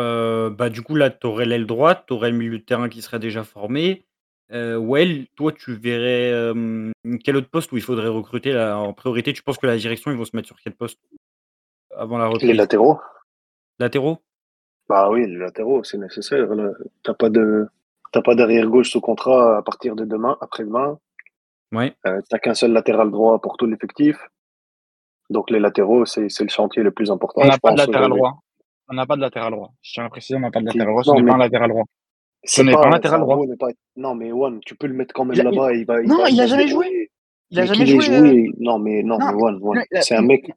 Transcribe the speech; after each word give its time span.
Heu, 0.00 0.50
bah, 0.50 0.70
du 0.70 0.82
coup, 0.82 0.94
là, 0.94 1.10
tu 1.10 1.26
aurais 1.26 1.44
l'aile 1.46 1.66
droite, 1.66 2.04
tu 2.06 2.12
aurais 2.14 2.30
le 2.30 2.36
milieu 2.36 2.58
de 2.58 2.64
terrain 2.64 2.88
qui 2.88 3.02
serait 3.02 3.18
déjà 3.18 3.44
formé. 3.44 4.04
Heu, 4.52 4.78
Well, 4.78 5.26
toi, 5.36 5.52
tu 5.52 5.74
verrais, 5.74 6.30
hem, 6.50 6.92
quel 7.24 7.36
autre 7.36 7.48
poste 7.50 7.72
où 7.72 7.76
il 7.76 7.82
faudrait 7.82 8.08
recruter 8.08 8.52
là, 8.52 8.76
en 8.78 8.92
priorité? 8.92 9.32
Tu 9.32 9.42
penses 9.42 9.58
que 9.58 9.66
la 9.66 9.76
direction, 9.76 10.10
ils 10.10 10.16
vont 10.16 10.24
se 10.24 10.34
mettre 10.34 10.48
sur 10.48 10.58
quel 10.62 10.74
poste 10.74 10.98
avant 11.96 12.18
la 12.18 12.26
Les 12.26 12.32
reprise? 12.32 12.56
latéraux? 12.56 12.98
Latéraux? 13.78 14.18
Bah 14.88 15.08
oui, 15.10 15.26
les 15.26 15.36
latéraux, 15.36 15.84
c'est 15.84 15.98
nécessaire, 15.98 16.52
là. 16.54 16.70
Tu 17.04 17.12
pas 17.14 17.30
de 17.30 17.68
t'as 18.12 18.22
pas 18.22 18.34
d'arrière 18.34 18.66
gauche 18.66 18.90
sous 18.90 19.00
contrat 19.00 19.58
à 19.58 19.62
partir 19.62 19.94
de 19.94 20.04
demain, 20.04 20.36
après-demain. 20.40 20.98
Ouais. 21.72 21.94
Heu, 22.06 22.20
tu 22.28 22.38
qu'un 22.40 22.54
seul 22.54 22.72
latéral 22.72 23.10
droit 23.10 23.40
pour 23.40 23.56
tout 23.56 23.66
l'effectif. 23.66 24.16
Donc 25.30 25.50
les 25.50 25.60
latéraux, 25.60 26.04
c'est 26.06 26.28
c'est 26.28 26.42
le 26.42 26.50
chantier 26.50 26.82
le 26.82 26.90
plus 26.90 27.10
important, 27.12 27.42
On 27.42 27.46
n'a 27.46 27.52
je 27.54 27.58
pas 27.60 27.70
de 27.70 27.76
pense, 27.76 27.86
latéral 27.86 28.06
aujourd'hui. 28.06 28.18
droit. 28.18 28.42
On 28.90 28.94
n'a 28.94 29.06
pas 29.06 29.14
de 29.16 29.20
latéral 29.20 29.52
droit. 29.52 29.72
Je 29.82 29.92
tiens 29.92 30.04
à 30.04 30.08
préciser, 30.08 30.36
on 30.36 30.40
n'a 30.40 30.50
pas 30.50 30.60
de 30.60 30.66
latéral 30.66 30.88
droit. 30.88 31.04
Ce 31.04 31.10
non, 31.10 31.16
n'est 31.16 31.22
mais 31.22 31.30
pas 31.30 31.34
un 31.34 31.38
latéral 31.38 31.70
droit. 31.70 31.84
Ce 32.44 32.62
n'est 32.62 32.72
pas 32.72 32.86
un 32.86 32.90
latéral 32.90 33.20
droit. 33.20 33.38
Pas 33.58 33.68
non, 33.96 34.14
mais 34.16 34.32
One, 34.32 34.60
tu 34.66 34.74
peux 34.74 34.88
le 34.88 34.94
mettre 34.94 35.14
quand 35.14 35.24
même 35.24 35.38
a 35.38 35.42
il 35.42 35.44
là-bas, 35.44 35.72
il 35.74 35.86
va 35.86 36.02
il 36.02 36.08
non, 36.08 36.18
va 36.18 36.28
il 36.28 36.34
il 36.34 36.40
a 36.40 36.42
va 36.42 36.48
se 36.48 36.54
jamais 36.54 36.68
joué. 36.68 37.10
Il 37.50 37.58
a 37.58 37.62
Mais 37.62 37.66
jamais 37.68 37.86
joué, 37.86 38.00
joué 38.00 38.50
non, 38.58 38.78
mais 38.78 39.02
non, 39.02 39.18
non, 39.18 39.26
mais 39.32 39.42
One, 39.42 39.60
One, 39.62 39.84
c'est 40.00 40.16
un 40.16 40.22
mec 40.22 40.50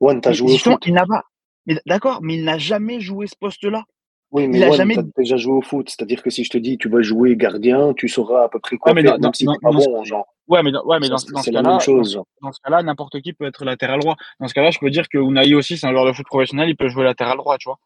One, 0.00 0.20
tu 0.20 0.28
as 0.28 0.30
mais 0.30 0.36
joué 0.36 0.52
au 0.52 0.58
foot. 0.58 0.86
il 0.86 0.94
n'a 0.94 1.06
pas 1.06 1.22
mais 1.66 1.76
d'accord, 1.86 2.20
mais 2.22 2.34
il 2.34 2.44
n'a 2.44 2.58
jamais 2.58 3.00
joué 3.00 3.26
ce 3.26 3.36
poste-là. 3.38 3.84
Oui, 4.32 4.48
mais 4.48 4.58
Il 4.58 4.64
a 4.64 4.70
jamais 4.70 4.94
tu 4.94 5.00
as 5.00 5.04
déjà 5.16 5.36
joué 5.36 5.52
au 5.52 5.60
foot, 5.60 5.90
c'est-à-dire 5.90 6.22
que 6.22 6.30
si 6.30 6.42
je 6.42 6.48
te 6.50 6.56
dis: 6.56 6.78
«Tu 6.78 6.88
vas 6.88 7.02
jouer 7.02 7.36
gardien», 7.36 7.92
tu 7.92 8.08
sauras 8.08 8.44
à 8.44 8.48
peu 8.48 8.58
près 8.58 8.78
quoi 8.78 8.94
mais 8.94 9.02
faire, 9.02 9.18
si 9.34 9.44
tu 9.44 9.52
es 9.52 9.58
pas 9.60 9.70
ce 9.78 10.04
genre. 10.04 10.26
ouais, 10.48 10.62
mais 10.62 10.72
dans 10.72 10.82
ouais, 10.86 10.98
mais 11.00 11.08
dans 11.08 11.16
dans 11.16 11.18
ce 11.18 11.26
c'est 11.42 11.50
la 11.50 11.60
même 11.60 11.64
cas-là 11.64 11.74
dans 11.74 11.80
chose, 11.80 12.08
ce 12.08 12.14
genre. 12.14 12.26
dans 12.40 12.50
ce 12.50 12.58
cas-là, 12.64 12.82
n'importe 12.82 13.20
qui 13.20 13.34
peut 13.34 13.44
être 13.44 13.64
latéral 13.66 14.00
droit. 14.00 14.16
Dans 14.40 14.48
ce 14.48 14.54
cas-là, 14.54 14.70
je 14.70 14.78
peux 14.78 14.88
dire 14.88 15.08
que 15.10 15.18
Unai 15.18 15.54
aussi, 15.54 15.76
c'est 15.76 15.86
un 15.86 15.92
joueur 15.92 16.06
de 16.06 16.12
foot 16.14 16.24
professionnel, 16.26 16.70
il 16.70 16.76
peut 16.76 16.88
jouer 16.88 17.04
latéral 17.04 17.36
droit, 17.36 17.58
tu 17.58 17.68
vois? 17.68 17.78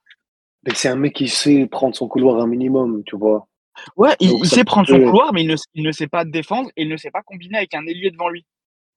Mais 0.65 0.73
c'est 0.75 0.89
un 0.89 0.97
mec 0.97 1.15
qui 1.15 1.27
sait 1.27 1.67
prendre 1.67 1.97
son 1.97 2.07
couloir 2.07 2.41
un 2.41 2.47
minimum, 2.47 3.03
tu 3.05 3.17
vois? 3.17 3.49
Ouais, 3.97 4.15
il 4.21 4.31
Donc 4.31 4.41
il 4.45 4.49
ça 4.49 4.57
sait 4.57 4.65
prendre 4.65 4.87
son 4.87 5.01
couloir, 5.01 5.33
mais 5.33 5.43
il 5.43 5.49
ne 5.49 5.57
il 5.75 5.83
ne 5.83 5.91
sait 5.93 6.07
pas 6.07 6.25
défendre 6.25 6.71
et 6.77 6.83
il 6.83 6.89
ne 6.89 6.97
sait 6.97 7.11
pas 7.11 7.23
combiner 7.23 7.59
avec 7.59 7.75
un 7.75 7.85
ailier 7.87 8.13
devant 8.13 8.29
lui. 8.29 8.47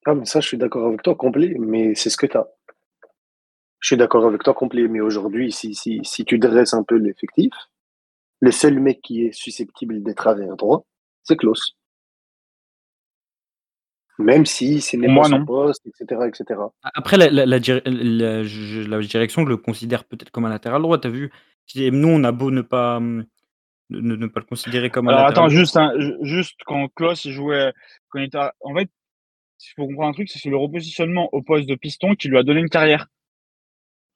Ah, 0.05 0.14
mais 0.14 0.25
ça, 0.25 0.39
je 0.39 0.47
suis 0.47 0.58
d'accord 0.58 0.86
avec 0.86 1.02
toi 1.02 1.16
complet, 1.16 1.55
mais 1.59 1.95
c'est 1.95 2.09
ce 2.11 2.17
que 2.17 2.27
tu 2.27 2.38
as. 2.38 2.47
Je 3.80 3.88
suis 3.88 3.97
d'accord 3.97 4.25
avec 4.25 4.44
toi 4.44 4.53
complet, 4.53 4.88
mais 4.88 4.99
aujourd'hui, 4.99 5.52
si 5.52 5.73
si 5.73 6.02
si 6.03 6.25
tu 6.25 6.38
dresses 6.38 6.73
un 6.73 6.83
peu 6.83 6.95
l'effectif, 6.95 7.53
le 8.41 8.52
seul 8.52 8.80
mec 8.80 9.02
qui 9.02 9.25
est 9.25 9.31
susceptible 9.31 10.03
d'être 10.03 10.27
arrière 10.27 10.55
droit, 10.58 10.86
c'est 11.23 11.38
Klose. 11.38 11.75
Même 14.17 14.45
si 14.45 14.81
ce 14.81 14.97
n'est 14.97 15.08
pas 15.08 15.23
son 15.23 15.45
poste, 15.45 15.88
et 15.88 15.91
cetera, 15.95 16.27
et 16.27 16.31
cetera. 16.33 16.73
A 16.83 16.91
après 16.94 17.16
la 17.16 17.30
la 17.30 17.45
la 17.45 17.58
je 17.59 19.08
direction 19.08 19.45
le 19.45 19.55
considère 19.55 20.03
peut-être 20.03 20.30
comme 20.30 20.43
un 20.43 20.49
latéral 20.49 20.81
droit, 20.81 20.99
tu 20.99 21.08
as 21.08 21.11
vu? 21.11 21.31
C'est 21.66 21.89
nous, 21.91 22.09
on 22.09 22.23
a 22.25 22.33
beau 22.33 22.52
ne 22.52 22.61
pas, 22.61 22.99
mmh, 22.99 23.25
ne 23.91 24.16
ne 24.17 24.27
pas 24.27 24.41
le 24.41 24.45
considérer 24.45 24.89
comme 24.89 25.08
un 25.08 25.14
Alors 25.14 25.27
latéral 25.27 25.45
attends, 25.45 25.47
droit 25.47 25.58
juste 25.58 25.77
un 25.77 25.97
ju 25.97 26.17
juste 26.21 26.59
quand 26.66 26.89
Klose, 26.95 27.23
il 27.23 27.31
jouait 27.31 27.71
quand 28.09 28.19
il 28.19 28.25
était 28.25 28.39
en 28.39 28.75
fait, 28.75 28.89
il 29.61 29.73
faut 29.77 29.88
comprendre 29.88 30.09
un 30.09 30.14
truc, 30.14 30.27
c'est 30.30 30.49
le 30.49 30.58
repositionnement 30.58 31.30
au 31.31 31.41
poste 31.41 31.69
de 31.69 31.75
piston 31.75 32.16
qui 32.16 32.27
lui 32.27 32.38
a 32.38 32.43
donné 32.43 32.59
une 32.59 32.69
carrière. 32.69 33.08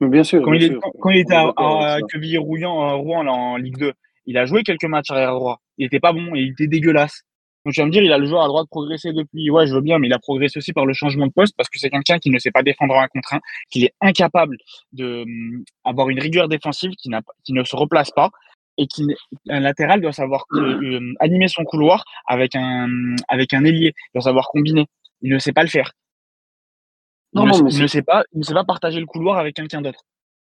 Bien 0.02 0.23
sûr, 0.23 0.41
Quand 0.41 0.52
bien 0.52 0.59
il 0.59 0.67
sûr, 0.67 0.80
quand 0.81 0.91
quand 0.99 1.09
il 1.11 1.19
était 1.19 1.36
à 1.36 1.53
à 1.55 1.97
ça. 1.99 2.08
Quevilly-Rouen 2.09 2.88
à 2.88 2.94
Rouen, 2.94 3.23
là, 3.23 3.31
en 3.31 3.58
Ligue 3.58 3.77
2, 3.77 3.94
il 4.25 4.38
a 4.38 4.45
joué 4.45 4.63
quelques 4.63 4.86
matchs 4.86 5.11
arrière 5.11 5.33
droit. 5.33 5.59
Il 5.77 5.86
était 5.86 5.99
pas 5.99 6.13
bon 6.13 6.36
et 6.36 6.41
il 6.41 6.52
était 6.52 6.67
dégueulasse. 6.67 7.23
Donc 7.66 7.73
tu 7.73 7.80
vas 7.80 7.86
me 7.86 7.91
dire, 7.91 8.03
il 8.03 8.11
a 8.11 8.17
le 8.17 8.25
joueur 8.25 8.44
à 8.44 8.47
droite 8.47 8.67
progressé 8.69 9.14
depuis. 9.14 9.49
Ouais, 9.49 9.66
je 9.67 9.73
veux 9.73 9.81
bien, 9.81 9.97
mais 9.97 10.08
il 10.08 10.14
a 10.14 10.19
progressé 10.19 10.58
aussi 10.58 10.73
par 10.73 10.86
le 10.86 10.94
changement 10.94 11.27
de 11.27 11.31
poste 11.31 11.55
parce 11.55 11.69
que 11.69 11.80
c'est 11.80 11.89
quelqu'un 11.89 12.19
qui 12.19 12.30
ne 12.30 12.38
sait 12.38 12.52
pas 12.52 12.64
défendre 12.64 12.95
en 12.95 13.02
1 13.02 13.08
contre 13.08 13.33
1, 13.36 13.39
qu'il 13.71 13.86
est 13.86 13.94
incapable 14.02 14.58
de, 14.91 15.23
mmh, 15.25 15.64
avoir 15.86 16.09
une 16.09 16.19
rigueur 16.19 16.49
défensive, 16.49 16.91
qui 16.91 17.09
n'a 17.09 17.21
qui 17.45 17.53
ne 17.53 17.64
se 17.64 17.75
replace 17.75 18.11
pas 18.11 18.32
et 18.77 18.87
qui 18.87 19.05
un 19.49 19.59
latéral 19.59 20.02
doit 20.02 20.11
savoir 20.11 20.45
hem, 20.53 21.14
animer 21.20 21.48
son 21.48 21.64
couloir 21.64 22.03
avec 22.27 22.55
un, 22.55 23.15
avec 23.30 23.53
un 23.53 23.64
ailier, 23.64 23.93
il 23.95 24.14
doit 24.15 24.23
savoir 24.23 24.48
combiner. 24.49 24.87
Il 25.21 25.32
ne 25.32 25.39
sait 25.39 25.53
pas 25.53 25.64
le 25.64 25.70
faire. 25.70 25.93
Il 27.33 27.39
Non, 27.39 27.45
ne 27.45 27.52
non, 27.52 27.64
mais 27.64 27.80
ne 27.80 27.88
sait 27.88 28.02
pas 28.02 28.23
il 28.33 28.39
ne 28.39 28.44
sait 28.44 28.54
pas 28.54 28.64
partager 28.64 28.99
le 28.99 29.05
couloir 29.05 29.38
avec 29.38 29.55
quelqu'un 29.55 29.82
d'autre. 29.82 30.05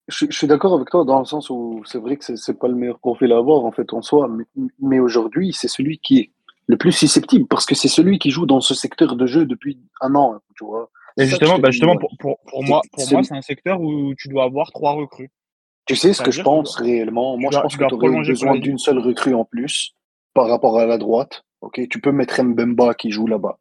Je 0.08 0.16
suis 0.16 0.26
je 0.30 0.36
suis 0.36 0.46
d'accord 0.46 0.74
avec 0.74 0.90
toi 0.90 1.04
dans 1.04 1.18
le 1.18 1.24
sens 1.24 1.50
où 1.50 1.82
c'est 1.84 1.98
vrai 1.98 2.16
que 2.16 2.24
c'est 2.24 2.36
c'est 2.36 2.58
pas 2.58 2.68
le 2.68 2.74
meilleur 2.74 2.98
profil 2.98 3.32
à 3.32 3.36
avoir, 3.38 3.64
en 3.64 3.70
fait, 3.70 3.92
en 3.92 4.02
soi, 4.02 4.28
mais 4.28 4.44
mais 4.80 4.98
aujourd'hui, 4.98 5.52
c'est 5.52 5.68
celui 5.68 5.98
qui 5.98 6.18
est 6.18 6.30
le 6.66 6.76
plus 6.76 6.92
susceptible 6.92 7.46
parce 7.46 7.66
que 7.66 7.74
c'est 7.74 7.88
celui 7.88 8.18
qui 8.18 8.30
joue 8.30 8.46
dans 8.46 8.60
ce 8.60 8.74
secteur 8.74 9.16
de 9.16 9.26
jeu 9.26 9.44
depuis 9.44 9.78
1 10.00 10.14
an, 10.14 10.38
tu 10.56 10.64
vois? 10.64 10.90
Et 11.16 11.26
justement, 11.26 11.56
te 11.56 11.60
bah, 11.60 11.70
justement 11.70 11.96
pour 11.96 12.16
pour 12.18 12.38
pour 12.46 12.62
C'est 12.62 12.68
moi 12.68 12.80
pour 12.92 13.00
moi, 13.00 13.06
celui 13.08 13.24
c'est 13.24 13.36
un 13.36 13.42
secteur 13.42 13.80
où 13.80 14.14
tu 14.14 14.28
dois 14.28 14.44
avoir 14.44 14.70
3 14.72 14.92
recrues. 14.92 15.30
Tu 15.86 15.96
sais 15.96 16.12
ce 16.12 16.22
que 16.22 16.30
je 16.30 16.38
que 16.38 16.44
pense 16.44 16.76
dois 16.76 16.86
réellement? 16.86 17.36
Moi, 17.36 17.50
je 17.52 17.58
pense 17.58 17.72
tu 17.72 17.78
que 17.78 17.84
tu 17.84 17.94
aurais 17.94 18.22
besoin 18.22 18.58
d'une 18.58 18.78
seule 18.78 18.98
recrue 18.98 19.34
en 19.34 19.44
plus 19.44 19.94
par 20.34 20.48
rapport 20.48 20.78
à 20.78 20.86
la 20.86 20.98
droite, 20.98 21.44
OK? 21.60 21.80
Tu 21.88 22.00
peux 22.00 22.12
mettre 22.12 22.40
Mbemba 22.42 22.94
qui 22.94 23.10
joue 23.10 23.26
là-bas 23.26 23.58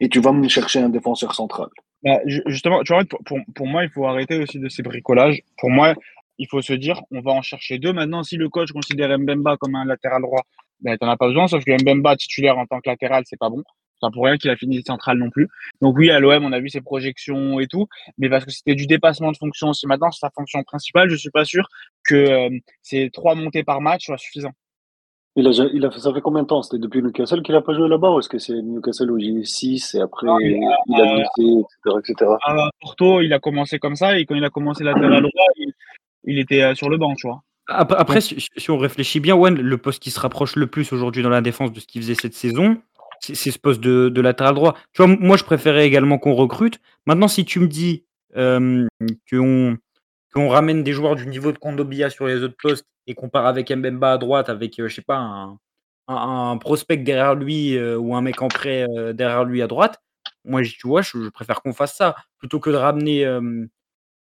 et 0.00 0.08
tu 0.08 0.20
vas 0.20 0.32
me 0.32 0.48
chercher 0.48 0.80
un 0.80 0.88
défenseur 0.88 1.34
central. 1.34 1.68
Bah, 2.02 2.20
ju 2.26 2.42
justement, 2.46 2.82
tu 2.82 2.92
vois, 2.92 3.04
pour 3.24 3.38
pour 3.54 3.66
moi, 3.66 3.84
il 3.84 3.90
faut 3.90 4.06
arrêter 4.06 4.38
aussi 4.38 4.58
de 4.58 4.68
ces 4.68 4.82
bricolages. 4.82 5.40
Pour 5.58 5.70
moi, 5.70 5.94
il 6.38 6.46
faut 6.48 6.60
se 6.62 6.72
dire: 6.74 7.00
«On 7.10 7.20
va 7.20 7.32
en 7.32 7.42
chercher 7.42 7.78
2». 7.78 7.92
Maintenant, 7.92 8.22
si 8.22 8.36
le 8.36 8.48
coach 8.48 8.72
considère 8.72 9.18
Mbemba 9.18 9.56
comme 9.56 9.74
un 9.74 9.84
latéral 9.84 10.22
droit, 10.22 10.42
ben, 10.80 10.96
tu 10.98 11.06
en 11.06 11.10
as 11.10 11.16
pas 11.16 11.28
besoin, 11.28 11.48
sauf 11.48 11.64
que 11.64 11.72
Mbemba 11.72 12.16
titulaire 12.16 12.58
en 12.58 12.66
tant 12.66 12.80
que 12.80 12.90
latéral, 12.90 13.24
c'est 13.26 13.38
pas 13.38 13.48
bon. 13.48 13.62
Pas 14.02 14.10
pour 14.12 14.26
rien 14.26 14.36
qu'il 14.36 14.50
a 14.50 14.56
fini 14.56 14.82
central 14.86 15.16
non 15.16 15.30
plus. 15.30 15.48
Donc 15.80 15.96
oui, 15.96 16.10
à 16.10 16.20
l'OM, 16.20 16.44
on 16.44 16.52
a 16.52 16.60
vu 16.60 16.68
ses 16.68 16.82
projections 16.82 17.60
et 17.60 17.66
tout, 17.66 17.86
mais 18.18 18.28
parce 18.28 18.44
que 18.44 18.50
c'était 18.50 18.74
du 18.74 18.86
dépassement 18.86 19.32
de 19.32 19.38
fonction 19.38 19.68
aussi. 19.70 19.86
Maintenant, 19.86 20.10
c'est 20.10 20.20
sa 20.20 20.30
fonction 20.34 20.62
principale, 20.64 21.08
je 21.08 21.16
suis 21.16 21.30
pas 21.30 21.46
sûr 21.46 21.66
que, 22.06 22.14
hem, 22.16 22.60
ces 22.82 23.08
3 23.10 23.34
montées 23.36 23.64
par 23.64 23.80
match 23.80 24.04
soient 24.04 24.18
suffisants. 24.18 24.52
Il 25.38 25.46
a 25.46 25.50
il 25.50 25.84
a 25.84 25.90
ça 25.90 26.12
fait 26.14 26.22
combien 26.22 26.42
de 26.42 26.46
temps? 26.48 26.62
C'était 26.62 26.78
depuis 26.78 27.02
Newcastle 27.02 27.42
qu'il 27.42 27.54
a 27.54 27.60
pas 27.60 27.74
joué 27.74 27.88
là-bas 27.88 28.10
ou 28.10 28.20
est-ce 28.20 28.28
que 28.28 28.38
c'est 28.38 28.54
Newcastle 28.54 29.10
où 29.10 29.18
il 29.18 29.38
est 29.38 29.44
6 29.44 29.94
et 29.94 30.00
après 30.00 30.26
Non, 30.26 30.38
il 30.40 30.58
il 30.86 31.00
a 31.00 31.04
a 31.04 31.14
glissé 31.16 31.60
et 31.60 31.64
cetera, 31.84 31.98
et 32.00 32.06
cetera? 32.06 32.38
à 32.42 32.52
à 32.52 32.70
Porto, 32.80 33.20
il 33.20 33.32
a 33.34 33.38
commencé 33.38 33.78
comme 33.78 33.96
ça 33.96 34.18
et 34.18 34.24
quand 34.24 34.34
il 34.34 34.44
a 34.44 34.50
commencé 34.50 34.82
latéral 34.82 35.20
droit, 35.20 35.46
il 35.58 35.72
il 36.24 36.38
était, 36.38 36.62
heu, 36.62 36.74
sur 36.74 36.88
le 36.88 36.96
banc, 36.96 37.14
tu 37.14 37.26
vois? 37.28 37.42
Ap 37.68 37.92
après, 37.96 38.20
Donc 38.20 38.40
si 38.56 38.70
on 38.70 38.78
réfléchit 38.78 39.20
bien, 39.20 39.34
ouais, 39.36 39.50
le 39.50 39.76
poste 39.78 40.02
qui 40.02 40.10
se 40.10 40.18
rapproche 40.20 40.56
le 40.56 40.66
plus 40.66 40.90
aujourd'hui 40.92 41.22
dans 41.22 41.28
la 41.28 41.40
défense 41.42 41.72
de 41.72 41.80
ce 41.80 41.86
qu'il 41.86 42.00
faisait 42.02 42.14
cette 42.14 42.34
saison, 42.34 42.78
c'est 43.20 43.34
ce 43.50 43.58
poste 43.58 43.80
de 43.80 44.08
de 44.08 44.20
latéral 44.20 44.54
droit. 44.54 44.74
Tu 44.92 45.02
vois, 45.04 45.14
moi, 45.20 45.36
je 45.36 45.44
préférais 45.44 45.86
également 45.86 46.18
qu'on 46.18 46.34
recrute. 46.34 46.80
Maintenant, 47.06 47.28
si 47.28 47.44
tu 47.44 47.60
me 47.60 47.66
dis, 47.68 48.04
hem, 48.34 48.88
qu'on 50.32 50.48
ramène 50.48 50.82
des 50.82 50.92
joueurs 50.92 51.16
du 51.16 51.26
niveau 51.26 51.52
de 51.52 51.58
Kondogbia 51.58 52.10
sur 52.10 52.26
les 52.26 52.42
autres 52.42 52.56
postes 52.62 52.86
et 53.06 53.14
qu'on 53.14 53.28
part 53.28 53.46
avec 53.46 53.70
Mbemba 53.70 54.12
à 54.14 54.18
droite 54.18 54.48
avec, 54.48 54.78
heu, 54.80 54.88
je 54.88 54.94
sais 54.96 55.02
pas, 55.02 55.48
un 56.08 56.56
prospect 56.58 56.98
derrière 56.98 57.34
lui, 57.34 57.74
heu, 57.76 57.96
ou 57.98 58.14
un 58.16 58.20
mec 58.22 58.42
en 58.42 58.48
prêt, 58.48 58.86
heu, 58.88 59.14
derrière 59.14 59.44
lui 59.44 59.62
à 59.62 59.66
droite, 59.66 59.98
moi, 60.44 60.62
tu 60.62 60.86
vois, 60.86 61.02
je 61.02 61.28
préfère 61.30 61.62
qu'on 61.62 61.72
fasse 61.72 61.96
ça 61.96 62.14
plutôt 62.38 62.60
que 62.60 62.70
de 62.70 62.76
ramener, 62.76 63.24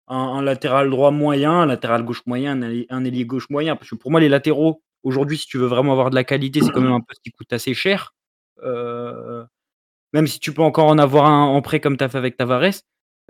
un 0.09 0.43
latéral 0.43 0.91
droit 0.91 1.11
moyen, 1.11 1.53
un 1.63 1.67
latéral 1.67 2.05
gauche 2.05 2.23
moyen, 2.27 2.61
un 2.91 3.05
ailier 3.05 3.25
gauche 3.25 3.49
moyen. 3.51 3.77
Parce 3.77 3.89
que 3.91 3.95
pour 3.95 4.11
moi, 4.11 4.21
les 4.21 4.29
latéraux, 4.29 4.83
aujourd'hui, 5.05 5.39
si 5.39 5.47
tu 5.47 5.59
veux 5.59 5.67
vraiment 5.67 5.93
avoir 5.93 6.11
de 6.11 6.15
la 6.17 6.25
qualité, 6.25 6.61
c'est 6.63 6.71
quand 6.71 6.83
même 6.83 6.93
un 6.93 7.01
poste 7.01 7.23
qui 7.23 7.31
coûte 7.31 7.53
assez 7.53 7.73
cher. 7.75 8.15
Même 8.63 10.27
si 10.27 10.39
tu 10.41 10.53
peux 10.53 10.63
encore 10.63 10.87
en 10.89 10.99
avoir 10.99 11.27
un 11.27 11.45
en 11.45 11.63
prêt 11.63 11.81
comme 11.81 11.97
tu 11.97 12.05
as 12.05 12.09
fait 12.11 12.19
avec 12.19 12.37
Tavares, 12.37 12.73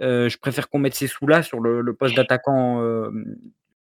je 0.00 0.36
préfère 0.38 0.68
qu'on 0.68 0.78
mette 0.80 0.94
ces 0.94 1.06
sous-là 1.06 1.42
sur 1.42 1.60
le 1.60 1.94
poste 1.94 2.16
d'attaquant, 2.16 2.80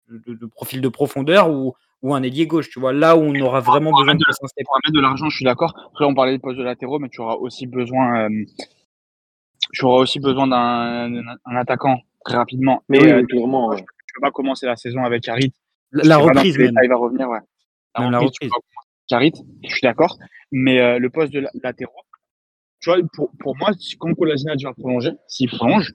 de 0.08 0.34
de 0.34 0.46
profil 0.46 0.80
de 0.80 0.88
profondeur 0.88 1.50
ou 1.50 1.74
ou 2.02 2.14
un 2.14 2.22
ailier 2.22 2.46
gauche, 2.46 2.68
tu 2.68 2.78
vois? 2.80 2.92
Là 2.92 3.16
où 3.16 3.20
on 3.20 3.40
aura 3.40 3.60
vraiment 3.60 3.90
pour 3.90 4.00
besoin 4.00 4.14
de 4.14 4.18
de 4.18 4.24
pour 4.64 4.74
remettre 4.74 4.92
de 4.92 5.00
l'argent, 5.00 5.28
je 5.30 5.36
suis 5.36 5.44
d'accord. 5.44 5.74
Après, 5.86 6.04
on 6.04 6.14
parlait 6.14 6.32
des 6.32 6.38
postes 6.38 6.58
de 6.58 6.62
latéraux, 6.62 6.98
mais 6.98 7.08
tu 7.08 7.22
auras 7.22 7.34
aussi 7.34 7.66
besoin, 7.66 8.26
hem 8.26 8.44
tu 9.72 9.84
auras 9.86 10.00
aussi 10.00 10.20
besoin 10.20 10.46
d'un 10.46 11.10
d'un 11.10 11.36
un 11.46 11.56
attaquant 11.56 11.98
très 12.24 12.36
rapidement 12.36 12.82
Mais 12.88 12.98
et 12.98 13.04
oui, 13.04 13.10
heu, 13.10 13.16
oui, 13.20 13.26
clairement, 13.26 13.66
moi, 13.68 13.76
je 13.76 13.80
ouais. 13.80 13.86
tu 14.06 14.14
peux 14.14 14.20
pas 14.20 14.30
commencer 14.30 14.66
la 14.66 14.76
saison 14.76 15.02
avec 15.02 15.26
Harit. 15.28 15.52
La 15.92 16.18
reprise 16.18 16.58
même. 16.58 16.74
il 16.82 16.88
va 16.88 16.96
revenir, 16.96 17.28
ouais. 17.28 17.38
La 17.96 18.10
la 18.10 18.18
reprise, 18.18 18.32
tu 18.38 18.46
reprise. 18.46 18.50
pas 18.50 18.56
commencer 18.56 18.88
avec 19.10 19.12
Harit, 19.12 19.46
je 19.62 19.70
suis 19.70 19.82
d'accord, 19.82 20.18
mais 20.52 20.78
heu, 20.80 20.98
le 20.98 21.08
poste 21.08 21.32
de 21.32 21.40
la 21.40 21.50
latéraux, 21.62 22.02
tu 22.80 22.90
vois, 22.90 22.98
pour 23.14 23.30
pour 23.38 23.56
moi, 23.56 23.70
si 23.78 23.96
quand 23.96 24.12
Kolasinac 24.14 24.60
va 24.62 24.74
prolonger, 24.74 25.12
s'il 25.26 25.48
prolonge, 25.48 25.92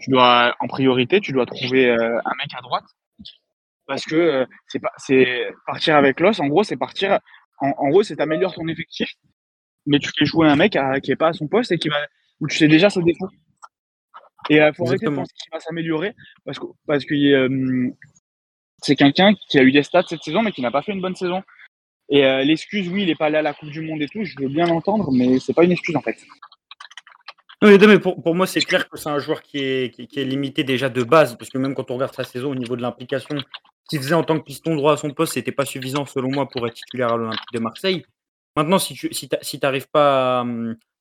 tu 0.00 0.10
dois 0.10 0.56
en 0.58 0.66
priorité, 0.66 1.20
tu 1.20 1.30
dois 1.30 1.46
trouver, 1.46 1.90
un 1.90 2.34
mec 2.40 2.54
à 2.56 2.60
droite 2.60 2.84
parce 3.88 4.04
que, 4.04 4.14
heu, 4.14 4.46
c'est 4.68 4.78
pas 4.78 4.92
c'est 4.98 5.48
partir 5.66 5.96
avec 5.96 6.16
Klose, 6.16 6.40
en 6.40 6.46
gros, 6.46 6.62
c'est 6.62 6.76
partir 6.76 7.18
en 7.60 7.70
en 7.76 7.88
gros, 7.88 8.04
c'est 8.04 8.16
tu 8.16 8.22
améliores 8.22 8.54
ton 8.54 8.68
effectif, 8.68 9.10
mais 9.86 9.98
tu 9.98 10.10
fais 10.16 10.26
jouer 10.26 10.46
un 10.46 10.56
mec 10.56 10.76
à 10.76 11.00
qui 11.00 11.10
est 11.10 11.16
pas 11.16 11.28
à 11.28 11.32
son 11.32 11.48
poste 11.48 11.72
et 11.72 11.78
qui 11.78 11.88
va 11.88 11.96
où 12.40 12.46
tu 12.46 12.56
sais 12.56 12.68
déjà 12.68 12.90
ses 12.90 13.02
défauts 13.02 13.30
et 14.50 14.60
heu, 14.60 14.72
faut 14.72 14.86
arrêter 14.86 15.06
de 15.06 15.10
penser 15.10 15.32
qu'il 15.34 15.50
va 15.52 15.58
s'améliorer 15.58 16.14
parce 16.44 16.58
que 16.58 16.66
parce 16.86 17.04
hem, 17.10 17.92
c'est 18.82 18.94
quelqu'un 18.94 19.34
qui 19.48 19.58
a 19.58 19.62
eu 19.62 19.72
des 19.72 19.82
stats 19.82 20.04
cette 20.08 20.22
saison, 20.22 20.42
mais 20.42 20.52
qui 20.52 20.62
n'a 20.62 20.70
pas 20.70 20.82
fait 20.82 20.92
une 20.92 21.00
bonne 21.00 21.16
saison. 21.16 21.42
Et 22.10 22.22
l'excuse, 22.44 22.88
oui, 22.88 23.02
il 23.02 23.10
est 23.10 23.16
pas 23.16 23.26
allé 23.26 23.36
à 23.36 23.42
la 23.42 23.52
coupe 23.52 23.68
du 23.68 23.82
monde 23.82 24.00
et 24.00 24.08
tout, 24.08 24.24
je 24.24 24.34
veux 24.38 24.48
bien 24.48 24.66
l'entendre, 24.66 25.10
mais 25.12 25.38
c'est 25.40 25.52
pas 25.52 25.64
une 25.64 25.72
excuse, 25.72 25.94
en 25.94 26.00
fait. 26.00 26.16
Non, 27.60 27.68
mais 27.68 27.76
non, 27.76 27.88
mais 27.88 27.98
pour 27.98 28.22
pour 28.22 28.34
moi, 28.34 28.46
c'est 28.46 28.60
clair 28.60 28.88
que 28.88 28.96
c'est 28.96 29.08
un 29.08 29.18
joueur 29.18 29.42
qui 29.42 29.58
est 29.58 29.92
qui 29.92 30.02
est 30.02 30.06
qui 30.06 30.20
est 30.20 30.24
limité 30.24 30.62
déjà 30.62 30.88
de 30.88 31.02
base, 31.02 31.36
parce 31.36 31.50
que 31.50 31.58
même 31.58 31.74
quand 31.74 31.90
on 31.90 31.94
regarde 31.94 32.14
sa 32.14 32.24
saison 32.24 32.52
au 32.52 32.54
niveau 32.54 32.76
de 32.76 32.82
l'implication, 32.82 33.36
qu'il 33.88 34.00
faisait 34.00 34.14
en 34.14 34.22
tant 34.22 34.38
que 34.38 34.44
piston 34.44 34.76
droit 34.76 34.92
à 34.92 34.96
son 34.96 35.10
poste, 35.10 35.34
c'était 35.34 35.52
pas 35.52 35.64
suffisant 35.64 36.06
selon 36.06 36.30
moi 36.30 36.48
pour 36.48 36.66
être 36.66 36.74
titulaire 36.74 37.12
à 37.12 37.16
l'Olympique 37.16 37.52
de 37.52 37.58
Marseille. 37.58 38.04
Maintenant, 38.54 38.78
si 38.78 38.94
tu 38.94 39.08
si 39.12 39.60
n'arrives 39.62 39.88
pas 39.88 40.44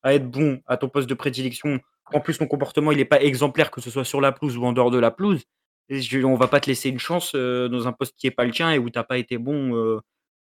à, 0.03 0.13
être 0.13 0.29
bon 0.29 0.61
à 0.67 0.77
ton 0.77 0.89
poste 0.89 1.09
de 1.09 1.13
prédilection, 1.13 1.79
en 2.13 2.21
plus 2.21 2.37
ton 2.37 2.47
comportement 2.47 2.91
il 2.91 2.97
n'est 2.97 3.05
pas 3.05 3.21
exemplaire, 3.21 3.71
que 3.71 3.81
ce 3.81 3.89
soit 3.89 4.05
sur 4.05 4.21
la 4.21 4.31
pelouse 4.31 4.57
ou 4.57 4.65
en 4.65 4.73
dehors 4.73 4.91
de 4.91 4.99
la 4.99 5.11
pelouse, 5.11 5.43
et 5.89 6.25
on 6.25 6.35
va 6.35 6.47
pas 6.47 6.59
te 6.59 6.67
laisser 6.67 6.89
une 6.89 6.99
chance 6.99 7.33
euh, 7.35 7.69
dans 7.69 7.87
un 7.87 7.93
poste 7.93 8.15
qui 8.17 8.27
n'est 8.27 8.31
pas 8.31 8.45
le 8.45 8.51
tien 8.51 8.71
et 8.71 8.79
où 8.79 8.89
tu 8.89 8.97
n'as 8.97 9.03
pas 9.03 9.17
été 9.17 9.37
bon 9.37 9.75
euh, 9.75 9.99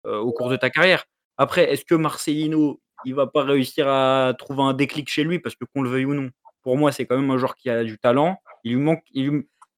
euh, 0.06 0.18
au 0.18 0.32
cours 0.32 0.48
de 0.48 0.56
ta 0.56 0.70
carrière. 0.70 1.04
Après, 1.36 1.70
est-ce 1.70 1.84
que 1.84 1.94
Marcelino, 1.94 2.80
il 3.04 3.14
va 3.14 3.26
pas 3.26 3.44
réussir 3.44 3.86
à 3.88 4.34
trouver 4.38 4.62
un 4.62 4.72
déclic 4.72 5.08
chez 5.08 5.24
lui, 5.24 5.38
parce 5.38 5.54
que 5.54 5.64
qu'on 5.64 5.82
le 5.82 5.90
veuille 5.90 6.06
ou 6.06 6.14
non 6.14 6.30
Pour 6.62 6.76
moi, 6.78 6.92
c'est 6.92 7.06
quand 7.06 7.16
même 7.16 7.30
un 7.30 7.38
joueur 7.38 7.54
qui 7.54 7.68
a 7.68 7.84
du 7.84 7.98
talent. 7.98 8.40
Il 8.64 8.74
lui 8.74 8.80
manque, 8.80 9.02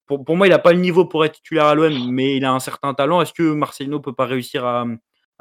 pour, 0.08 0.37
moi, 0.37 0.46
il 0.46 0.50
n'a 0.50 0.58
pas 0.58 0.72
le 0.72 0.81
niveau 0.81 1.05
pour 1.05 1.25
être 1.25 1.34
titulaire 1.34 1.66
à 1.66 1.75
l'OM, 1.75 2.10
mais 2.10 2.37
il 2.37 2.44
a 2.44 2.52
un 2.52 2.60
certain 2.60 2.94
talent. 2.94 3.20
Est-ce 3.20 3.32
que 3.32 3.52
Marcelino 3.52 4.00
peut 4.00 4.14
pas 4.14 4.26
réussir 4.26 4.64
à, 4.64 4.87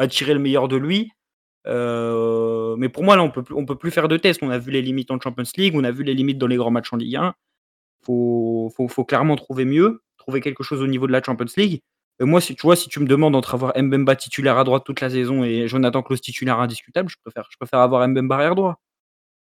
tirer 0.07 0.33
le 0.33 0.39
meilleur 0.39 0.67
de 0.67 0.77
lui? 0.77 1.11
Mais 1.65 2.89
pour 2.89 3.03
moi, 3.03 3.15
là, 3.15 3.23
on 3.23 3.31
on 3.55 3.65
peut 3.65 3.75
plus 3.75 3.91
faire 3.91 4.07
de 4.07 4.17
tests. 4.17 4.43
On 4.43 4.49
a 4.49 4.57
vu 4.57 4.71
les 4.71 4.81
limites 4.81 5.11
en 5.11 5.19
Champions 5.19 5.43
League, 5.57 5.75
on 5.75 5.83
a 5.83 5.91
vu 5.91 6.03
les 6.03 6.13
limites 6.13 6.37
dans 6.37 6.47
les 6.47 6.57
grands 6.57 6.71
matchs 6.71 6.93
en 6.93 6.97
Ligue 6.97 7.15
1. 7.15 7.33
Faut, 8.03 8.71
faut, 8.89 9.05
clairement 9.05 9.35
trouver 9.35 9.65
mieux 9.65 10.01
trouver 10.27 10.41
quelque 10.41 10.63
chose 10.63 10.81
au 10.81 10.87
niveau 10.87 11.07
de 11.07 11.13
la 11.13 11.23
Champions 11.23 11.47
League. 11.55 11.81
moi, 12.19 12.41
si 12.41 12.55
tu 12.55 12.63
vois, 12.63 12.75
si 12.75 12.89
tu 12.89 12.99
me 12.99 13.07
demandes 13.07 13.35
entre 13.35 13.53
avoir 13.55 13.71
Mbemba 13.81 14.15
titulaire 14.17 14.57
à 14.57 14.63
droite 14.65 14.83
toute 14.85 14.99
la 14.99 15.09
saison 15.09 15.43
et 15.43 15.67
Jonathan 15.69 16.03
Klaus 16.03 16.19
titulaire 16.19 16.59
indiscutable, 16.59 17.09
je 17.09 17.15
préfère, 17.57 17.79
avoir 17.79 18.05
Mbemba 18.07 18.35
arrière 18.35 18.55
droit. 18.55 18.81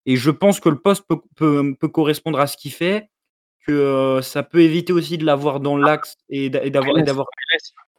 Et 0.07 0.15
je 0.15 0.31
pense 0.31 0.59
que 0.59 0.69
le 0.69 0.79
poste 0.79 1.05
peut, 1.35 1.75
correspondre 1.93 2.39
à 2.39 2.47
ce 2.47 2.57
qu'il 2.57 2.71
fait, 2.71 3.09
que 3.65 3.71
euh, 3.71 4.21
ça 4.21 4.43
peut 4.43 4.61
éviter 4.61 4.93
aussi 4.93 5.17
de 5.17 5.25
l'avoir 5.25 5.59
dans 5.59 5.77
l'axe 5.77 6.17
et 6.29 6.49
d'avoir. 6.49 6.95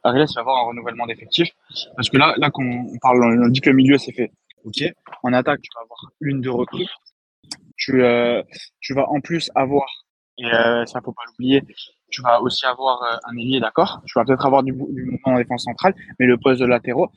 Va 0.05 0.11
avoir 0.11 0.57
un 0.57 0.67
renouvellement 0.67 1.05
d'effectifs. 1.05 1.49
Parce 1.95 2.09
que 2.09 2.17
là, 2.17 2.33
là 2.37 2.49
qu'on 2.51 2.87
parle, 3.01 3.23
on 3.23 3.47
dit 3.47 3.61
que 3.61 3.69
le 3.69 3.75
milieu 3.75 3.97
c'est 3.97 4.11
fait. 4.11 4.31
Ok. 4.65 4.83
En 5.23 5.31
attaque, 5.33 5.61
tu 5.61 5.69
vas 5.75 5.81
avoir 5.81 6.11
une 6.19 6.41
de 6.41 6.49
recrues. 6.49 6.87
Tu, 7.77 8.03
euh, 8.03 8.43
tu 8.81 8.93
vas 8.93 9.09
en 9.09 9.21
plus 9.21 9.49
avoir, 9.55 9.85
et 10.37 10.45
euh, 10.45 10.85
ça 10.85 11.01
faut 11.01 11.11
pas 11.13 11.23
l'oublier, 11.27 11.63
tu 12.09 12.21
vas 12.21 12.41
aussi 12.41 12.65
avoir 12.65 13.01
un 13.23 13.37
ailier, 13.37 13.59
d'accord? 13.59 14.01
Tu 14.05 14.13
vas 14.15 14.25
peut-être 14.25 14.45
avoir 14.45 14.63
du, 14.63 14.71
du, 14.71 15.05
mouvement 15.05 15.33
en 15.33 15.37
défense 15.37 15.63
centrale, 15.63 15.95
mais 16.19 16.25
le 16.25 16.37
poste 16.37 16.61
de 16.61 16.65
latéraux, 16.65 17.09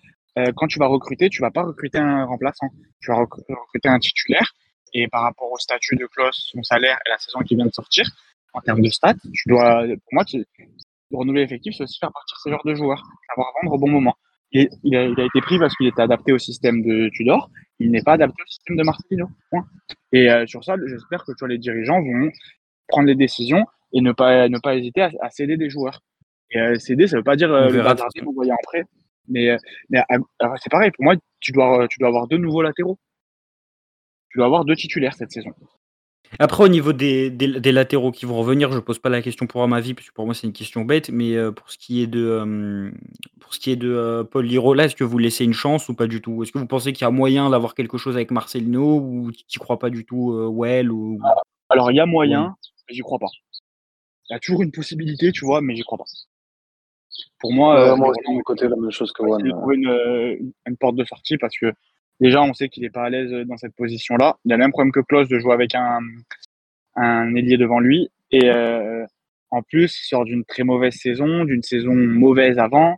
quand 0.57 0.67
tu 0.67 0.79
vas 0.79 0.87
recruter, 0.87 1.29
tu 1.29 1.41
vas 1.41 1.51
pas 1.51 1.63
recruter 1.63 1.99
un 1.99 2.25
remplaçant, 2.25 2.69
tu 3.01 3.11
vas 3.11 3.19
recruter 3.19 3.89
un 3.89 3.99
titulaire. 3.99 4.53
Et 4.93 5.09
par 5.09 5.23
rapport 5.23 5.51
au 5.51 5.59
statut 5.59 5.97
de 5.97 6.07
Klaus, 6.07 6.51
son 6.53 6.63
salaire 6.63 6.99
et 7.05 7.11
la 7.11 7.19
saison 7.19 7.41
qui 7.41 7.55
vient 7.55 7.67
de 7.67 7.73
sortir, 7.73 8.07
en 8.57 8.61
termes 8.63 8.81
de 8.81 8.89
stats, 8.89 9.15
tu 9.35 9.49
dois, 9.49 9.85
pour 9.87 10.13
moi, 10.13 10.25
tu, 10.25 10.45
renouveler 11.13 11.43
l'effectif, 11.43 11.75
c'est 11.77 11.85
aussi 11.85 11.99
faire 11.99 12.13
partir 12.13 12.37
ce 12.39 12.49
genre 12.51 12.63
de 12.65 12.75
joueurs, 12.75 13.03
savoir 13.29 13.53
vendre 13.63 13.75
au 13.75 13.79
bon 13.79 13.91
moment. 13.91 14.15
Il, 14.53 14.97
a, 14.97 15.05
il 15.05 15.21
a 15.21 15.25
été 15.25 15.41
pris 15.43 15.59
parce 15.59 15.75
qu'il 15.77 15.87
était 15.87 16.01
adapté 16.01 16.33
au 16.33 16.39
système 16.39 16.83
de 16.83 17.11
Tudor, 17.11 17.51
il 17.79 17.91
n'est 17.91 18.03
pas 18.03 18.15
adapté 18.15 18.43
au 18.43 18.47
système 18.47 18.77
de 18.77 18.83
Marcelino. 18.83 19.29
Et 20.13 20.31
euh, 20.31 20.47
sur 20.47 20.65
ça, 20.65 20.77
j'espère 20.87 21.25
que 21.25 21.33
tu 21.33 21.41
vois, 21.41 21.49
les 21.49 21.59
dirigeants 21.59 22.01
vont 22.01 22.31
prendre 22.89 23.09
les 23.09 23.15
décisions 23.15 23.67
et 23.93 24.01
ne 24.01 24.13
pas, 24.13 24.49
ne 24.49 24.59
pas 24.59 24.77
hésiter 24.77 25.03
à, 25.03 25.31
céder 25.31 25.57
des 25.57 25.69
joueurs. 25.69 26.01
Et 26.51 26.59
euh, 26.59 26.79
céder, 26.79 27.07
ça 27.07 27.19
veut 27.19 27.25
pas 27.25 27.37
dire 27.37 27.53
euh, 27.53 27.69
le 27.69 27.83
bazarder, 27.83 28.21
vous 28.23 28.33
voyez 28.33 28.53
après. 28.53 28.85
Mais, 29.29 29.57
mais 29.91 30.01
c'est 30.63 30.71
pareil, 30.71 30.93
pour 30.93 31.05
moi, 31.05 31.17
tu 31.41 31.53
dois, 31.53 31.87
tu 31.89 31.99
dois 31.99 32.09
avoir 32.09 32.29
deux 32.29 32.39
nouveaux 32.39 32.63
latéraux. 32.63 32.99
Tu 34.31 34.39
dois 34.39 34.47
avoir 34.47 34.65
deux 34.65 34.77
titulaires 34.77 35.15
cette 35.15 35.33
saison. 35.33 35.51
Après, 36.39 36.65
au 36.65 36.69
niveau 36.69 36.93
des, 36.93 37.31
des, 37.31 37.73
latéraux 37.73 38.11
qui 38.11 38.27
vont 38.27 38.37
revenir, 38.37 38.73
je 38.73 38.79
pose 38.79 38.99
pas 38.99 39.09
la 39.09 39.23
question 39.23 39.47
pour 39.47 39.67
ma 39.69 39.81
vie, 39.81 39.95
parce 39.95 40.09
que 40.09 40.13
pour 40.13 40.25
moi 40.27 40.35
c'est 40.35 40.47
une 40.47 40.53
question 40.53 40.85
bête, 40.85 41.11
mais 41.11 41.37
pour 41.53 41.71
ce 41.71 41.79
qui 41.79 42.03
est 42.03 42.07
de, 42.07 42.93
pour 43.41 43.55
ce 43.55 43.61
qui 43.61 43.71
est 43.71 43.77
de 43.77 44.27
Paul 44.31 44.45
Lirola, 44.45 44.85
est-ce 44.85 44.97
que 44.97 45.05
vous 45.05 45.19
laissez 45.19 45.45
une 45.45 45.55
chance 45.55 45.89
ou 45.89 45.95
pas 45.95 46.07
du 46.07 46.21
tout? 46.21 46.43
Est-ce 46.43 46.53
que 46.53 46.59
vous 46.59 46.67
pensez 46.67 46.93
qu'il 46.93 47.05
y 47.05 47.09
a 47.09 47.11
moyen 47.11 47.51
d'avoir 47.51 47.75
quelque 47.75 47.97
chose 47.97 48.17
avec 48.17 48.31
Marcelino 48.31 48.99
ou 48.99 49.31
tu 49.49 49.59
crois 49.59 49.79
pas 49.79 49.91
du 49.91 50.05
tout 50.05 50.33
Well 50.53 50.91
ou... 50.91 51.21
Alors 51.69 51.91
il 51.91 51.97
y 51.97 52.01
a 52.01 52.07
moyen, 52.07 52.57
mais 52.89 52.95
j'y 52.95 53.03
crois 53.03 53.19
pas. 53.19 53.27
Il 54.29 54.33
y 54.33 54.37
a 54.37 54.41
toujours 54.41 54.63
une 54.63 54.73
possibilité, 54.73 55.33
tu 55.33 55.45
vois, 55.45 55.61
mais 55.61 55.75
j'y 55.77 55.83
crois 55.83 55.99
pas. 55.99 56.05
Pour 57.39 57.53
moi, 57.53 57.93
euh, 57.93 57.97
moi 57.97 58.11
aussi, 58.11 58.43
côté 58.45 58.69
la 58.69 58.77
même 58.77 58.91
chose 58.91 59.13
que 59.13 59.23
Juan. 59.23 59.47
Une, 59.47 59.89
euh, 59.89 60.37
une, 60.67 60.77
porte 60.77 60.97
de 60.97 61.05
sortie 61.05 61.39
parce 61.39 61.57
que 61.59 61.73
déjà, 62.21 62.43
on 62.43 62.53
sait 62.55 62.69
qu'il 62.69 62.83
n'est 62.83 62.91
pas 62.91 63.05
à 63.05 63.11
l'aise 63.11 63.31
dans 63.47 63.57
cette 63.57 63.75
position-là. 63.75 64.39
Il 64.45 64.53
a 64.53 64.57
le 64.57 64.63
même 64.63 64.73
problème 64.73 64.93
que 64.93 65.01
Klaus 65.01 65.29
de 65.29 65.39
jouer 65.39 65.53
avec 65.53 65.75
un, 65.75 66.01
un 66.97 67.35
ailier 67.35 67.57
devant 67.57 67.81
lui. 67.81 68.11
Et 68.31 68.51
euh, 68.51 69.05
en 69.51 69.63
plus, 69.63 69.89
sort 69.89 70.25
d'une 70.25 70.45
très 70.45 70.65
mauvaise 70.65 70.95
saison, 70.95 71.45
d'une 71.45 71.63
saison 71.63 71.95
mauvaise 71.95 72.59
avant. 72.59 72.97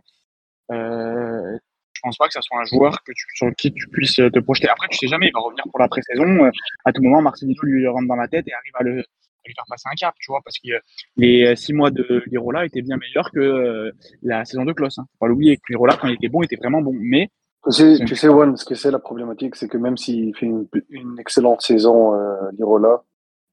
Euh, 0.71 1.57
je 1.93 2.01
pense 2.01 2.17
pas 2.17 2.27
que 2.27 2.33
ça 2.33 2.41
soit 2.41 2.59
un 2.61 2.65
joueur 2.65 3.03
que 3.03 3.11
tu, 3.11 3.25
sur 3.35 3.53
qui 3.55 3.73
tu 3.73 3.87
puisses 3.89 4.15
te 4.15 4.39
projeter. 4.39 4.69
Après, 4.69 4.87
tu 4.89 4.97
sais 4.97 5.07
jamais, 5.07 5.27
il 5.27 5.33
va 5.33 5.41
revenir 5.41 5.65
pour 5.69 5.79
la 5.79 5.87
pré-saison. 5.87 6.49
À 6.85 6.93
tout 6.93 7.01
moment, 7.01 7.21
Marcelino 7.21 7.61
lui 7.63 7.85
rentre 7.87 8.07
dans 8.07 8.15
la 8.15 8.27
tête 8.27 8.47
et 8.47 8.53
arrive 8.53 8.71
à 8.75 8.83
le, 8.83 9.03
lui 9.49 9.55
faire 9.55 9.65
passer 9.67 9.89
un 9.91 9.95
cap, 9.95 10.15
tu 10.19 10.31
vois, 10.31 10.41
parce 10.43 10.57
que 10.59 10.71
les 11.17 11.55
six 11.55 11.73
mois 11.73 11.91
de 11.91 12.23
Lirola 12.27 12.65
étaient 12.65 12.81
bien 12.81 12.97
meilleurs 12.97 13.31
que 13.31 13.39
euh, 13.39 13.91
la 14.21 14.45
saison 14.45 14.65
de 14.65 14.73
Klaus. 14.73 14.97
Hein. 14.99 15.05
Faut 15.13 15.17
pas 15.19 15.27
l'oublier, 15.27 15.57
que 15.57 15.63
Lirola, 15.69 15.97
quand 15.97 16.07
il 16.07 16.15
était 16.15 16.29
bon, 16.29 16.41
était 16.41 16.55
vraiment 16.55 16.81
bon. 16.81 16.93
Mais 16.95 17.29
tu 17.65 17.71
sais, 17.71 18.05
tu 18.05 18.15
sais 18.15 18.27
Juan, 18.27 18.55
ce 18.55 18.65
que 18.65 18.75
c'est 18.75 18.91
la 18.91 18.99
problématique, 18.99 19.55
c'est 19.55 19.67
que 19.67 19.77
même 19.77 19.97
s'il 19.97 20.35
fait 20.35 20.45
une, 20.45 20.67
une, 20.89 21.19
excellente 21.19 21.61
saison, 21.61 22.13
euh, 22.13 22.51
Lirola, 22.57 23.03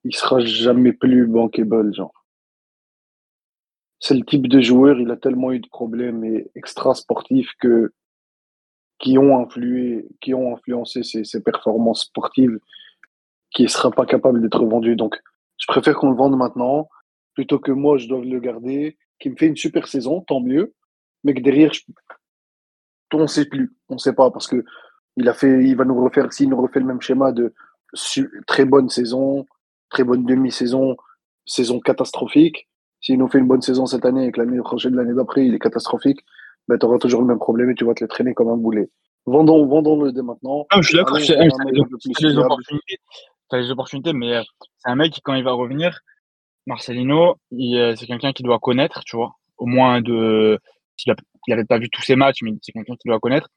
il 0.05 0.15
sera 0.15 0.41
jamais 0.41 0.93
plus 0.93 1.27
bankable, 1.27 1.95
genre. 1.95 2.25
C'est 3.99 4.15
le 4.15 4.25
type 4.25 4.47
de 4.47 4.61
joueur, 4.61 5.01
il 5.01 5.11
a 5.11 5.17
tellement 5.17 5.53
eu 5.53 5.61
de 5.61 5.69
problèmes 5.69 6.45
extra 6.55 6.95
sportifs 6.95 7.51
que 7.61 7.93
qui 8.99 9.19
ont 9.19 9.39
influé, 9.39 10.07
qui 10.21 10.33
ont 10.35 10.55
influencé 10.55 11.03
ses, 11.03 11.25
ses 11.25 11.43
performances 11.43 12.05
sportives, 12.05 12.59
qui 13.51 13.65
ne 13.65 13.69
sera 13.69 13.91
pas 13.91 14.07
capable 14.07 14.41
d'être 14.41 14.65
vendu. 14.65 14.97
Donc, 14.97 15.21
je 15.59 15.67
préfère 15.67 15.97
qu'on 15.97 16.11
le 16.11 16.17
vende 16.17 16.37
maintenant 16.37 16.89
plutôt 17.35 17.59
que 17.59 17.73
moi, 17.73 17.99
je 17.99 18.09
dois 18.09 18.25
le 18.25 18.41
garder, 18.41 18.97
qui 19.19 19.31
me 19.31 19.37
fait 19.37 19.47
une 19.47 19.57
super 19.57 19.87
saison, 19.87 20.23
tant 20.23 20.41
mieux, 20.41 20.75
mais 21.25 21.35
que 21.35 21.41
derrière, 21.41 21.73
on 23.13 23.21
ne 23.21 23.27
sait 23.27 23.47
plus. 23.47 23.75
On 23.89 23.95
ne 23.95 23.99
sait 23.99 24.13
pas 24.13 24.31
parce 24.31 24.47
que 24.47 24.65
il, 25.17 25.29
a 25.29 25.35
fait, 25.35 25.65
il 25.65 25.77
va 25.77 25.85
nous 25.85 26.03
refaire, 26.03 26.33
s'il 26.33 26.49
nous 26.49 26.61
refait 26.61 26.81
le 26.81 26.87
même 26.87 27.01
schéma 27.01 27.33
de 27.33 27.55
très 28.47 28.65
bonne 28.65 28.89
saison, 28.89 29.47
très 29.89 30.05
bonne 30.05 30.25
demi-saison, 30.25 30.97
saison 31.47 31.81
catastrophique, 31.81 32.69
s'il 33.01 33.19
nous 33.19 33.29
fait 33.29 33.39
une 33.39 33.47
bonne 33.47 33.63
saison 33.63 33.87
cette 33.87 34.05
année 34.05 34.27
et 34.27 34.33
que 34.33 34.41
l'année 34.41 34.59
prochaine, 34.59 34.95
l'année 34.95 35.15
d'après, 35.15 35.47
il 35.47 35.55
est 35.55 35.59
catastrophique, 35.59 36.21
ben, 36.69 36.79
tu 36.79 36.85
auras 36.85 36.99
toujours 36.99 37.21
le 37.21 37.27
même 37.27 37.39
problème 37.39 37.71
et 37.71 37.75
tu 37.75 37.85
vas 37.85 37.95
te 37.95 38.05
le 38.05 38.09
traîner 38.09 38.35
comme 38.35 38.49
un 38.49 38.57
boulet. 38.57 38.91
Vendons, 39.25 39.67
vendons-le 39.67 40.13
dès 40.13 40.23
maintenant. 40.23 40.67
Ah, 40.71 40.81
je 40.83 40.89
suis 40.89 40.97
d'accord, 40.97 41.19
les 41.19 42.39
opportunités 42.39 42.99
tu 43.51 43.57
les 43.57 43.71
opportunités, 43.71 44.13
mais 44.13 44.35
euh, 44.35 44.43
c'est 44.79 44.91
un 44.91 44.97
mec 44.97 45.13
qui, 45.13 45.21
quand 45.21 45.35
il 45.35 45.45
va 45.45 45.53
revenir, 45.53 46.01
Marcelino, 46.67 47.37
euh, 47.53 47.95
c'est 47.97 48.07
quelqu'un 48.07 48.33
qui 48.33 48.43
doit 48.43 48.59
connaître, 48.59 49.03
tu 49.05 49.17
vois, 49.17 49.37
au 49.57 49.67
moins 49.67 50.01
de. 50.01 50.59
S'il 51.47 51.55
n'avait 51.55 51.65
pas 51.65 51.79
vu 51.79 51.89
tous 51.89 52.03
ses 52.03 52.17
matchs, 52.17 52.43
mais 52.43 52.53
c'est 52.61 52.73
quelqu'un 52.73 52.95
qui 52.95 53.09
doit 53.09 53.21
connaître. 53.21 53.49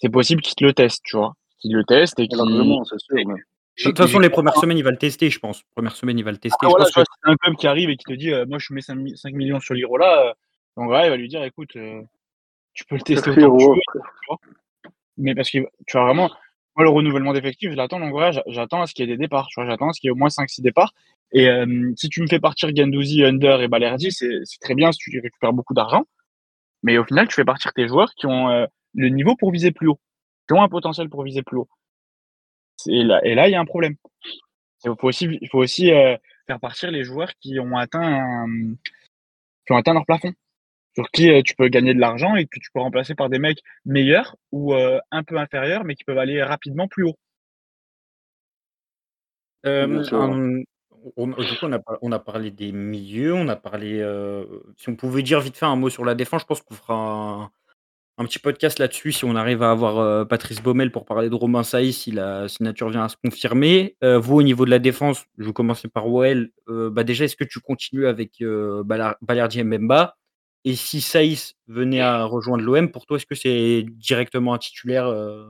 C'est 0.00 0.08
possible 0.08 0.42
qu'il 0.42 0.54
te 0.54 0.64
le 0.64 0.72
teste, 0.72 1.02
tu 1.04 1.16
vois. 1.16 1.34
Qu'il 1.60 1.74
le 1.74 1.84
teste 1.84 2.18
et 2.20 2.28
qu'il. 2.28 2.38
De 2.38 3.82
toute 3.82 3.98
façon, 3.98 4.18
les 4.18 4.30
premières 4.30 4.56
semaines, 4.56 4.78
il 4.78 4.84
va 4.84 4.90
le 4.90 4.96
tester, 4.96 5.28
je 5.28 5.38
pense. 5.38 5.62
Première 5.74 5.96
semaine, 5.96 6.18
il 6.18 6.24
va 6.24 6.30
le 6.30 6.38
tester. 6.38 6.56
Ah, 6.62 6.68
voilà, 6.68 6.86
c'est 6.86 7.02
un 7.24 7.36
club 7.36 7.56
qui 7.56 7.66
arrive 7.66 7.90
et 7.90 7.96
qui 7.96 8.04
te 8.04 8.14
dit 8.14 8.32
euh, 8.32 8.46
Moi, 8.46 8.58
je 8.58 8.72
mets 8.72 8.80
5, 8.80 8.96
millions 9.34 9.60
sur 9.60 9.74
l'Irola. 9.74 10.34
donc, 10.76 10.86
voilà, 10.86 11.06
il 11.06 11.10
va 11.10 11.16
lui 11.16 11.28
dire 11.28 11.42
Écoute, 11.44 11.76
tu 12.72 12.84
peux 12.88 12.96
le 12.96 13.02
tester 13.02 13.30
autant 13.30 13.56
que 13.56 13.62
tu 13.62 13.68
veux. 13.68 13.74
Tu 13.74 14.26
vois 14.28 14.38
mais 15.18 15.34
parce 15.34 15.50
que 15.50 15.58
tu 15.86 15.92
vois 15.92 16.04
vraiment, 16.04 16.30
moi, 16.76 16.84
le 16.84 16.90
renouvellement 16.90 17.32
d'effectifs, 17.32 17.70
je 17.70 17.76
l'attends. 17.76 18.00
Donc, 18.00 18.10
voilà, 18.10 18.42
j'attends 18.48 18.82
à 18.82 18.86
ce 18.86 18.94
qu'il 18.94 19.08
y 19.08 19.10
ait 19.10 19.16
des 19.16 19.18
départs. 19.18 19.46
Tu 19.48 19.60
vois, 19.60 19.68
j'attends 19.68 19.88
à 19.88 19.92
ce 19.92 20.00
qu'il 20.00 20.08
y 20.08 20.10
ait 20.10 20.12
au 20.12 20.16
moins 20.16 20.28
5-6 20.28 20.62
départs. 20.62 20.92
Et 21.32 21.48
euh, 21.48 21.92
si 21.96 22.08
tu 22.08 22.22
me 22.22 22.26
fais 22.26 22.38
partir 22.38 22.74
Gendouzi, 22.74 23.24
Under 23.24 23.60
et 23.62 23.68
Balerdi, 23.68 24.12
c'est 24.12 24.42
très 24.60 24.74
bien 24.74 24.92
si 24.92 24.98
tu 24.98 25.20
récupères 25.20 25.52
beaucoup 25.52 25.74
d'argent. 25.74 26.04
Mais 26.86 26.98
au 26.98 27.04
final, 27.04 27.28
tu 27.28 27.34
fais 27.34 27.44
partir 27.44 27.72
tes 27.72 27.88
joueurs 27.88 28.14
qui 28.14 28.26
ont 28.26 28.48
euh, 28.48 28.66
le 28.94 29.08
niveau 29.08 29.36
pour 29.36 29.50
viser 29.50 29.72
plus 29.72 29.88
haut, 29.88 30.00
qui 30.48 30.54
ont 30.54 30.62
un 30.62 30.68
potentiel 30.68 31.10
pour 31.10 31.22
viser 31.22 31.42
plus 31.42 31.58
haut. 31.58 31.68
Et 32.86 33.02
là, 33.02 33.20
et 33.24 33.34
là 33.34 33.48
il 33.48 33.52
y 33.52 33.54
a 33.56 33.60
un 33.60 33.66
problème. 33.66 33.96
Il 34.84 34.94
faut 35.00 35.08
aussi, 35.08 35.38
il 35.40 35.48
faut 35.48 35.58
aussi 35.58 35.92
euh, 35.92 36.16
faire 36.46 36.60
partir 36.60 36.90
les 36.90 37.04
joueurs 37.04 37.32
qui 37.40 37.58
ont 37.58 37.76
atteint, 37.76 38.46
qui 39.66 39.72
ont 39.72 39.76
atteint 39.76 39.94
leur 39.94 40.06
plafond 40.06 40.32
sur 40.96 41.10
qui 41.10 41.30
euh, 41.30 41.42
tu 41.44 41.54
peux 41.54 41.68
gagner 41.68 41.92
de 41.92 42.00
l'argent 42.00 42.36
et 42.36 42.46
que 42.46 42.58
tu 42.58 42.70
peux 42.72 42.80
remplacer 42.80 43.14
par 43.14 43.28
des 43.28 43.38
mecs 43.38 43.60
meilleurs 43.84 44.34
ou 44.50 44.72
euh, 44.72 44.98
un 45.10 45.22
peu 45.22 45.36
inférieurs, 45.36 45.84
mais 45.84 45.94
qui 45.94 46.04
peuvent 46.04 46.18
aller 46.18 46.42
rapidement 46.42 46.88
plus 46.88 47.04
haut. 47.04 47.16
Euh, 49.66 50.62
on, 51.16 52.12
a, 52.12 52.18
parlé 52.18 52.50
des 52.50 52.72
milieux, 52.72 53.34
on 53.34 53.48
a 53.48 53.56
parlé. 53.56 53.98
si 54.76 54.88
on 54.88 54.96
pouvait 54.96 55.22
dire 55.22 55.40
vite 55.40 55.56
fait 55.56 55.66
un 55.66 55.76
mot 55.76 55.90
sur 55.90 56.04
la 56.04 56.14
défense, 56.14 56.42
je 56.42 56.46
pense 56.46 56.62
qu'on 56.62 56.74
fera 56.74 57.50
un, 58.18 58.24
petit 58.24 58.38
podcast 58.38 58.78
là-dessus 58.78 59.12
si 59.12 59.24
on 59.24 59.36
arrive 59.36 59.62
à 59.62 59.70
avoir 59.70 60.26
Patrice 60.26 60.62
Baumel 60.62 60.90
pour 60.90 61.04
parler 61.04 61.28
de 61.28 61.34
Romain 61.34 61.62
Saïs 61.62 61.96
si 61.96 62.10
la 62.10 62.48
signature 62.48 62.88
vient 62.88 63.04
à 63.04 63.08
se 63.08 63.16
confirmer. 63.16 63.96
vous, 64.02 64.36
au 64.36 64.42
niveau 64.42 64.64
de 64.64 64.70
la 64.70 64.78
défense, 64.78 65.26
je 65.38 65.44
vais 65.44 65.52
commencer 65.52 65.88
par 65.88 66.08
Well. 66.08 66.50
bah 66.66 67.04
déjà, 67.04 67.24
est-ce 67.24 67.36
que 67.36 67.44
tu 67.44 67.60
continues 67.60 68.06
avec 68.06 68.42
Balardi 68.42 69.60
et 69.60 69.64
Mbemba? 69.64 70.16
Et 70.66 70.74
si 70.74 71.00
Saïs 71.00 71.54
venait 71.68 72.00
à 72.00 72.24
rejoindre 72.24 72.64
l'OM, 72.64 72.90
pour 72.90 73.06
toi, 73.06 73.18
est-ce 73.18 73.26
que 73.26 73.36
c'est 73.36 73.84
directement 73.88 74.52
un 74.52 74.58
titulaire 74.58 75.06
euh, 75.06 75.48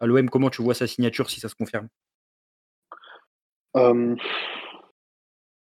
à 0.00 0.06
l'OM 0.06 0.28
Comment 0.28 0.50
tu 0.50 0.60
vois 0.60 0.74
sa 0.74 0.86
signature 0.86 1.30
si 1.30 1.40
ça 1.40 1.48
se 1.48 1.54
confirme? 1.54 1.88
Euh, 3.76 4.16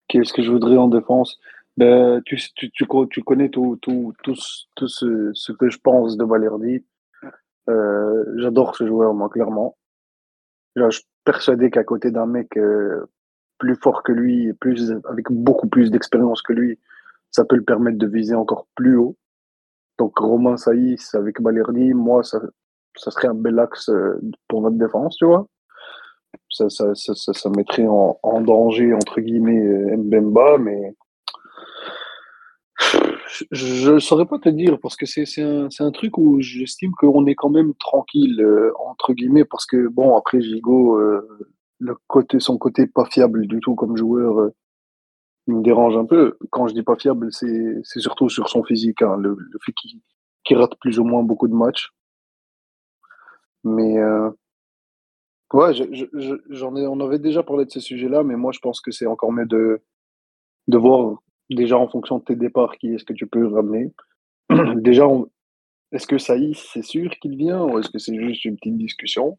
Qu'est-ce 0.08 0.34
que 0.34 0.41
je 0.41 0.51
voudrais 0.51 0.77
en 0.77 0.88
défense? 0.88 1.39
Ben, 1.77 2.22
tu, 2.25 2.36
tu, 2.56 2.72
tu, 2.72 2.88
tu 3.12 3.24
connais 3.24 3.50
tout, 3.50 3.77
tout, 3.82 4.13
tout, 4.24 4.36
tout 4.75 4.88
ce, 4.88 5.32
ce 5.34 5.51
que 5.51 5.70
je 5.70 5.77
pense 5.77 6.18
de 6.18 6.25
Valerdi. 6.25 6.84
Euh, 7.70 8.25
J'adore 8.38 8.75
ce 8.75 8.88
joueur, 8.88 9.13
moi, 9.13 9.29
clairement. 9.29 9.77
Je 10.75 10.89
suis 10.89 11.06
persuadé 11.24 11.70
qu'à 11.70 11.84
côté 11.84 12.10
d'un 12.10 12.25
mec 12.25 12.58
euh, 12.58 13.06
plus 13.60 13.75
fort 13.75 14.01
que 14.01 14.12
lui, 14.12 14.51
plus, 14.53 14.91
avec 15.08 15.32
beaucoup 15.32 15.68
plus 15.68 15.91
d'expérience 15.91 16.41
que 16.41 16.53
lui, 16.53 16.79
ça 17.29 17.46
peut 17.46 17.56
le 17.56 17.63
permettre 17.63 17.98
de 18.00 18.08
viser 18.08 18.34
encore 18.34 18.68
plus 18.75 18.98
haut. 18.98 19.15
Donc, 20.00 20.18
Romain 20.18 20.58
Saïs 20.58 21.13
avec 21.13 21.39
Valerdi, 21.39 21.94
moi, 21.94 22.24
ça, 22.24 22.41
ça 22.96 23.12
serait 23.12 23.27
un 23.27 23.36
bel 23.36 23.60
axe 23.60 23.91
pour 24.48 24.62
notre 24.62 24.77
défense, 24.77 25.18
tu 25.18 25.25
vois 25.25 25.48
ça, 26.50 26.70
ça, 26.70 26.94
ça, 26.96 27.34
ça, 27.34 27.50
mettrait 27.50 27.88
en, 27.88 28.20
en 28.24 28.41
danger, 28.41 28.94
entre 28.94 29.22
guillemets, 29.22 29.60
euh, 29.60 29.98
Mbemba, 29.98 30.58
mais 30.58 30.96
je 33.51 33.91
ne 33.91 34.00
saurais 34.00 34.25
pas 34.25 34.39
te 34.39 34.50
dire, 34.50 34.79
parce 34.79 34.96
que 34.96 35.06
c'est 35.06 35.41
un, 35.41 35.68
un 35.79 35.91
truc 35.91 36.18
où 36.18 36.41
j'estime 36.41 36.91
qu'on 36.91 37.25
est 37.25 37.36
quand 37.36 37.50
même 37.50 37.74
tranquille, 37.75 38.41
euh, 38.41 38.72
entre 38.79 39.13
guillemets, 39.13 39.46
parce 39.46 39.65
que, 39.65 39.88
bon, 39.88 40.18
après, 40.18 40.41
Gigot, 40.41 40.98
euh, 40.98 41.27
le 41.79 41.96
côté, 42.08 42.39
son 42.39 42.58
côté 42.58 42.88
pas 42.88 43.06
fiable 43.06 43.46
du 43.48 43.60
tout 43.60 43.75
comme 43.75 43.96
joueur, 43.96 44.50
il 45.48 45.56
me 45.56 45.63
dérange 45.63 45.98
un 45.98 46.06
peu. 46.06 46.38
Quand 46.50 46.68
je 46.68 46.74
dis 46.74 46.84
pas 46.84 46.96
fiable, 46.96 47.29
c'est 47.32 48.00
surtout 48.00 48.29
sur 48.29 48.50
son 48.50 48.63
physique, 48.63 49.01
hein, 49.01 49.15
le, 49.18 49.38
fait 49.65 49.74
qu'il 49.74 50.01
qu'il 50.46 50.58
rate 50.58 50.75
plus 50.79 51.00
ou 51.00 51.03
moins 51.03 51.22
beaucoup 51.24 51.48
de 51.48 51.53
matchs. 51.53 51.89
Mais... 53.63 53.98
Ouais, 55.53 55.74
je, 55.74 55.84
je, 55.91 56.06
je- 56.13 56.41
j'en 56.50 56.75
ai, 56.75 56.86
on 56.88 57.00
avait 57.00 57.20
déjà 57.20 57.41
parlé 57.44 57.65
de 57.65 57.72
ce 57.72 57.79
sujet-là, 57.79 58.24
mais 58.24 58.36
moi 58.36 58.51
je 58.51 58.60
pense 58.60 58.82
que 58.82 58.91
c'est 58.91 59.08
encore 59.08 59.32
mieux 59.32 59.46
de, 59.48 59.82
de 60.68 60.77
voir 60.77 61.18
déjà 61.50 61.77
en 61.77 61.88
fonction 61.88 62.20
de 62.20 62.24
tes 62.24 62.36
départs 62.36 62.77
qui 62.77 62.94
est-ce 62.94 63.03
que 63.03 63.13
tu 63.13 63.25
peux 63.27 63.48
ramener. 63.48 63.91
Déjà, 64.75 65.08
est-ce 65.91 66.06
que 66.08 66.18
Saïs, 66.20 66.60
c'est 66.74 66.84
sûr 66.84 67.10
qu'il 67.20 67.36
vient 67.36 67.63
ou 67.63 67.79
est-ce 67.79 67.89
que 67.89 67.98
c'est 68.00 68.15
juste 68.15 68.46
une 68.46 68.56
petite 68.58 68.77
discussion? 68.77 69.38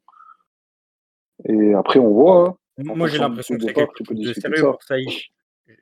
Et 1.49 1.75
après, 1.75 1.99
on 2.01 2.13
voit. 2.13 2.49
hein. 2.79 2.83
Moi, 2.85 3.09
j'ai 3.09 3.19
l'impression 3.19 3.57
que 3.57 3.63
c'est 3.65 3.73
quelque 3.73 3.93
chose 3.99 4.09
de 4.09 4.15
discuter 4.15 4.49
de 4.49 4.55
sérieux 4.57 4.71
pour 4.73 4.83
Saïs. 4.83 5.23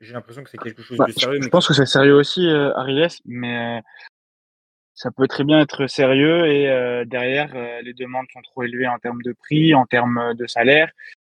J'ai 0.01 0.13
l'impression 0.13 0.43
que 0.43 0.49
c'est 0.49 0.57
quelque 0.59 0.83
chose 0.83 0.97
Bah, 0.97 1.05
de 1.07 1.11
je, 1.11 1.19
sérieux, 1.19 1.41
je 1.41 1.49
pense 1.49 1.67
que 1.67 1.73
c'est 1.73 1.85
sérieux 1.85 2.15
aussi, 2.15 2.45
euh, 2.47 2.71
Ariès, 2.75 3.19
mais 3.25 3.79
euh, 3.79 3.81
ça 4.99 5.11
peut 5.15 5.27
très 5.29 5.45
bien 5.45 5.61
être 5.61 5.87
sérieux 5.87 6.45
et 6.47 6.67
euh, 6.67 7.05
derrière, 7.05 7.49
euh, 7.55 7.81
les 7.83 7.93
demandes 7.93 8.25
sont 8.33 8.41
trop 8.41 8.63
élevées 8.63 8.87
en 8.95 8.99
termes 8.99 9.21
de 9.23 9.31
prix, 9.31 9.73
en 9.73 9.85
termes 9.85 10.17
euh, 10.17 10.33
de 10.33 10.45
salaire, 10.45 10.91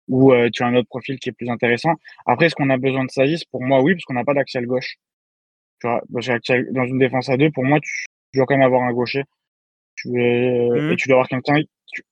ou 0.07 0.31
euh, 0.31 0.49
tu 0.53 0.61
as 0.61 0.67
un 0.67 0.75
autre 0.75 0.87
profil 0.87 1.17
qui 1.17 1.29
est 1.29 1.31
plus 1.31 1.49
intéressant. 1.49 1.93
Après, 2.27 2.45
est-ce 2.45 2.53
qu'on 2.53 2.69
a 2.69 2.77
besoin 2.77 3.05
de 3.05 3.09
Saïs? 3.09 3.43
Pour 3.45 3.63
moi, 3.63 3.81
oui, 3.81 3.95
parce 3.95 4.05
qu'on 4.05 4.13
n'a 4.13 4.23
pas 4.23 4.35
d'axial 4.35 4.67
gauche. 4.67 4.97
Tu 5.81 5.87
vois, 5.87 5.99
dans 6.09 6.85
une 6.85 6.99
défense 6.99 7.27
à 7.29 7.37
deux, 7.37 7.49
pour 7.49 7.63
moi, 7.63 7.79
tu, 7.81 8.05
tu 8.31 8.37
dois 8.37 8.45
quand 8.45 8.55
même 8.55 8.67
avoir 8.71 8.83
un 8.83 8.93
gaucher. 8.93 9.23
Tu, 9.95 10.09
euh, 10.09 10.75
et 10.75 10.81
Mhm. 10.91 10.95
tu 10.97 11.07
dois 11.07 11.15
avoir 11.15 11.27
quelqu'un. 11.27 11.59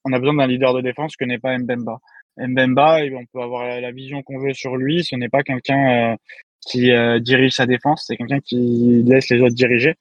On 0.05 0.11
a 0.11 0.17
besoin 0.17 0.33
d'un 0.33 0.47
leader 0.47 0.73
de 0.73 0.81
défense 0.81 1.15
que 1.15 1.23
n'est 1.25 1.37
pas 1.37 1.55
Mbemba. 1.55 1.99
Mbemba, 2.37 3.05
eh, 3.05 3.15
on 3.15 3.25
peut 3.31 3.41
avoir 3.41 3.67
la, 3.67 3.79
la 3.79 3.91
vision 3.91 4.23
qu'on 4.23 4.39
veut 4.39 4.53
sur 4.53 4.75
lui. 4.75 5.03
Ce 5.03 5.15
n'est 5.15 5.29
pas 5.29 5.43
quelqu'un 5.43 6.13
euh, 6.13 6.15
qui 6.61 6.91
euh, 6.91 7.19
dirige 7.19 7.51
sa 7.51 7.67
défense, 7.67 8.05
c'est 8.07 8.17
quelqu'un 8.17 8.39
qui 8.39 9.03
laisse 9.05 9.29
les 9.29 9.39
autres 9.41 9.53
diriger. 9.53 9.93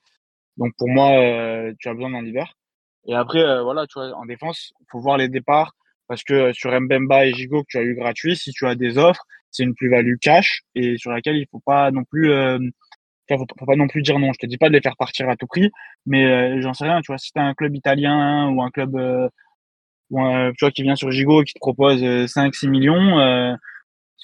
Donc 0.56 0.72
pour 0.76 0.88
moi, 0.88 1.18
euh, 1.18 1.72
tu 1.78 1.88
as 1.88 1.94
besoin 1.94 2.10
d'un 2.10 2.22
leader. 2.22 2.54
Et 3.06 3.14
après, 3.14 3.40
euh, 3.40 3.62
voilà, 3.62 3.86
tu 3.86 3.94
vois, 3.98 4.14
en 4.16 4.26
défense, 4.26 4.72
il 4.80 4.86
faut 4.90 5.00
voir 5.00 5.16
les 5.16 5.28
départs 5.28 5.72
parce 6.08 6.22
que 6.24 6.34
euh, 6.34 6.52
sur 6.52 6.70
Mbemba 6.78 7.26
et 7.26 7.32
Gigo 7.32 7.62
que 7.62 7.68
tu 7.68 7.78
as 7.78 7.82
eu 7.82 7.94
gratuit, 7.94 8.36
si 8.36 8.52
tu 8.52 8.66
as 8.66 8.74
des 8.74 8.98
offres, 8.98 9.24
c'est 9.50 9.64
une 9.64 9.74
plus-value 9.74 10.16
cash 10.20 10.62
et 10.74 10.96
sur 10.98 11.10
laquelle 11.10 11.36
il 11.36 11.46
faut 11.50 11.60
pas 11.64 11.90
non 11.90 12.04
plus, 12.04 12.30
euh, 12.30 12.58
faut, 13.28 13.46
faut 13.58 13.66
pas 13.66 13.76
non 13.76 13.88
plus 13.88 14.02
dire 14.02 14.18
non. 14.18 14.32
Je 14.32 14.38
te 14.38 14.46
dis 14.46 14.58
pas 14.58 14.68
de 14.68 14.74
les 14.74 14.80
faire 14.80 14.96
partir 14.96 15.28
à 15.28 15.36
tout 15.36 15.46
prix, 15.46 15.70
mais 16.06 16.60
j'en 16.62 16.74
sais 16.74 16.84
rien. 16.84 17.00
Tu 17.00 17.08
vois, 17.08 17.18
si 17.18 17.32
tu 17.32 17.38
as 17.40 17.44
un 17.44 17.54
club 17.54 17.74
italien 17.74 18.48
ou 18.50 18.62
un 18.62 18.70
club 18.70 18.96
tu 20.12 20.64
vois, 20.64 20.70
qui 20.70 20.82
vient 20.82 20.96
sur 20.96 21.10
Gigo 21.10 21.42
et 21.42 21.44
qui 21.44 21.54
te 21.54 21.58
propose 21.58 22.02
euh, 22.02 22.26
5-6 22.26 22.68
millions 22.68 23.56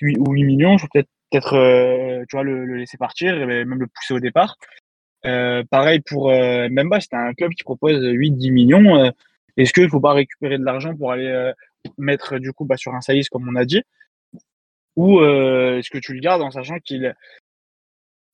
ou 0.03 0.33
8 0.33 0.45
millions, 0.45 0.79
je 0.79 0.87
peux 0.93 1.03
peut-être 1.31 1.57
le, 1.57 2.65
le 2.65 2.77
laisser 2.77 2.97
partir 2.97 3.35
et 3.39 3.65
même 3.65 3.81
le 3.81 3.87
pousser 3.87 4.15
au 4.15 4.21
départ. 4.21 4.57
Euh, 5.27 5.65
pareil 5.71 6.01
pour 6.01 6.31
euh, 6.31 6.69
Mbemba, 6.69 7.01
c'était 7.01 7.17
un 7.17 7.35
club 7.35 7.53
qui 7.53 7.65
propose 7.65 8.01
8-10 8.01 8.53
millions. 8.53 8.97
euh, 8.97 9.11
Est-ce 9.57 9.73
qu'il 9.73 9.85
ne 9.85 9.89
faut 9.89 10.01
pas 10.01 10.13
récupérer 10.13 10.59
de 10.59 10.65
l'argent 10.65 10.97
pour 10.97 11.11
aller 11.13 11.27
euh, 11.27 11.53
mettre 11.97 12.39
du 12.39 12.53
coup 12.53 12.65
bah, 12.65 12.77
sur 12.77 12.95
un 12.95 13.01
Saïs 13.01 13.29
comme 13.29 13.49
on 13.49 13.57
a 13.57 13.65
dit? 13.65 13.83
Ou 14.97 15.21
est-ce 15.23 15.91
que 15.91 15.99
tu 15.99 16.13
le 16.13 16.21
gardes 16.21 16.43
en 16.43 16.51
sachant 16.51 16.79
qu'il 16.81 17.15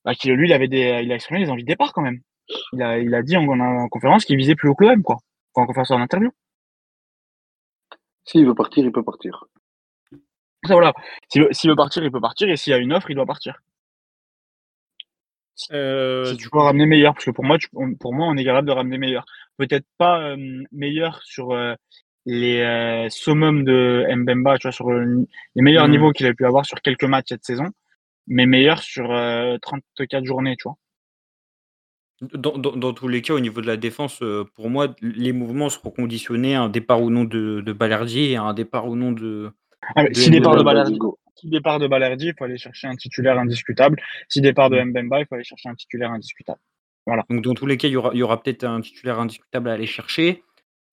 bah, 0.04 0.14
qu'il 0.14 0.32
lui 0.32 0.48
il 0.48 0.52
avait 0.52 0.68
des 0.68 1.00
il 1.02 1.12
a 1.12 1.14
exprimé 1.14 1.44
des 1.44 1.50
envies 1.50 1.62
de 1.62 1.68
départ 1.68 1.92
quand 1.92 2.00
même. 2.02 2.20
Il 2.72 2.82
a, 2.82 2.98
il 2.98 3.14
a 3.14 3.22
dit 3.22 3.36
en, 3.36 3.46
en 3.48 3.88
conférence 3.88 4.24
qu'il 4.24 4.36
visait 4.36 4.54
plus 4.54 4.68
haut 4.70 4.74
que 4.74 4.84
l'OM 4.84 5.02
quoi. 5.02 5.18
En 5.54 5.66
conférence 5.66 5.90
en 5.90 6.00
interview. 6.00 6.30
S'il 8.24 8.46
veut 8.46 8.54
partir, 8.54 8.84
il 8.84 8.92
peut 8.92 9.02
partir. 9.02 9.44
Ça 10.66 10.72
voilà. 10.72 10.94
S'il 11.30 11.42
veut, 11.42 11.48
s'il 11.52 11.68
veut 11.70 11.76
partir, 11.76 12.02
il 12.02 12.10
peut 12.10 12.20
partir 12.20 12.48
et 12.48 12.56
s'il 12.56 12.70
y 12.70 12.74
a 12.74 12.78
une 12.78 12.92
offre, 12.92 13.10
il 13.10 13.14
doit 13.16 13.26
partir. 13.26 13.60
Euh, 15.72 16.24
si 16.24 16.36
tu 16.36 16.50
peux 16.50 16.58
ramener 16.58 16.86
meilleur, 16.86 17.14
parce 17.14 17.24
que 17.26 17.30
pour 17.30 17.44
moi, 17.44 17.58
tu- 17.58 17.68
on- 17.74 17.94
pour 17.94 18.12
moi, 18.12 18.26
on 18.26 18.36
est 18.36 18.44
capable 18.44 18.66
de 18.66 18.72
ramener 18.72 18.98
meilleur. 18.98 19.24
Peut-être 19.56 19.86
pas 19.98 20.20
euh, 20.30 20.62
meilleur 20.72 21.22
sur 21.22 21.52
euh, 21.52 21.74
les 22.26 22.60
euh, 22.60 23.08
summums 23.10 23.64
de 23.64 24.04
Mbemba, 24.14 24.58
tu 24.58 24.66
vois, 24.66 24.72
sur 24.72 24.90
le- 24.90 25.26
les 25.54 25.62
meilleurs 25.62 25.84
Mhm. 25.86 25.90
niveaux 25.92 26.12
qu'il 26.12 26.26
a 26.26 26.34
pu 26.34 26.44
avoir 26.44 26.64
sur 26.66 26.80
quelques 26.80 27.04
matchs 27.04 27.26
cette 27.28 27.44
saison, 27.44 27.68
mais 28.26 28.46
meilleur 28.46 28.80
sur 28.80 29.12
euh, 29.12 29.56
34 29.62 30.24
journées, 30.24 30.56
tu 30.56 30.64
vois. 30.64 30.76
Dans, 32.32 32.56
dans- 32.56 32.76
dans 32.76 32.92
tous 32.92 33.08
les 33.08 33.22
cas, 33.22 33.34
au 33.34 33.40
niveau 33.40 33.60
de 33.60 33.66
la 33.66 33.76
défense, 33.76 34.22
euh, 34.22 34.44
pour 34.54 34.70
moi, 34.70 34.94
les 35.02 35.32
mouvements 35.32 35.68
seront 35.68 35.90
conditionnés 35.90 36.54
à 36.54 36.62
un 36.62 36.68
départ 36.68 37.02
ou 37.02 37.10
non 37.10 37.24
de, 37.24 37.60
de 37.60 37.72
Balerdi 37.72 38.20
et 38.20 38.36
à 38.36 38.42
un 38.42 38.54
départ 38.54 38.86
ou 38.88 38.96
non 38.96 39.12
de, 39.12 39.50
Ah, 39.94 40.04
de 40.04 40.14
si 40.14 40.30
départ 40.30 40.56
de 40.56 40.62
Mbemba. 40.62 40.84
Si 41.36 41.48
départ 41.48 41.78
de 41.78 41.86
Balerdi, 41.88 42.26
il 42.28 42.34
faut 42.38 42.44
aller 42.44 42.58
chercher 42.58 42.86
un 42.86 42.96
titulaire 42.96 43.38
indiscutable. 43.38 44.00
Si 44.28 44.40
départ 44.40 44.70
de 44.70 44.76
Mhm. 44.80 44.90
Mbemba, 44.90 45.20
il 45.20 45.26
faut 45.26 45.34
aller 45.34 45.44
chercher 45.44 45.68
un 45.68 45.74
titulaire 45.74 46.10
indiscutable. 46.12 46.60
Donc, 47.28 47.42
dans 47.42 47.54
tous 47.54 47.66
les 47.66 47.76
cas, 47.76 47.88
il 47.88 47.92
y 47.92 47.96
aura, 47.96 48.10
il 48.14 48.18
y 48.18 48.22
aura 48.22 48.42
peut-être 48.42 48.64
un 48.64 48.80
titulaire 48.80 49.18
indiscutable 49.20 49.68
à 49.68 49.72
aller 49.74 49.86
chercher. 49.86 50.42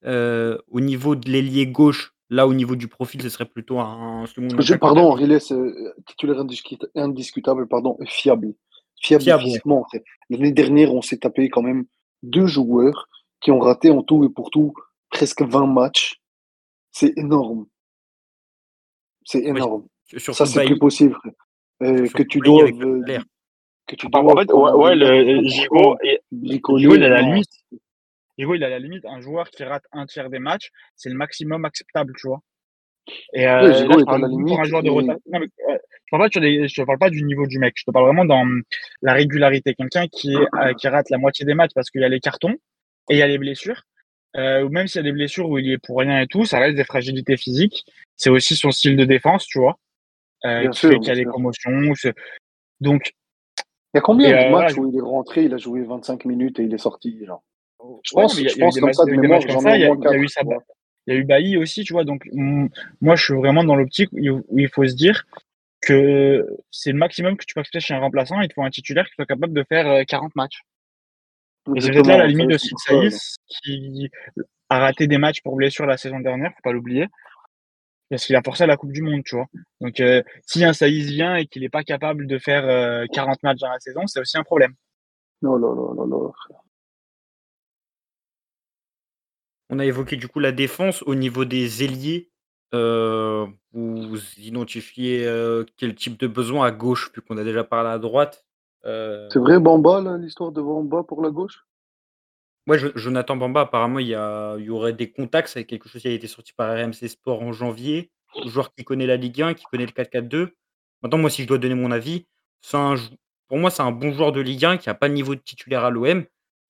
Euh, 0.05 0.57
au 0.69 0.81
niveau 0.81 1.15
de 1.15 1.29
l'ailier 1.29 1.67
gauche, 1.67 2.13
là, 2.29 2.47
au 2.47 2.53
niveau 2.53 2.75
du 2.75 2.87
profil, 2.87 3.21
ce 3.21 3.29
serait 3.29 3.45
plutôt 3.45 3.79
un 3.79 4.25
second 4.25 4.59
Je- 4.59 4.73
pardon, 4.75 5.11
Riles, 5.11 5.39
euh, 5.51 5.93
titulaire 6.07 6.39
indiscut- 6.39 6.89
indiscutable, 6.95 7.67
pardon, 7.67 7.97
et 8.01 8.07
fiable. 8.07 8.53
Fiable, 9.01 9.23
Fiable, 9.23 9.43
physiquement. 9.43 9.85
L'année 10.29 10.51
dernière, 10.51 10.93
on 10.93 11.01
s'est 11.01 11.17
tapé 11.17 11.49
quand 11.49 11.61
même 11.61 11.85
deux 12.23 12.45
joueurs 12.47 13.07
qui 13.39 13.51
ont 13.51 13.59
raté 13.59 13.89
en 13.89 14.03
tout 14.03 14.23
et 14.25 14.29
pour 14.29 14.49
tout 14.51 14.73
presque 15.09 15.41
20 15.43 15.65
matchs. 15.67 16.19
C'est 16.91 17.13
énorme. 17.17 17.67
C'est 19.23 19.43
énorme. 19.43 19.85
Surtout 20.17 20.33
Ça, 20.37 20.45
c'est 20.45 20.65
plus 20.65 20.77
possible. 20.79 21.17
Euh, 21.81 22.05
Surtout 22.05 22.17
que 22.17 22.23
tu 22.23 22.37
avec 22.39 22.43
dois, 22.77 22.87
euh, 22.87 23.19
que 23.87 23.95
tu 23.95 24.07
En 24.13 24.23
dois 24.23 24.41
fait, 24.43 24.51
ouais, 24.53 24.71
ouais, 24.73 24.95
le, 24.95 25.45
et-. 26.05 26.19
Gigot, 26.43 26.95
il 26.95 27.03
a 27.03 27.09
la 27.09 27.21
non. 27.21 27.27
limite. 27.33 27.49
Gigot, 28.37 28.55
il 28.55 28.63
a 28.63 28.69
la 28.69 28.79
limite. 28.79 29.05
Un 29.05 29.19
joueur 29.21 29.49
qui 29.49 29.63
rate 29.63 29.83
un 29.91 30.05
tiers 30.05 30.29
des 30.29 30.39
matchs, 30.39 30.69
c'est 30.95 31.09
le 31.09 31.15
maximum 31.15 31.65
acceptable, 31.65 32.13
tu 32.19 32.27
vois. 32.27 32.41
Et 33.33 33.47
euh, 33.47 33.67
Ouais, 33.67 33.73
Gigot 33.75 33.89
là, 33.93 33.95
je 33.99 34.05
parle 34.05 34.21
pour 34.47 34.59
un 34.59 34.63
joueur 34.63 34.81
de 34.83 34.87
et- 34.87 34.91
rotation. 34.91 35.19
Non, 35.31 35.39
mais, 35.39 35.47
euh, 35.69 35.77
je 36.05 36.09
parle 36.11 36.23
pas 36.23 36.29
sur 36.31 36.41
les- 36.41 36.67
je 36.67 36.73
te 36.81 36.85
parle 36.85 36.99
pas 36.99 37.09
du 37.09 37.23
niveau 37.23 37.47
du 37.47 37.57
mec. 37.57 37.73
Je 37.77 37.83
te 37.83 37.91
parle 37.91 38.05
vraiment 38.05 38.25
dans 38.25 38.41
hum, 38.41 38.61
la 39.01 39.13
régularité. 39.13 39.73
Quelqu'un 39.73 40.07
qui, 40.07 40.33
est, 40.33 40.37
euh, 40.59 40.73
qui 40.75 40.87
rate 40.87 41.09
la 41.09 41.17
moitié 41.17 41.45
des 41.45 41.55
matchs 41.55 41.71
parce 41.73 41.89
qu'il 41.89 42.01
y 42.01 42.05
a 42.05 42.09
les 42.09 42.19
cartons 42.19 42.53
et 43.09 43.15
il 43.15 43.17
y 43.17 43.21
a 43.23 43.27
les 43.27 43.37
blessures. 43.39 43.81
Euh, 44.37 44.63
ou 44.63 44.69
même 44.69 44.87
s'il 44.87 44.99
y 44.99 44.99
a 44.99 45.03
des 45.03 45.11
blessures 45.11 45.49
où 45.49 45.57
il 45.57 45.65
y 45.65 45.73
est 45.73 45.77
pour 45.77 45.99
rien 45.99 46.21
et 46.21 46.27
tout, 46.27 46.45
ça 46.45 46.59
reste 46.59 46.75
des 46.77 46.85
fragilités 46.85 47.35
physiques. 47.37 47.83
C'est 48.15 48.29
aussi 48.29 48.55
son 48.55 48.71
style 48.71 48.95
de 48.95 49.03
défense, 49.03 49.45
tu 49.45 49.59
vois. 49.59 49.77
Euh, 50.45 50.69
qui 50.69 50.79
sûr, 50.79 50.89
fait 50.89 50.99
qu'il 50.99 51.07
y 51.07 51.11
a 51.11 51.15
commotions. 51.25 51.93
c'est- 51.95 52.15
Donc, 52.79 53.13
Il 53.93 53.97
y 53.97 53.99
a 53.99 54.01
combien 54.01 54.29
de 54.31 54.35
euh, 54.35 54.49
matchs 54.49 54.77
où 54.77 54.87
il 54.89 54.97
est 54.97 55.01
rentré, 55.01 55.43
il 55.43 55.53
a 55.53 55.57
joué 55.57 55.81
25 55.83 56.25
minutes 56.25 56.59
et 56.59 56.63
il 56.63 56.73
est 56.73 56.77
sorti 56.77 57.25
genre? 57.25 57.43
Je 58.03 58.15
Ouais, 58.15 58.23
pense, 58.23 58.35
je 58.37 58.43
des 58.75 58.79
comme 58.79 58.87
matchs, 58.89 58.95
ça 58.95 59.03
il 59.05 59.07
y 59.07 59.09
de 59.09 59.11
a 59.11 59.13
eu 59.13 59.15
des 59.17 59.21
mémoire, 59.21 59.39
matchs 59.39 59.47
comme 59.47 59.53
j'en 59.53 59.61
ça. 59.61 59.75
ai 59.75 59.79
Il 59.79 59.81
y 59.81 59.83
au 59.83 59.91
a, 59.91 59.95
moins 59.95 60.05
il 60.05 60.11
y 60.11 60.15
a 60.15 60.17
eu 60.17 60.25
4. 60.25 60.31
Sab- 60.33 60.59
il 61.07 61.13
y 61.13 61.17
a 61.17 61.19
eu 61.19 61.23
Bailly 61.23 61.57
aussi, 61.57 61.83
tu 61.83 61.93
vois. 61.93 62.03
Donc, 62.03 62.25
mm, 62.31 62.67
moi, 63.01 63.15
je 63.15 63.23
suis 63.23 63.33
vraiment 63.33 63.63
dans 63.63 63.75
l'optique 63.75 64.11
où, 64.13 64.43
il- 64.57 64.69
faut 64.69 64.85
se 64.87 64.93
dire 64.95 65.25
que 65.81 66.47
c'est 66.69 66.91
le 66.91 66.97
maximum 66.99 67.37
que 67.37 67.43
tu 67.45 67.53
peux 67.55 67.59
accepter 67.59 67.79
chez 67.79 67.93
un 67.95 67.99
remplaçant. 67.99 68.39
Il 68.41 68.47
te 68.47 68.53
faut 68.53 68.63
un 68.63 68.69
titulaire 68.69 69.07
qui 69.07 69.15
soit 69.15 69.25
capable 69.25 69.53
de 69.53 69.63
faire 69.67 69.87
euh, 69.87 70.03
40 70.03 70.35
matchs. 70.35 70.61
Et 71.75 71.81
c'est 71.81 71.91
peut-être 71.91 72.07
là 72.07 72.17
la 72.17 72.27
limite 72.27 72.49
de 72.49 72.57
Saïs, 72.57 73.35
qui 73.47 74.09
a 74.69 74.79
raté 74.79 75.07
des 75.07 75.17
matchs 75.17 75.41
pour 75.41 75.55
blessure 75.55 75.85
la 75.85 75.97
saison 75.97 76.19
dernière, 76.19 76.51
faut 76.51 76.61
pas 76.63 76.71
l'oublier. 76.71 77.07
Parce 78.11 78.25
qu'il 78.25 78.35
a 78.35 78.41
forcé 78.43 78.65
à 78.65 78.67
la 78.67 78.75
Coupe 78.75 78.91
du 78.91 79.01
Monde, 79.01 79.23
tu 79.23 79.37
vois. 79.37 79.47
Donc, 79.79 80.01
euh, 80.01 80.21
si 80.45 80.65
un 80.65 80.73
Saïs 80.73 81.05
vient 81.05 81.37
et 81.37 81.45
qu'il 81.45 81.61
n'est 81.61 81.69
pas 81.69 81.83
capable 81.83 82.27
de 82.27 82.37
faire 82.37 82.65
euh, 82.65 83.05
40 83.13 83.41
matchs 83.41 83.59
dans 83.59 83.69
la 83.69 83.79
saison, 83.79 84.05
c'est 84.05 84.19
aussi 84.19 84.37
un 84.37 84.43
problème. 84.43 84.73
Non, 85.41 85.57
non, 85.57 85.73
non, 85.73 85.93
non, 85.95 86.07
non. 86.07 86.33
On 89.69 89.79
a 89.79 89.85
évoqué 89.85 90.17
du 90.17 90.27
coup 90.27 90.39
la 90.39 90.51
défense 90.51 91.01
au 91.03 91.15
niveau 91.15 91.45
des 91.45 91.85
ailiers. 91.85 92.29
Euh, 92.73 93.47
vous 93.71 94.17
identifiez 94.37 95.25
euh, 95.25 95.63
quel 95.77 95.95
type 95.95 96.19
de 96.19 96.27
besoin 96.27 96.65
à 96.65 96.71
gauche, 96.71 97.11
vu 97.15 97.21
qu'on 97.21 97.37
a 97.37 97.45
déjà 97.45 97.63
parlé 97.63 97.89
à 97.89 97.97
droite. 97.97 98.45
Euh, 98.85 99.29
C'est 99.31 99.39
vrai, 99.39 99.57
Bamba, 99.57 100.01
là, 100.01 100.17
l'histoire 100.17 100.51
de 100.51 100.61
Bamba 100.61 101.03
pour 101.03 101.21
la 101.21 101.29
gauche? 101.29 101.65
Ouais, 102.67 102.77
Jo- 102.77 102.91
Jonathan 102.95 103.35
Bamba, 103.37 103.61
apparemment, 103.61 103.99
il 103.99 104.07
y, 104.07 104.15
a, 104.15 104.55
il 104.57 104.65
y 104.65 104.69
aurait 104.69 104.93
des 104.93 105.11
contacts. 105.11 105.49
C'est 105.49 105.65
quelque 105.65 105.89
chose 105.89 106.01
qui 106.01 106.07
a 106.07 106.11
été 106.11 106.27
sorti 106.27 106.53
par 106.53 106.75
RMC 106.75 107.07
Sport 107.07 107.41
en 107.41 107.51
janvier. 107.51 108.11
Joueur 108.45 108.73
qui 108.73 108.83
connaît 108.83 109.07
la 109.07 109.17
Ligue 109.17 109.41
1, 109.41 109.53
qui 109.55 109.65
connaît 109.65 109.85
le 109.85 109.91
4-4-2. 109.91 110.51
Maintenant, 111.01 111.17
moi, 111.17 111.29
si 111.29 111.41
je 111.43 111.47
dois 111.47 111.57
donner 111.57 111.75
mon 111.75 111.91
avis, 111.91 112.27
c'est 112.61 112.77
un 112.77 112.95
jou- 112.95 113.09
pour 113.47 113.57
moi, 113.57 113.69
c'est 113.71 113.81
un 113.81 113.91
bon 113.91 114.11
joueur 114.13 114.31
de 114.31 114.39
Ligue 114.39 114.63
1 114.65 114.77
qui 114.77 114.87
n'a 114.87 114.93
pas 114.93 115.07
le 115.07 115.13
niveau 115.15 115.35
de 115.35 115.41
titulaire 115.41 115.83
à 115.83 115.89
l'OM. 115.89 116.23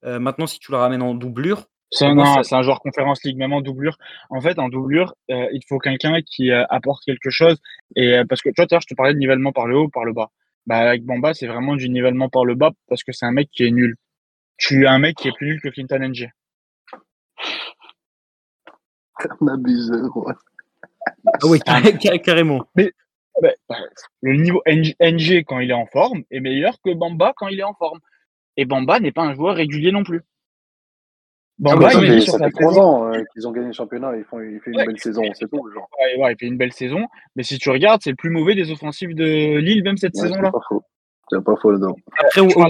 Euh, 0.05 0.17
maintenant, 0.19 0.47
si 0.47 0.59
tu 0.59 0.71
le 0.71 0.77
ramènes 0.77 1.01
en 1.03 1.13
doublure, 1.13 1.67
C'est 1.93 2.05
pour 2.05 2.15
moi, 2.15 2.23
non, 2.23 2.33
ça- 2.35 2.43
c'est 2.43 2.55
un 2.55 2.61
joueur 2.63 2.79
conférence 2.79 3.21
league, 3.25 3.35
même 3.37 3.51
en 3.51 3.59
doublure. 3.61 3.97
En 4.29 4.39
fait, 4.39 4.57
en 4.59 4.69
doublure, 4.69 5.13
euh, 5.29 5.47
il 5.51 5.61
faut 5.67 5.77
quelqu'un 5.77 6.21
qui 6.21 6.49
euh, 6.49 6.63
apporte 6.69 7.03
quelque 7.03 7.29
chose. 7.29 7.57
Et 7.97 8.21
parce 8.29 8.41
que 8.41 8.47
tu 8.49 8.55
vois, 8.57 8.65
tout 8.65 8.73
à 8.73 8.75
l'heure, 8.77 8.81
je 8.81 8.87
te 8.87 8.95
parlais 8.95 9.13
de 9.13 9.19
nivellement 9.19 9.51
par 9.51 9.67
le 9.67 9.75
haut, 9.77 9.89
par 9.89 10.05
le 10.05 10.13
bas. 10.13 10.31
Bah, 10.65 10.77
avec 10.77 11.03
Bamba, 11.03 11.33
c'est 11.33 11.47
vraiment 11.47 11.75
du 11.75 11.89
nivellement 11.89 12.29
par 12.29 12.45
le 12.45 12.55
bas 12.55 12.71
parce 12.87 13.03
que 13.03 13.11
c'est 13.11 13.25
un 13.25 13.31
mec 13.33 13.49
qui 13.51 13.65
est 13.65 13.71
nul. 13.71 13.97
Tu 14.61 14.85
as 14.85 14.91
un 14.91 14.99
mec 14.99 15.15
qui 15.17 15.27
est 15.27 15.31
plus 15.31 15.47
nul 15.47 15.59
que 15.61 15.69
Clinton 15.69 15.97
NG. 15.99 16.29
On 19.41 19.47
abuse, 19.47 19.91
ouais. 20.15 20.33
Ah 21.33 21.37
oui, 21.45 21.59
carrément. 22.23 22.63
Bah, 22.75 23.49
bah, 23.67 23.77
le 24.21 24.33
niveau 24.35 24.61
NG, 24.67 24.95
NG, 24.99 25.43
quand 25.47 25.59
il 25.59 25.71
est 25.71 25.73
en 25.73 25.87
forme 25.87 26.21
est 26.29 26.39
meilleur 26.41 26.79
que 26.85 26.93
Bamba 26.93 27.33
quand 27.35 27.47
il 27.47 27.59
est 27.59 27.63
en 27.63 27.73
forme. 27.73 27.99
Et 28.55 28.65
Bamba 28.65 28.99
n'est 28.99 29.11
pas 29.11 29.23
un 29.23 29.33
joueur 29.33 29.55
régulier 29.55 29.91
non 29.91 30.03
plus. 30.03 30.21
Ah, 30.21 31.73
Bamba, 31.73 31.87
mais 31.87 31.93
il 31.93 32.07
fait, 32.07 32.17
est 32.17 32.21
sur 32.21 32.33
ça 32.33 32.45
fait 32.45 32.51
trois 32.51 32.69
saison. 32.73 32.81
ans 32.83 33.13
euh, 33.13 33.23
qu'ils 33.33 33.47
ont 33.47 33.51
gagné 33.51 33.67
le 33.67 33.73
championnat, 33.73 34.15
ils 34.15 34.25
font, 34.25 34.41
il 34.41 34.59
fait 34.61 34.69
une 34.71 34.77
Ouais. 34.77 34.85
belle 34.85 34.99
saison, 34.99 35.23
c'est 35.33 35.49
tout. 35.49 35.71
Genre. 35.73 35.89
Ouais, 35.99 36.21
ouais, 36.21 36.33
il 36.33 36.37
fait 36.39 36.45
une 36.47 36.57
belle 36.57 36.73
saison. 36.73 37.07
Mais 37.35 37.41
si 37.43 37.57
tu 37.57 37.69
regardes, 37.71 38.01
c'est 38.03 38.09
le 38.11 38.15
plus 38.15 38.29
mauvais 38.29 38.53
des 38.53 38.71
offensives 38.71 39.15
de 39.15 39.57
Lille, 39.57 39.83
même 39.83 39.97
cette 39.97 40.13
Ouais, 40.15 40.21
c'est 40.21 40.27
saison-là. 40.27 40.51
pas 40.51 40.59
faux. 40.67 40.83
C'est 41.31 41.43
pas 41.43 41.55
faux 41.55 41.71
là-dedans. 41.71 41.95
Après, 42.19 42.29
Je 42.35 42.41
au- 42.41 42.61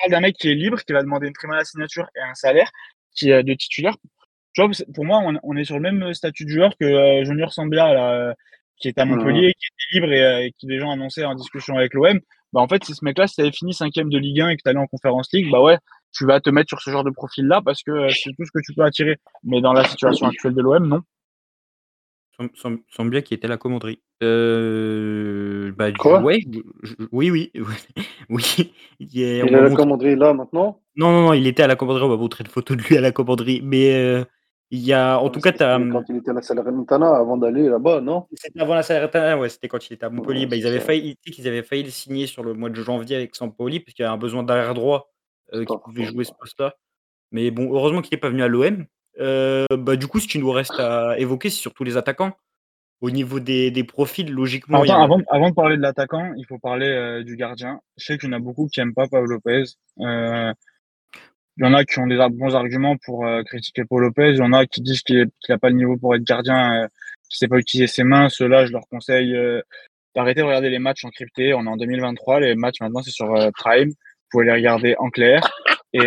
parle 0.00 0.10
d'un 0.12 0.20
mec, 0.20 0.36
qui 0.36 0.50
est 0.50 0.54
libre, 0.54 0.78
qui 0.82 0.92
va 0.92 1.02
demander 1.02 1.28
une 1.28 1.32
prime 1.32 1.52
à 1.52 1.56
la 1.56 1.64
signature 1.64 2.08
et 2.16 2.20
un 2.20 2.34
salaire 2.34 2.70
qui 3.14 3.30
est 3.30 3.42
de 3.42 3.54
titulaire. 3.54 3.96
Tu 4.52 4.62
vois, 4.62 4.70
pour 4.94 5.04
moi, 5.04 5.20
on, 5.24 5.38
on 5.42 5.56
est 5.56 5.64
sur 5.64 5.76
le 5.78 5.82
même 5.82 6.12
statut 6.14 6.44
de 6.44 6.50
joueur 6.50 6.72
que 6.78 6.84
euh, 6.84 7.24
Junior 7.24 7.52
Sambia, 7.52 7.92
là, 7.92 8.14
euh, 8.14 8.34
qui 8.80 8.88
est 8.88 8.98
à. 8.98 9.04
Montpellier, 9.04 9.54
qui 9.54 9.66
était 9.66 9.94
libre 9.94 10.12
et, 10.12 10.22
euh, 10.22 10.46
et 10.46 10.52
qui 10.58 10.78
gens 10.78 10.90
annonçaient 10.90 11.24
en 11.24 11.34
discussion 11.34 11.76
avec 11.76 11.94
l'OM. 11.94 12.18
Bah, 12.52 12.60
en 12.60 12.66
fait, 12.66 12.82
si 12.84 12.94
ce 12.94 13.04
mec-là, 13.04 13.28
si 13.28 13.36
t'avais 13.36 13.52
fini 13.52 13.72
cinquième 13.72 14.08
de 14.08 14.18
Ligue 14.18 14.40
1 14.40 14.48
et 14.48 14.56
que 14.56 14.62
t'allais 14.62 14.80
en 14.80 14.86
Conférence 14.86 15.28
League, 15.32 15.50
bah 15.52 15.62
ouais, 15.62 15.78
tu 16.12 16.26
vas 16.26 16.40
te 16.40 16.50
mettre 16.50 16.68
sur 16.68 16.80
ce 16.80 16.90
genre 16.90 17.04
de 17.04 17.10
profil-là 17.10 17.60
parce 17.64 17.82
que 17.82 17.92
euh, 17.92 18.10
c'est 18.10 18.30
tout 18.36 18.44
ce 18.44 18.50
que 18.52 18.60
tu 18.64 18.74
peux 18.74 18.82
attirer. 18.82 19.18
Mais 19.44 19.60
dans 19.60 19.72
la 19.72 19.84
situation 19.84 20.26
actuelle 20.26 20.54
de 20.54 20.62
l'OM, 20.62 20.86
non. 20.86 21.02
Sem- 22.40 22.50
sem- 22.54 22.78
Sambia 22.88 23.20
qui 23.22 23.34
était 23.34 23.44
à 23.46 23.50
la 23.50 23.58
commanderie. 23.58 24.00
Euh, 24.22 25.72
bah, 25.76 25.92
Quoi? 25.92 26.20
ouais, 26.22 26.40
je- 26.50 26.60
je- 26.82 26.94
oui, 27.12 27.30
oui, 27.30 27.52
oui. 28.30 28.72
Il 28.98 29.20
est- 29.20 29.42
on 29.42 29.46
Il 29.46 29.52
m'a 29.52 29.58
a 29.58 29.60
la 29.62 29.68
montré- 29.68 29.82
commanderie 29.82 30.16
là 30.16 30.32
maintenant? 30.32 30.80
Non, 30.96 31.12
non, 31.12 31.22
non, 31.26 31.32
il 31.34 31.46
était 31.46 31.62
à 31.62 31.66
la 31.66 31.76
commanderie. 31.76 32.04
On 32.04 32.08
m'a 32.08 32.16
montré 32.16 32.42
une 32.44 32.50
photo 32.50 32.74
de 32.76 32.82
lui 32.82 32.96
à 32.96 33.00
la 33.00 33.12
commanderie. 33.12 33.60
Mais 33.62 33.94
euh, 33.94 34.24
il 34.70 34.80
y 34.80 34.92
a, 34.92 35.18
en 35.18 35.28
tout 35.30 35.40
cas, 35.40 35.50
C'était 35.52 35.58
t'as, 35.64 35.78
Quand 35.78 36.04
il 36.08 36.16
était 36.16 36.30
à 36.30 36.34
la 36.34 36.42
Salernitana 36.42 37.14
avant 37.14 37.36
d'aller 37.36 37.68
là-bas, 37.68 38.00
non? 38.00 38.26
C'était 38.34 38.60
avant 38.60 38.74
la 38.74 38.82
Salernitana, 38.82 39.38
ouais, 39.38 39.48
c'était 39.48 39.68
quand 39.68 39.88
il 39.88 39.92
était 39.94 40.04
à 40.06 40.10
Montpellier. 40.10 40.40
Ouais, 40.40 40.46
Bah, 40.46 40.56
ils 40.56 40.62
c'est 40.62 40.68
avaient 40.68 40.80
ça. 40.80 40.86
failli, 40.86 41.16
tu 41.16 41.30
sais 41.30 41.36
qu'ils 41.36 41.48
avaient 41.48 41.62
failli 41.62 41.82
le 41.84 41.90
signer 41.90 42.26
sur 42.26 42.42
le 42.42 42.54
mois 42.54 42.70
de 42.70 42.82
janvier 42.82 43.16
avec 43.16 43.34
Sampoli 43.34 43.80
parce 43.80 43.94
qu'il 43.94 44.02
y 44.02 44.06
avait 44.06 44.14
un 44.14 44.18
besoin 44.18 44.42
d'arrière 44.42 44.74
droit 44.74 45.10
euh, 45.52 45.64
qui 45.64 45.74
pouvait 45.84 46.04
jouer 46.04 46.24
ce 46.24 46.32
poste-là. 46.38 46.74
Mais 47.32 47.50
bon, 47.50 47.72
heureusement 47.72 48.00
qu'il 48.02 48.14
n'est 48.16 48.20
pas 48.20 48.28
venu 48.30 48.42
à 48.42 48.48
l'OM. 48.48 48.84
Euh, 49.18 49.66
bah, 49.70 49.96
du 49.96 50.06
coup, 50.06 50.20
ce 50.20 50.28
qui 50.28 50.38
nous 50.38 50.50
reste 50.50 50.78
à 50.78 51.18
évoquer, 51.18 51.50
c'est 51.50 51.60
surtout 51.60 51.84
les 51.84 51.96
attaquants. 51.96 52.32
Au 53.00 53.10
niveau 53.10 53.40
des, 53.40 53.70
des 53.70 53.82
profils, 53.84 54.30
logiquement, 54.30 54.78
a 54.92 55.02
avant, 55.02 55.20
avant 55.30 55.48
de 55.50 55.54
parler 55.54 55.76
de 55.78 55.82
l'attaquant, 55.82 56.32
il 56.36 56.44
faut 56.46 56.58
parler 56.58 56.86
euh, 56.86 57.22
du 57.24 57.34
gardien. 57.36 57.80
Je 57.96 58.04
sais 58.04 58.18
qu'il 58.18 58.28
y 58.28 58.32
en 58.32 58.36
a 58.36 58.40
beaucoup 58.40 58.68
qui 58.68 58.80
aiment 58.80 58.92
pas 58.94 59.08
Paul 59.08 59.26
Lopez. 59.26 59.64
Euh, 60.00 60.52
il 61.56 61.64
y 61.64 61.66
en 61.66 61.72
a 61.74 61.84
qui 61.84 61.98
ont 61.98 62.06
des 62.06 62.16
bons 62.30 62.54
arguments 62.54 62.96
pour 63.04 63.26
critiquer 63.46 63.84
Paul 63.84 64.02
Lopez. 64.02 64.30
Il 64.30 64.36
y 64.36 64.42
en 64.42 64.52
a 64.52 64.66
qui 64.66 64.80
disent 64.82 65.02
qu'il 65.02 65.18
est- 65.18 65.30
qu'il 65.40 65.54
a 65.54 65.58
pas 65.58 65.68
le 65.70 65.76
niveau 65.76 65.96
pour 65.96 66.14
être 66.14 66.22
gardien, 66.24 66.88
qu'il 67.28 67.36
sait 67.38 67.48
pas 67.48 67.58
utiliser 67.58 67.86
ses 67.86 68.04
mains. 68.04 68.28
Ceux-là, 68.28 68.64
je 68.66 68.72
leur 68.72 68.86
conseille 68.88 69.34
d'arrêter 70.14 70.40
de 70.40 70.46
regarder 70.46 70.70
les 70.70 70.78
matchs 70.78 71.04
encryptés. 71.04 71.52
On 71.54 71.64
est 71.64 71.68
en 71.68 71.76
2023. 71.76 72.40
Les 72.40 72.54
matchs 72.54 72.80
maintenant, 72.80 73.02
c'est 73.02 73.10
sur 73.10 73.26
Prime. 73.54 73.88
Vous 73.88 73.94
pouvez 74.30 74.44
les 74.46 74.52
regarder 74.52 74.94
en 74.98 75.10
clair. 75.10 75.42
Et 75.92 76.00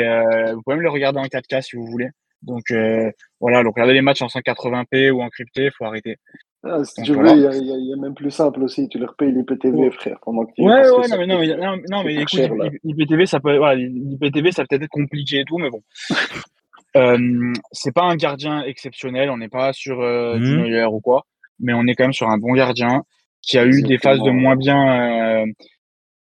vous 0.53 0.61
pouvez 0.63 0.75
même 0.77 0.83
les 0.83 0.89
regarder 0.89 1.19
en 1.19 1.25
4K 1.27 1.61
si 1.61 1.75
vous 1.75 1.85
voulez. 1.85 2.09
Donc 2.43 2.71
euh, 2.71 3.11
voilà, 3.39 3.63
donc 3.63 3.73
regardez 3.75 3.93
les 3.93 4.01
matchs 4.01 4.21
en 4.21 4.27
180p 4.27 5.11
ou 5.11 5.21
encrypté, 5.21 5.69
faut 5.77 5.85
arrêter. 5.85 6.17
Ah, 6.65 6.83
si 6.85 6.95
Donc 7.01 7.05
tu 7.05 7.13
veux, 7.13 7.29
il 7.31 7.41
y, 7.41 7.47
a- 7.47 7.57
y 7.57 7.89
y 7.91 7.99
même 7.99 8.13
plus 8.13 8.31
simple 8.31 8.63
aussi. 8.63 8.87
Tu 8.87 8.97
leur 8.97 9.15
payes 9.15 9.31
l'IPTV, 9.33 9.77
Ouais. 9.77 9.91
frère, 9.91 10.17
pendant 10.23 10.45
que 10.45 10.51
Ouais, 10.57 10.65
ouais, 10.89 11.07
non, 11.09 11.17
mais, 11.17 11.27
non, 11.27 11.39
mais, 11.39 11.81
non, 11.89 12.03
mais 12.03 12.15
écoute, 12.15 12.39
l'IPTV, 12.83 13.25
ça 13.25 13.39
peut, 13.41 13.57
voilà, 13.57 13.75
l'IPTV, 13.75 14.51
ça 14.51 14.63
peut 14.65 14.75
être 14.75 14.87
compliqué 14.87 15.39
et 15.41 15.45
tout, 15.45 15.57
mais 15.57 15.69
bon. 15.69 15.81
Euh, 16.95 17.53
c'est 17.71 17.91
pas 17.91 18.03
un 18.03 18.15
gardien 18.15 18.61
exceptionnel, 18.65 19.31
on 19.31 19.37
n'est 19.37 19.49
pas 19.49 19.73
sur 19.73 20.01
euh, 20.01 20.37
du 20.37 20.55
Mhm. 20.55 20.57
Neuer 20.67 20.85
ou 20.85 20.99
quoi, 21.01 21.23
mais 21.59 21.73
on 21.73 21.87
est 21.87 21.95
quand 21.95 22.03
même 22.03 22.13
sur 22.13 22.29
un 22.29 22.37
bon 22.37 22.53
gardien 22.53 23.01
qui 23.41 23.57
a 23.57 23.65
eu 23.65 23.81
des 23.81 23.97
phases 23.97 24.21
de 24.21 24.29
moins 24.29 24.55
bien 24.55 25.41
euh, 25.41 25.45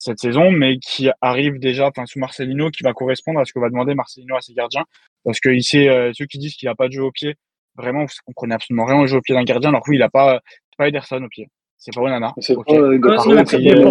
cette 0.06 0.18
saison, 0.18 0.50
mais 0.50 0.78
qui 0.78 1.08
arrive 1.20 1.58
déjà, 1.58 1.88
enfin, 1.88 2.06
sous 2.06 2.18
Marcelino, 2.18 2.70
qui 2.70 2.82
va 2.82 2.92
correspondre 2.94 3.40
à 3.40 3.44
ce 3.44 3.52
que 3.52 3.58
va 3.60 3.68
demander 3.68 3.94
Marcelino 3.94 4.36
à 4.36 4.40
ses 4.40 4.54
gardiens, 4.54 4.84
parce 5.24 5.40
que 5.40 5.50
il 5.50 5.62
sait, 5.62 5.88
euh, 5.88 6.12
ceux 6.14 6.26
qui 6.26 6.38
disent 6.38 6.54
qu'il 6.54 6.68
a 6.68 6.74
pas 6.74 6.88
de 6.88 6.92
jeu 6.92 7.02
au 7.02 7.12
pied, 7.12 7.34
vraiment, 7.76 8.00
vous 8.04 8.08
comprenez 8.24 8.54
absolument 8.54 8.86
rien 8.86 8.98
au 9.00 9.06
jeu 9.06 9.18
au 9.18 9.20
pied 9.20 9.34
d'un 9.34 9.44
gardien, 9.44 9.68
alors 9.70 9.82
oui, 9.88 9.96
il 9.96 10.02
a 10.02 10.08
pas, 10.08 10.40
pas 10.78 10.88
Ederson 10.88 11.22
au 11.22 11.28
pied, 11.28 11.48
c'est 11.76 11.92
pas 11.94 12.00
Onana. 12.00 12.32
C'est 12.40 12.54
pour- 12.54 12.64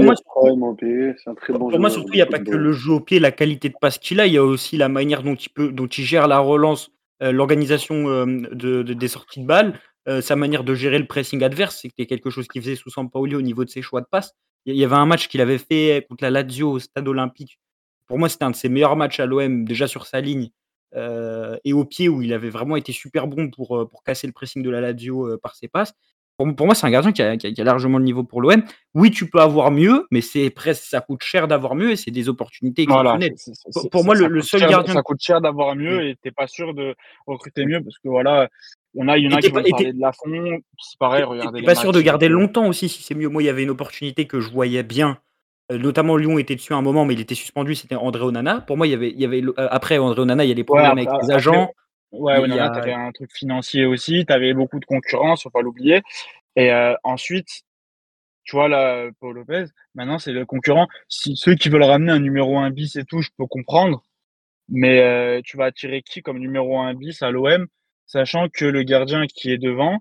moi, 0.03 0.13
Pour 1.69 1.79
moi, 1.79 1.89
surtout, 1.89 2.13
il 2.13 2.17
n'y 2.17 2.21
a 2.21 2.25
pas 2.25 2.39
que 2.39 2.55
le 2.57 2.71
jeu 2.73 2.91
au 2.93 2.99
pied, 2.99 3.19
la 3.19 3.31
qualité 3.31 3.69
de 3.69 3.75
passe 3.79 3.97
qu'il 3.99 4.19
a, 4.19 4.25
il 4.27 4.33
y 4.33 4.37
a 4.37 4.43
aussi 4.43 4.77
la 4.77 4.89
manière 4.89 5.21
dont 5.23 5.35
il, 5.35 5.49
peut, 5.49 5.71
dont 5.71 5.87
il 5.87 6.03
gère 6.03 6.27
la 6.27 6.39
relance, 6.39 6.89
euh, 7.23 7.31
l'organisation 7.31 8.07
euh, 8.09 8.25
de, 8.51 8.81
de- 8.83 8.93
des 8.93 9.07
sorties 9.07 9.41
de 9.41 9.45
balles, 9.45 9.79
euh, 10.07 10.21
sa 10.21 10.35
manière 10.35 10.63
de 10.63 10.75
gérer 10.75 10.99
le 10.99 11.05
pressing 11.07 11.43
adverse. 11.43 11.79
C'était 11.81 12.05
quelque 12.05 12.29
chose 12.29 12.47
qu'il 12.47 12.61
faisait 12.61 12.75
sous 12.75 12.89
Sampaoli 12.89 13.35
au 13.35 13.41
niveau 13.41 13.63
de 13.65 13.69
ses 13.69 13.81
choix 13.81 14.01
de 14.01 14.05
passe. 14.09 14.33
Il 14.65 14.75
y 14.75 14.83
avait 14.83 14.95
un 14.95 15.05
match 15.05 15.27
qu'il 15.27 15.41
avait 15.41 15.57
fait 15.57 16.05
contre 16.09 16.23
la 16.23 16.31
Lazio 16.31 16.71
au 16.71 16.79
stade 16.79 17.07
olympique. 17.07 17.59
Pour 18.07 18.17
moi, 18.19 18.29
c'était 18.29 18.43
un 18.45 18.51
de 18.51 18.55
ses 18.55 18.69
meilleurs 18.69 18.95
matchs 18.95 19.19
à 19.19 19.25
l'OM, 19.25 19.65
déjà 19.65 19.87
sur 19.87 20.05
sa 20.07 20.21
ligne 20.21 20.49
euh, 20.95 21.57
et 21.65 21.73
au 21.73 21.85
pied, 21.85 22.07
où 22.09 22.21
il 22.21 22.33
avait 22.33 22.49
vraiment 22.49 22.75
été 22.75 22.91
super 22.93 23.27
bon 23.27 23.49
pour, 23.49 23.77
euh, 23.77 23.85
pour 23.85 24.03
casser 24.03 24.27
le 24.27 24.33
pressing 24.33 24.63
de 24.63 24.69
la 24.69 24.81
Lazio 24.81 25.27
euh, 25.27 25.37
par 25.41 25.55
ses 25.55 25.67
passes. 25.67 25.93
Pour, 26.37 26.53
pour 26.55 26.65
moi, 26.65 26.75
c'est 26.75 26.85
un 26.85 26.91
gardien 26.91 27.11
qui 27.13 27.21
a, 27.21 27.37
qui 27.37 27.47
a- 27.47 27.51
qui 27.51 27.61
a 27.61 27.63
largement 27.63 27.97
le 27.97 28.03
niveau 28.03 28.23
pour 28.23 28.41
l'OM. 28.41 28.61
Oui, 28.93 29.09
tu 29.11 29.29
peux 29.29 29.39
avoir 29.39 29.71
mieux, 29.71 30.05
mais 30.11 30.21
c'est 30.21 30.49
presque 30.49 30.83
ça 30.83 30.99
coûte 31.01 31.23
cher 31.23 31.47
d'avoir 31.47 31.75
mieux 31.75 31.91
et 31.91 31.95
c'est 31.95 32.11
des 32.11 32.27
opportunités 32.29 32.85
Voilà. 32.93 33.11
Pour- 33.89 34.03
moi, 34.03 34.15
le- 34.15 34.41
seul 34.41 34.59
cher- 34.61 34.69
gardien- 34.69 34.93
Ça 34.93 35.01
coûte 35.01 35.21
cher 35.21 35.41
d'avoir 35.41 35.75
mieux 35.75 36.07
et 36.07 36.15
t'es 36.21 36.31
pas 36.31 36.47
sûr 36.47 36.73
de 36.73 36.93
recruter 37.25 37.65
mieux 37.65 37.81
parce 37.81 37.97
que 37.99 38.09
voilà, 38.09 38.49
il 38.95 39.01
y 39.01 39.03
en 39.03 39.07
a, 39.09 39.17
il 39.17 39.25
y 39.25 39.27
en 39.27 39.37
a 39.37 39.41
qui 39.41 39.49
pas- 39.51 39.61
vont 39.61 39.69
parler 39.69 39.93
de 39.93 39.99
la 40.01 40.11
fond. 40.13 40.59
C'est 40.79 40.97
pareil, 40.97 41.23
regardez 41.23 41.59
les 41.59 41.65
pas 41.65 41.75
sûr 41.75 41.91
de 41.91 42.01
garder 42.01 42.27
euh, 42.27 42.29
longtemps 42.29 42.67
aussi 42.67 42.89
si 42.89 43.03
c'est 43.03 43.13
mieux. 43.15 43.29
Moi, 43.29 43.43
il 43.43 43.45
y 43.45 43.49
avait 43.49 43.63
une 43.63 43.69
opportunité 43.69 44.25
que 44.25 44.39
je 44.39 44.49
voyais 44.49 44.83
bien. 44.83 45.19
Euh, 45.71 45.77
notamment, 45.77 46.15
Lyon 46.17 46.37
était 46.39 46.55
dessus 46.55 46.73
à 46.73 46.77
un 46.77 46.81
moment, 46.81 47.05
mais 47.05 47.13
il 47.13 47.19
était 47.19 47.35
suspendu. 47.35 47.75
C'était 47.75 47.95
André 47.95 48.23
Onana. 48.23 48.61
Pour 48.61 48.77
moi, 48.77 48.87
il 48.87 48.91
y 48.91 48.93
avait, 48.93 49.09
il 49.11 49.19
y 49.19 49.25
avait 49.25 49.43
euh, 49.43 49.53
après 49.69 49.97
André 49.97 50.21
Onana, 50.21 50.45
il 50.45 50.49
y 50.49 50.51
a 50.51 50.55
des 50.55 50.61
Ouais, 50.61 50.65
problèmes 50.65 50.91
après- 50.91 51.07
avec 51.07 51.21
les 51.27 51.31
agents. 51.33 51.71
Ouais, 52.11 52.41
Il 52.45 52.53
ouais, 52.53 52.59
a- 52.59 52.69
t'avais 52.69 52.93
un 52.93 53.11
truc 53.11 53.31
financier 53.33 53.85
aussi, 53.85 54.25
t'avais 54.25 54.53
beaucoup 54.53 54.79
de 54.79 54.85
concurrence, 54.85 55.43
faut 55.43 55.49
pas 55.49 55.61
l'oublier. 55.61 56.01
Et 56.55 56.71
euh, 56.71 56.93
ensuite, 57.03 57.49
tu 58.43 58.55
vois 58.55 58.69
là, 58.69 59.09
Paul 59.19 59.35
Lopez, 59.35 59.65
maintenant 59.95 60.19
c'est 60.19 60.31
le 60.31 60.45
concurrent. 60.45 60.87
Si 61.09 61.35
ceux 61.35 61.55
qui 61.55 61.67
veulent 61.67 61.83
ramener 61.83 62.11
un 62.13 62.19
numéro 62.19 62.57
1 62.59 62.69
bis 62.69 62.95
et 62.95 63.03
tout, 63.03 63.21
je 63.21 63.31
peux 63.37 63.47
comprendre. 63.47 64.03
Mais 64.69 65.01
euh, 65.01 65.41
tu 65.43 65.57
vas 65.57 65.65
attirer 65.65 66.01
qui 66.03 66.21
comme 66.21 66.37
numéro 66.39 66.77
1 66.79 66.93
bis 66.93 67.21
à 67.21 67.31
l'OM, 67.31 67.67
sachant 68.05 68.47
que 68.49 68.65
le 68.65 68.83
gardien 68.83 69.25
qui 69.27 69.51
est 69.51 69.57
devant, 69.57 69.99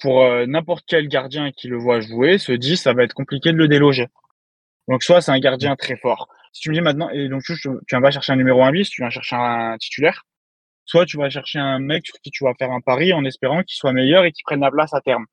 pour 0.00 0.22
euh, 0.22 0.46
n'importe 0.46 0.84
quel 0.86 1.08
gardien 1.08 1.50
qui 1.52 1.68
le 1.68 1.78
voit 1.78 2.00
jouer, 2.00 2.38
se 2.38 2.52
dit 2.52 2.76
ça 2.76 2.92
va 2.92 3.04
être 3.04 3.14
compliqué 3.14 3.52
de 3.52 3.56
le 3.56 3.68
déloger. 3.68 4.08
Donc 4.88 5.02
soit 5.02 5.20
c'est 5.20 5.30
un 5.32 5.38
gardien 5.38 5.76
très 5.76 5.96
fort. 5.96 6.28
Si 6.52 6.60
tu 6.62 6.70
me 6.70 6.74
dis 6.74 6.80
maintenant, 6.80 7.08
et 7.10 7.28
donc 7.28 7.42
tu, 7.42 7.54
tu 7.54 7.68
viens 7.90 8.00
pas 8.02 8.10
chercher 8.10 8.32
un 8.32 8.36
numéro 8.36 8.62
1 8.62 8.70
bis, 8.72 8.88
tu 8.90 9.02
viens 9.02 9.10
chercher 9.10 9.36
un 9.36 9.76
titulaire, 9.78 10.24
soit 10.84 11.06
tu 11.06 11.16
vas 11.16 11.30
chercher 11.30 11.58
un 11.58 11.78
mec 11.78 12.04
sur 12.06 12.14
qui 12.22 12.30
tu 12.30 12.44
vas 12.44 12.52
faire 12.58 12.70
un 12.70 12.80
pari 12.80 13.12
en 13.12 13.24
espérant 13.24 13.62
qu'il 13.62 13.76
soit 13.76 13.92
meilleur 13.92 14.24
et 14.24 14.32
qu'il 14.32 14.42
prenne 14.44 14.60
la 14.60 14.70
place 14.70 14.92
à 14.92 15.00
terme. 15.00 15.24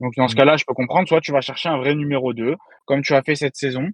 Donc 0.00 0.12
dans 0.16 0.28
ce 0.28 0.34
Mhm. 0.34 0.38
cas-là, 0.38 0.56
je 0.56 0.64
peux 0.66 0.74
comprendre, 0.74 1.08
soit 1.08 1.20
tu 1.20 1.32
vas 1.32 1.40
chercher 1.40 1.68
un 1.68 1.78
vrai 1.78 1.94
numéro 1.94 2.32
2, 2.32 2.54
comme 2.84 3.02
tu 3.02 3.14
as 3.14 3.22
fait 3.22 3.34
cette 3.34 3.56
saison, 3.56 3.88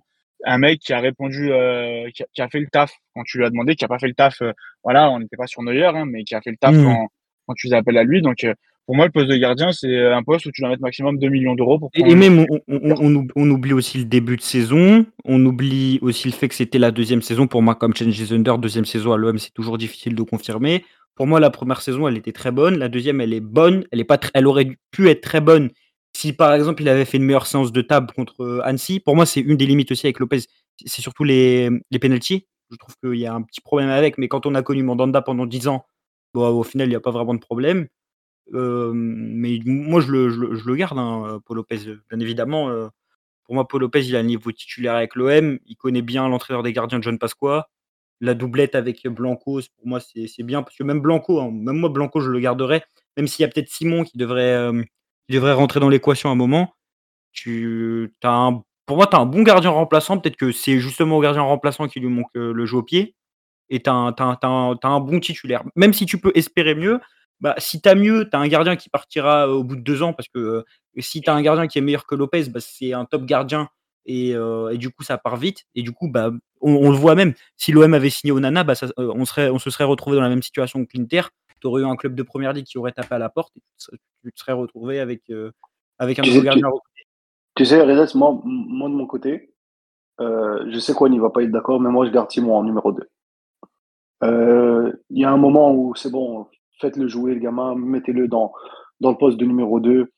un 0.44 0.58
mec 0.58 0.80
qui 0.80 0.92
a 0.92 1.00
répondu, 1.00 1.52
euh, 1.52 2.08
qui, 2.14 2.22
a, 2.22 2.26
qui 2.32 2.42
a 2.42 2.48
fait 2.48 2.60
le 2.60 2.66
taf 2.68 2.92
quand 3.14 3.22
tu 3.24 3.38
lui 3.38 3.44
as 3.46 3.50
demandé, 3.50 3.74
qui 3.76 3.84
a 3.84 3.88
pas 3.88 3.98
fait 3.98 4.08
le 4.08 4.14
taf, 4.14 4.40
euh, 4.42 4.52
voilà, 4.84 5.10
on 5.10 5.20
n'était 5.20 5.36
pas 5.36 5.46
sur 5.46 5.62
Neuer, 5.62 5.84
hein, 5.86 6.04
mais 6.06 6.24
qui 6.24 6.34
a 6.34 6.40
fait 6.40 6.50
le 6.50 6.56
taf 6.56 6.74
Mhm. 6.74 6.84
quand, 6.84 7.08
quand 7.50 7.54
tu 7.54 7.68
faisais 7.68 7.76
appel 7.76 7.98
à 7.98 8.04
lui. 8.04 8.22
Donc 8.22 8.44
euh, 8.44 8.54
pour 8.86 8.96
moi, 8.96 9.04
le 9.04 9.12
poste 9.12 9.28
de 9.28 9.36
gardien, 9.36 9.72
c'est 9.72 10.06
un 10.06 10.22
poste 10.22 10.46
où 10.46 10.50
tu 10.52 10.62
dois 10.62 10.70
mettre 10.70 10.82
maximum 10.82 11.18
2 11.18 11.28
millions 11.28 11.54
d'euros 11.54 11.78
pour 11.78 11.90
Et, 11.94 12.14
même, 12.14 12.44
on, 12.66 13.50
oublie 13.50 13.72
aussi 13.72 13.98
le 13.98 14.04
début 14.04 14.36
de 14.36 14.42
saison. 14.42 15.06
On 15.24 15.44
oublie 15.46 16.00
aussi 16.02 16.26
le 16.26 16.32
fait 16.32 16.48
que 16.48 16.56
c'était 16.56 16.78
la 16.78 16.90
deuxième 16.90 17.22
saison. 17.22 17.46
Pour 17.46 17.62
moi, 17.62 17.76
comme 17.76 17.94
Changes 17.94 18.32
Under, 18.32 18.58
deuxième 18.58 18.84
saison 18.84 19.12
à 19.12 19.16
l'OM, 19.16 19.38
c'est 19.38 19.52
toujours 19.52 19.78
difficile 19.78 20.16
de 20.16 20.22
confirmer. 20.22 20.84
Pour 21.14 21.28
moi, 21.28 21.38
la 21.38 21.50
première 21.50 21.82
saison, 21.82 22.08
elle 22.08 22.16
était 22.16 22.32
très 22.32 22.50
bonne. 22.50 22.78
La 22.78 22.88
deuxième, 22.88 23.20
elle 23.20 23.32
est 23.32 23.40
bonne. 23.40 23.84
Elle, 23.92 24.00
est 24.00 24.04
pas 24.04 24.18
elle 24.34 24.48
aurait 24.48 24.76
pu 24.90 25.08
être 25.08 25.20
très 25.20 25.40
bonne 25.40 25.70
si, 26.12 26.32
par 26.32 26.52
exemple, 26.52 26.82
il 26.82 26.88
avait 26.88 27.04
fait 27.04 27.18
une 27.18 27.24
meilleure 27.24 27.46
séance 27.46 27.72
de 27.72 27.82
table 27.82 28.12
contre 28.14 28.42
euh, 28.42 28.60
Annecy. 28.64 29.00
Pour 29.00 29.14
moi, 29.14 29.26
c'est 29.26 29.40
une 29.40 29.56
des 29.56 29.66
limites 29.66 29.92
aussi 29.92 30.06
avec 30.06 30.18
Lopez. 30.18 30.40
C'est 30.84 31.02
surtout 31.02 31.24
les, 31.24 31.70
les 31.90 31.98
penalties. 31.98 32.46
Je 32.70 32.76
trouve 32.76 32.94
qu'il 33.02 33.20
y 33.20 33.26
a 33.26 33.34
un 33.34 33.42
petit 33.42 33.60
problème 33.60 33.90
avec. 33.90 34.18
Mais 34.18 34.28
quand 34.28 34.46
on 34.46 34.54
a 34.54 34.62
connu 34.62 34.82
Mandanda 34.82 35.22
pendant 35.22 35.46
10 35.46 35.68
ans, 35.68 35.84
bon, 36.34 36.48
au 36.48 36.62
final, 36.64 36.88
il 36.88 36.90
n'y 36.90 36.96
a 36.96 37.00
pas 37.00 37.10
vraiment 37.10 37.34
de 37.34 37.40
problème 37.40 37.88
mais 38.52 39.60
moi, 39.64 40.00
je 40.00 40.10
le, 40.10 40.28
le, 40.28 40.60
le 40.64 40.74
garde, 40.76 40.98
hein, 40.98 41.40
Paul 41.44 41.58
Lopez. 41.58 41.78
Bien 42.10 42.20
évidemment, 42.20 42.68
pour 43.44 43.54
moi, 43.54 43.66
Paul 43.66 43.82
Lopez, 43.82 44.06
il 44.06 44.16
a 44.16 44.20
un 44.20 44.24
niveau 44.24 44.52
titulaire 44.52 44.94
avec 44.94 45.14
l'OM. 45.14 45.58
Il 45.66 45.76
connaît 45.76 46.02
bien 46.02 46.28
l'entraîneur 46.28 46.62
des 46.62 46.72
gardiens, 46.72 47.00
John 47.00 47.18
Pasqua. 47.18 47.68
La 48.20 48.34
doublette 48.34 48.74
avec 48.74 49.06
Blanco, 49.08 49.60
pour 49.76 49.86
moi, 49.86 50.00
c'est 50.00 50.42
bien. 50.42 50.62
Parce 50.62 50.76
que 50.76 50.84
même 50.84 51.00
Blanco, 51.00 51.40
hein, 51.40 51.50
même 51.52 51.78
moi, 51.78 51.88
Blanco, 51.88 52.20
je 52.20 52.30
le 52.30 52.40
garderais. 52.40 52.82
Même 53.16 53.26
s'il 53.26 53.42
y 53.42 53.46
a 53.46 53.48
peut-être 53.48 53.68
Simon 53.70 54.04
qui 54.04 54.18
devrait, 54.18 54.70
qui 55.28 55.34
devrait 55.34 55.52
rentrer 55.52 55.80
dans 55.80 55.88
l'équation 55.88 56.28
à 56.28 56.32
un 56.32 56.36
moment. 56.36 56.74
Tu, 57.32 58.12
pour 58.86 58.96
moi, 58.96 59.06
tu 59.06 59.16
as 59.16 59.20
un 59.20 59.26
bon 59.26 59.42
gardien 59.42 59.70
remplaçant. 59.70 60.18
Peut-être 60.18 60.36
que 60.36 60.52
c'est 60.52 60.80
justement 60.80 61.18
au 61.18 61.22
gardien 61.22 61.42
remplaçant 61.42 61.88
qui 61.88 62.00
lui 62.00 62.08
manque 62.08 62.30
le 62.34 62.66
jeu 62.66 62.78
au 62.78 62.82
pied. 62.82 63.14
Et 63.70 63.80
tu 63.80 63.88
as, 63.88 64.14
as, 64.18 64.38
un 64.42 65.00
bon 65.00 65.20
titulaire. 65.20 65.62
Même 65.76 65.92
si 65.92 66.04
tu 66.04 66.18
peux 66.18 66.32
espérer 66.34 66.74
mieux, 66.74 67.00
bah, 67.40 67.54
si 67.58 67.80
tu 67.80 67.88
as 67.88 67.94
mieux, 67.94 68.28
tu 68.28 68.36
as 68.36 68.40
un 68.40 68.48
gardien 68.48 68.76
qui 68.76 68.90
partira 68.90 69.48
au 69.48 69.64
bout 69.64 69.76
de 69.76 69.80
deux 69.80 70.02
ans, 70.02 70.12
parce 70.12 70.28
que 70.28 70.64
si 70.98 71.22
tu 71.22 71.30
as 71.30 71.34
un 71.34 71.40
gardien 71.40 71.66
qui 71.68 71.78
est 71.78 71.80
meilleur 71.80 72.06
que 72.06 72.14
Lopez, 72.14 72.48
bah, 72.50 72.60
c'est 72.60 72.92
un 72.92 73.04
top 73.04 73.24
gardien. 73.24 73.68
Et, 74.06 74.34
du 74.74 74.90
coup, 74.90 75.04
ça 75.04 75.18
part 75.18 75.36
vite. 75.36 75.64
Et 75.74 75.82
du 75.82 75.92
coup, 75.92 76.08
bah, 76.08 76.30
on, 76.60 76.90
le 76.90 76.96
voit 76.96 77.14
même. 77.14 77.34
Si 77.56 77.72
l'OM 77.72 77.94
avait 77.94 78.10
signé 78.10 78.32
Onana, 78.32 78.64
bah, 78.64 78.74
on, 78.98 79.24
serait, 79.24 79.50
on 79.50 79.58
se 79.58 79.70
serait 79.70 79.84
retrouvé 79.84 80.16
dans 80.16 80.22
la 80.22 80.28
même 80.28 80.42
situation 80.42 80.84
que 80.84 80.96
l'Inter. 80.96 81.22
Tu 81.60 81.66
aurais 81.66 81.82
eu 81.82 81.86
un 81.86 81.96
club 81.96 82.14
de 82.14 82.22
première 82.22 82.52
ligue 82.52 82.64
qui 82.64 82.78
aurait 82.78 82.92
tapé 82.92 83.14
à 83.14 83.18
la 83.18 83.28
porte 83.28 83.52
et 83.56 83.60
tu 84.24 84.32
te 84.32 84.40
serais 84.40 84.52
retrouvé 84.52 84.98
avec, 84.98 85.30
avec 85.98 86.18
un 86.18 86.22
nouveau 86.22 86.42
gardien. 86.42 86.68
Tu, 87.54 87.66
sais, 87.66 87.82
Redes, 87.82 88.14
moi, 88.14 88.40
moi, 88.44 88.88
de 88.88 88.94
mon 88.94 89.06
côté, 89.06 89.54
je 90.18 90.78
sais 90.80 90.92
quoi, 90.92 91.08
n'y 91.08 91.18
va 91.18 91.30
pas 91.30 91.42
être 91.42 91.50
d'accord, 91.50 91.80
mais 91.80 91.90
moi, 91.90 92.06
je 92.06 92.10
garde 92.10 92.30
Simon 92.30 92.56
en 92.56 92.64
numéro 92.64 92.92
2. 92.92 93.08
Il 94.22 95.18
y 95.18 95.24
a 95.24 95.30
un 95.30 95.36
moment 95.36 95.72
où 95.72 95.94
c'est 95.94 96.10
bon, 96.10 96.46
faites-le 96.80 97.08
jouer, 97.08 97.34
le 97.34 97.40
gamin, 97.40 97.74
mettez-le 97.76 98.28
dans, 98.28 98.52
dans 99.00 99.10
le 99.10 99.16
poste 99.16 99.38
de 99.38 99.44
numéro 99.44 99.80
2. 99.80 100.10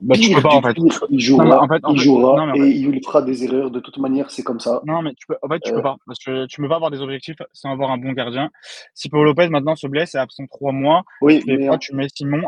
Bah, 0.00 0.16
tu 0.16 0.34
peux 0.34 0.42
pas, 0.42 0.54
en 0.54 0.62
fait. 0.62 0.76
il 1.10 1.20
jouera, 1.20 1.66
il 1.90 2.00
jouera 2.00 2.56
et 2.56 2.70
il 2.70 3.04
fera 3.04 3.22
des 3.22 3.44
erreurs. 3.44 3.70
De 3.70 3.80
toute 3.80 3.98
manière, 3.98 4.30
c'est 4.30 4.42
comme 4.42 4.60
ça. 4.60 4.80
Non, 4.84 5.02
mais 5.02 5.14
tu 5.14 5.26
peux, 5.26 5.36
en 5.42 5.48
fait, 5.48 5.60
tu 5.60 5.70
peux 5.70 5.78
euh. 5.78 5.82
pas. 5.82 5.96
Parce 6.06 6.18
que 6.18 6.46
tu 6.46 6.60
peux 6.60 6.68
pas 6.68 6.76
avoir 6.76 6.90
des 6.90 7.00
objectifs 7.00 7.36
sans 7.52 7.70
avoir 7.70 7.90
un 7.90 7.98
bon 7.98 8.12
gardien. 8.12 8.50
Si 8.94 9.08
Paul 9.08 9.24
Lopez 9.24 9.48
maintenant 9.48 9.76
se 9.76 9.86
blesse 9.86 10.14
et 10.14 10.18
absent 10.18 10.46
trois 10.46 10.72
mois, 10.72 11.04
oui, 11.20 11.42
mais 11.46 11.68
tu 11.78 11.94
mets 11.94 12.08
Simon. 12.12 12.42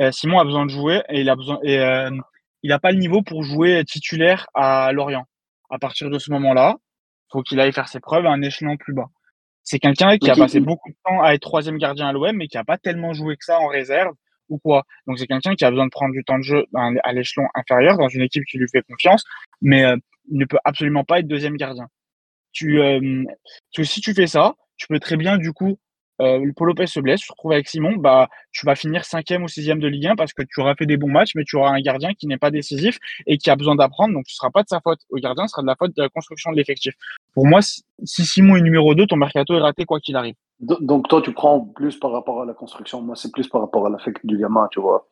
Euh, 0.00 0.10
Simon 0.10 0.40
a 0.40 0.44
besoin 0.44 0.66
de 0.66 0.70
jouer 0.70 1.02
et 1.08 1.20
il 1.20 1.30
a 1.30 1.36
besoin 1.36 1.58
et 1.62 1.78
euh, 1.78 2.10
il 2.62 2.70
n'a 2.70 2.78
pas 2.78 2.90
le 2.90 2.98
niveau 2.98 3.22
pour 3.22 3.42
jouer 3.42 3.84
titulaire 3.84 4.46
à 4.54 4.92
Lorient. 4.92 5.24
À 5.70 5.78
partir 5.78 6.10
de 6.10 6.18
ce 6.18 6.30
moment-là, 6.32 6.76
faut 7.30 7.42
qu'il 7.42 7.60
aille 7.60 7.72
faire 7.72 7.88
ses 7.88 8.00
preuves 8.00 8.26
à 8.26 8.30
un 8.30 8.42
échelon 8.42 8.76
plus 8.76 8.92
bas. 8.92 9.08
C'est 9.64 9.78
quelqu'un 9.78 10.18
qui 10.18 10.30
a 10.30 10.34
passé 10.34 10.60
beaucoup 10.60 10.90
de 10.90 10.96
temps 11.04 11.22
à 11.22 11.34
être 11.34 11.42
troisième 11.42 11.78
gardien 11.78 12.08
à 12.08 12.12
l'OM, 12.12 12.36
mais 12.36 12.48
qui 12.48 12.56
n'a 12.56 12.64
pas 12.64 12.78
tellement 12.78 13.12
joué 13.12 13.36
que 13.36 13.44
ça 13.44 13.60
en 13.60 13.68
réserve 13.68 14.14
ou 14.48 14.58
quoi. 14.58 14.84
Donc 15.06 15.18
c'est 15.18 15.26
quelqu'un 15.26 15.54
qui 15.54 15.64
a 15.64 15.70
besoin 15.70 15.86
de 15.86 15.90
prendre 15.90 16.12
du 16.12 16.24
temps 16.24 16.38
de 16.38 16.42
jeu 16.42 16.66
à 16.74 17.12
l'échelon 17.12 17.46
inférieur 17.54 17.96
dans 17.96 18.08
une 18.08 18.22
équipe 18.22 18.44
qui 18.44 18.58
lui 18.58 18.68
fait 18.68 18.82
confiance, 18.82 19.24
mais 19.60 19.84
euh, 19.84 19.96
il 20.30 20.38
ne 20.38 20.44
peut 20.44 20.58
absolument 20.64 21.04
pas 21.04 21.20
être 21.20 21.28
deuxième 21.28 21.56
gardien. 21.56 21.86
Tu, 22.52 22.80
euh, 22.80 23.24
tu, 23.70 23.84
si 23.84 24.00
tu 24.00 24.14
fais 24.14 24.26
ça, 24.26 24.54
tu 24.76 24.86
peux 24.88 25.00
très 25.00 25.16
bien 25.16 25.38
du 25.38 25.52
coup 25.52 25.78
euh, 26.22 26.52
Paul 26.56 26.68
Lopez 26.68 26.86
se 26.86 27.00
blesse, 27.00 27.20
tu 27.20 27.26
te 27.26 27.32
retrouves 27.32 27.52
avec 27.52 27.68
Simon, 27.68 27.96
bah, 27.96 28.28
tu 28.52 28.64
vas 28.66 28.74
finir 28.74 29.04
cinquième 29.04 29.42
ou 29.42 29.48
sixième 29.48 29.80
de 29.80 29.88
Ligue 29.88 30.06
1 30.06 30.16
parce 30.16 30.32
que 30.32 30.42
tu 30.42 30.60
auras 30.60 30.74
fait 30.74 30.86
des 30.86 30.96
bons 30.96 31.10
matchs, 31.10 31.32
mais 31.34 31.44
tu 31.44 31.56
auras 31.56 31.70
un 31.70 31.80
gardien 31.80 32.14
qui 32.14 32.26
n'est 32.26 32.38
pas 32.38 32.50
décisif 32.50 32.98
et 33.26 33.38
qui 33.38 33.50
a 33.50 33.56
besoin 33.56 33.74
d'apprendre, 33.74 34.14
donc 34.14 34.24
ce 34.26 34.34
ne 34.34 34.36
sera 34.36 34.50
pas 34.50 34.62
de 34.62 34.68
sa 34.68 34.80
faute 34.80 35.00
au 35.10 35.16
gardien, 35.16 35.46
ce 35.46 35.52
sera 35.52 35.62
de 35.62 35.66
la 35.66 35.76
faute 35.76 35.96
de 35.96 36.02
la 36.02 36.08
construction 36.08 36.52
de 36.52 36.56
l'effectif. 36.56 36.94
Pour 37.34 37.46
moi, 37.46 37.60
si 37.62 38.24
Simon 38.24 38.56
est 38.56 38.62
numéro 38.62 38.94
2, 38.94 39.06
ton 39.06 39.16
mercato 39.16 39.54
est 39.54 39.60
raté 39.60 39.84
quoi 39.84 40.00
qu'il 40.00 40.16
arrive. 40.16 40.34
Donc 40.60 41.08
toi, 41.08 41.20
tu 41.20 41.32
prends 41.32 41.60
plus 41.60 41.98
par 41.98 42.12
rapport 42.12 42.42
à 42.42 42.46
la 42.46 42.54
construction, 42.54 43.02
moi 43.02 43.16
c'est 43.16 43.32
plus 43.32 43.48
par 43.48 43.60
rapport 43.60 43.86
à 43.86 43.90
l'affect 43.90 44.24
du 44.24 44.38
gamin, 44.38 44.68
tu 44.70 44.80
vois. 44.80 45.08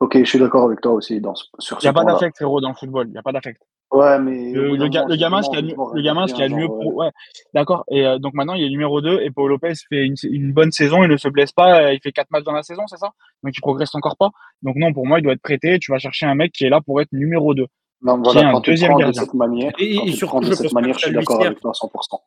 Ok, 0.00 0.16
je 0.18 0.24
suis 0.24 0.38
d'accord 0.38 0.64
avec 0.64 0.80
toi 0.80 0.92
aussi 0.92 1.20
dans, 1.20 1.34
sur 1.34 1.80
ce 1.80 1.84
Il 1.84 1.84
n'y 1.84 1.90
a 1.90 1.92
pas 1.92 2.04
d'affect, 2.04 2.34
frérot, 2.34 2.60
dans 2.60 2.70
le 2.70 2.74
football. 2.74 3.06
Il 3.08 3.12
n'y 3.12 3.18
a 3.18 3.22
pas 3.22 3.32
d'affect. 3.32 3.62
Ouais, 3.90 4.18
mais. 4.20 4.52
Le, 4.52 4.76
le, 4.76 4.88
gamin, 5.16 5.42
ce 5.42 5.50
qui 5.50 5.56
a, 5.56 5.60
le 5.60 6.02
gamin, 6.02 6.26
ce 6.28 6.34
qui 6.34 6.42
a 6.42 6.48
le 6.48 6.54
mieux. 6.54 6.66
Pour... 6.66 6.94
Ouais, 6.94 7.10
d'accord. 7.54 7.84
Et 7.90 8.06
euh, 8.06 8.18
donc 8.18 8.34
maintenant, 8.34 8.54
il 8.54 8.64
est 8.64 8.70
numéro 8.70 9.00
2 9.00 9.20
et 9.20 9.30
Paul 9.30 9.50
Lopez 9.50 9.72
fait 9.88 10.06
une, 10.06 10.14
une, 10.22 10.52
bonne 10.52 10.70
saison. 10.70 11.02
Il 11.02 11.08
ne 11.08 11.16
se 11.16 11.28
blesse 11.28 11.52
pas. 11.52 11.82
Euh, 11.82 11.92
il 11.92 12.00
fait 12.00 12.12
4 12.12 12.30
matchs 12.30 12.44
dans 12.44 12.52
la 12.52 12.62
saison, 12.62 12.86
c'est 12.86 12.98
ça? 12.98 13.10
Donc 13.42 13.52
il 13.56 13.60
progresse 13.60 13.94
encore 13.94 14.16
pas. 14.16 14.30
Donc 14.62 14.76
non, 14.76 14.92
pour 14.92 15.06
moi, 15.06 15.18
il 15.18 15.22
doit 15.22 15.32
être 15.32 15.42
prêté. 15.42 15.78
Tu 15.80 15.90
vas 15.90 15.98
chercher 15.98 16.26
un 16.26 16.34
mec 16.34 16.52
qui 16.52 16.64
est 16.64 16.68
là 16.68 16.80
pour 16.80 17.00
être 17.00 17.12
numéro 17.12 17.54
2. 17.54 17.66
Non, 18.02 18.22
voilà, 18.22 18.52
quand 18.52 18.60
tu 18.60 18.70
deuxième 18.70 18.92
prends 18.92 19.06
de 19.08 19.12
cette 19.12 19.34
manière, 19.34 19.72
et, 19.78 19.96
et 19.96 20.12
surtout, 20.12 20.40
de 20.40 20.54
cette 20.54 20.72
manière, 20.72 20.94
je 20.94 21.06
suis 21.06 21.12
d'accord 21.12 21.44
avec 21.44 21.60
toi 21.60 21.70
à 21.70 21.86
100%. 21.86 22.18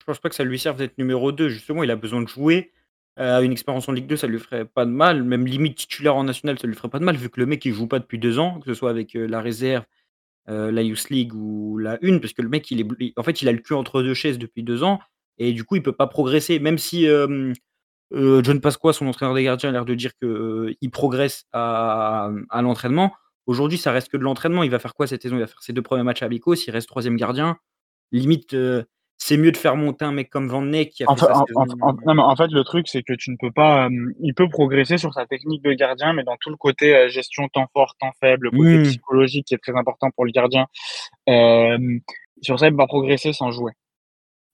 Je 0.00 0.04
pense 0.06 0.18
pas 0.18 0.28
que 0.28 0.34
ça 0.34 0.44
lui 0.44 0.58
serve 0.58 0.78
d'être 0.78 0.96
numéro 0.96 1.32
2. 1.32 1.48
Justement, 1.48 1.82
il 1.82 1.90
a 1.90 1.96
besoin 1.96 2.22
de 2.22 2.28
jouer. 2.28 2.72
Euh, 3.18 3.42
une 3.42 3.52
expérience 3.52 3.88
en 3.88 3.92
Ligue 3.92 4.06
2, 4.06 4.16
ça 4.16 4.26
lui 4.26 4.38
ferait 4.38 4.64
pas 4.64 4.86
de 4.86 4.90
mal. 4.90 5.22
Même 5.24 5.46
limite 5.46 5.76
titulaire 5.76 6.16
en 6.16 6.24
national, 6.24 6.58
ça 6.58 6.66
lui 6.66 6.74
ferait 6.74 6.88
pas 6.88 6.98
de 6.98 7.04
mal, 7.04 7.16
vu 7.16 7.28
que 7.28 7.40
le 7.40 7.46
mec, 7.46 7.64
il 7.64 7.74
joue 7.74 7.86
pas 7.86 7.98
depuis 7.98 8.18
deux 8.18 8.38
ans, 8.38 8.60
que 8.60 8.66
ce 8.66 8.74
soit 8.74 8.90
avec 8.90 9.14
euh, 9.14 9.26
la 9.26 9.40
réserve, 9.40 9.84
euh, 10.50 10.70
la 10.70 10.82
Youth 10.82 11.08
League 11.10 11.34
ou 11.34 11.78
la 11.78 11.98
une, 12.02 12.20
parce 12.20 12.32
que 12.32 12.42
le 12.42 12.48
mec, 12.48 12.70
il 12.70 12.80
est, 12.80 13.12
en 13.16 13.22
fait, 13.22 13.42
il 13.42 13.48
a 13.48 13.52
le 13.52 13.58
cul 13.58 13.74
entre 13.74 14.02
deux 14.02 14.14
chaises 14.14 14.38
depuis 14.38 14.62
deux 14.62 14.82
ans, 14.82 15.00
et 15.38 15.52
du 15.52 15.64
coup, 15.64 15.76
il 15.76 15.82
peut 15.82 15.92
pas 15.92 16.06
progresser. 16.06 16.58
Même 16.58 16.78
si 16.78 17.06
John 18.12 18.60
Pasqua, 18.60 18.92
son 18.92 19.06
entraîneur 19.06 19.34
des 19.34 19.44
gardiens, 19.44 19.70
a 19.70 19.72
l'air 19.72 19.84
de 19.84 19.94
dire 19.94 20.12
qu'il 20.18 20.90
progresse 20.90 21.46
à, 21.52 22.30
l'entraînement. 22.62 23.14
Aujourd'hui, 23.46 23.78
ça 23.78 23.92
reste 23.92 24.10
que 24.10 24.16
de 24.16 24.22
l'entraînement. 24.22 24.62
Il 24.62 24.70
va 24.70 24.78
faire 24.78 24.94
quoi 24.94 25.06
cette 25.06 25.22
saison? 25.22 25.36
Il 25.36 25.40
va 25.40 25.46
faire 25.46 25.62
ses 25.62 25.72
deux 25.72 25.82
premiers 25.82 26.02
matchs 26.02 26.22
à 26.22 26.28
Bicos, 26.28 26.66
il 26.66 26.70
reste 26.70 26.88
troisième 26.88 27.16
gardien. 27.16 27.56
Limite, 28.12 28.54
c'est 29.22 29.36
mieux 29.36 29.52
de 29.52 29.56
faire 29.56 29.76
monter 29.76 30.04
un 30.06 30.12
mec 30.12 30.30
comme 30.30 30.48
Van 30.48 30.62
Neck 30.62 30.90
qui 30.90 31.04
a 31.04 31.10
en 31.10 31.14
fait, 31.14 31.26
en, 31.26 32.36
fait, 32.36 32.48
le 32.50 32.64
truc, 32.64 32.88
c'est 32.88 33.02
que 33.02 33.12
tu 33.12 33.30
ne 33.30 33.36
peux 33.38 33.52
pas. 33.52 33.86
Euh, 33.86 34.14
il 34.20 34.34
peut 34.34 34.48
progresser 34.48 34.96
sur 34.96 35.12
sa 35.12 35.26
technique 35.26 35.62
de 35.62 35.74
gardien, 35.74 36.14
mais 36.14 36.24
dans 36.24 36.36
tout 36.40 36.48
le 36.48 36.56
côté 36.56 36.96
euh, 36.96 37.08
gestion 37.10 37.46
temps 37.48 37.66
fort, 37.74 37.94
temps 38.00 38.12
faible, 38.18 38.48
le 38.50 38.50
côté 38.50 38.78
mmh. 38.78 38.82
psychologique 38.84 39.46
qui 39.46 39.54
est 39.54 39.58
très 39.58 39.76
important 39.76 40.10
pour 40.10 40.24
le 40.24 40.32
gardien, 40.32 40.66
euh, 41.28 41.98
sur 42.40 42.58
ça, 42.58 42.68
il 42.68 42.74
va 42.74 42.86
progresser 42.86 43.34
sans 43.34 43.50
jouer. 43.50 43.72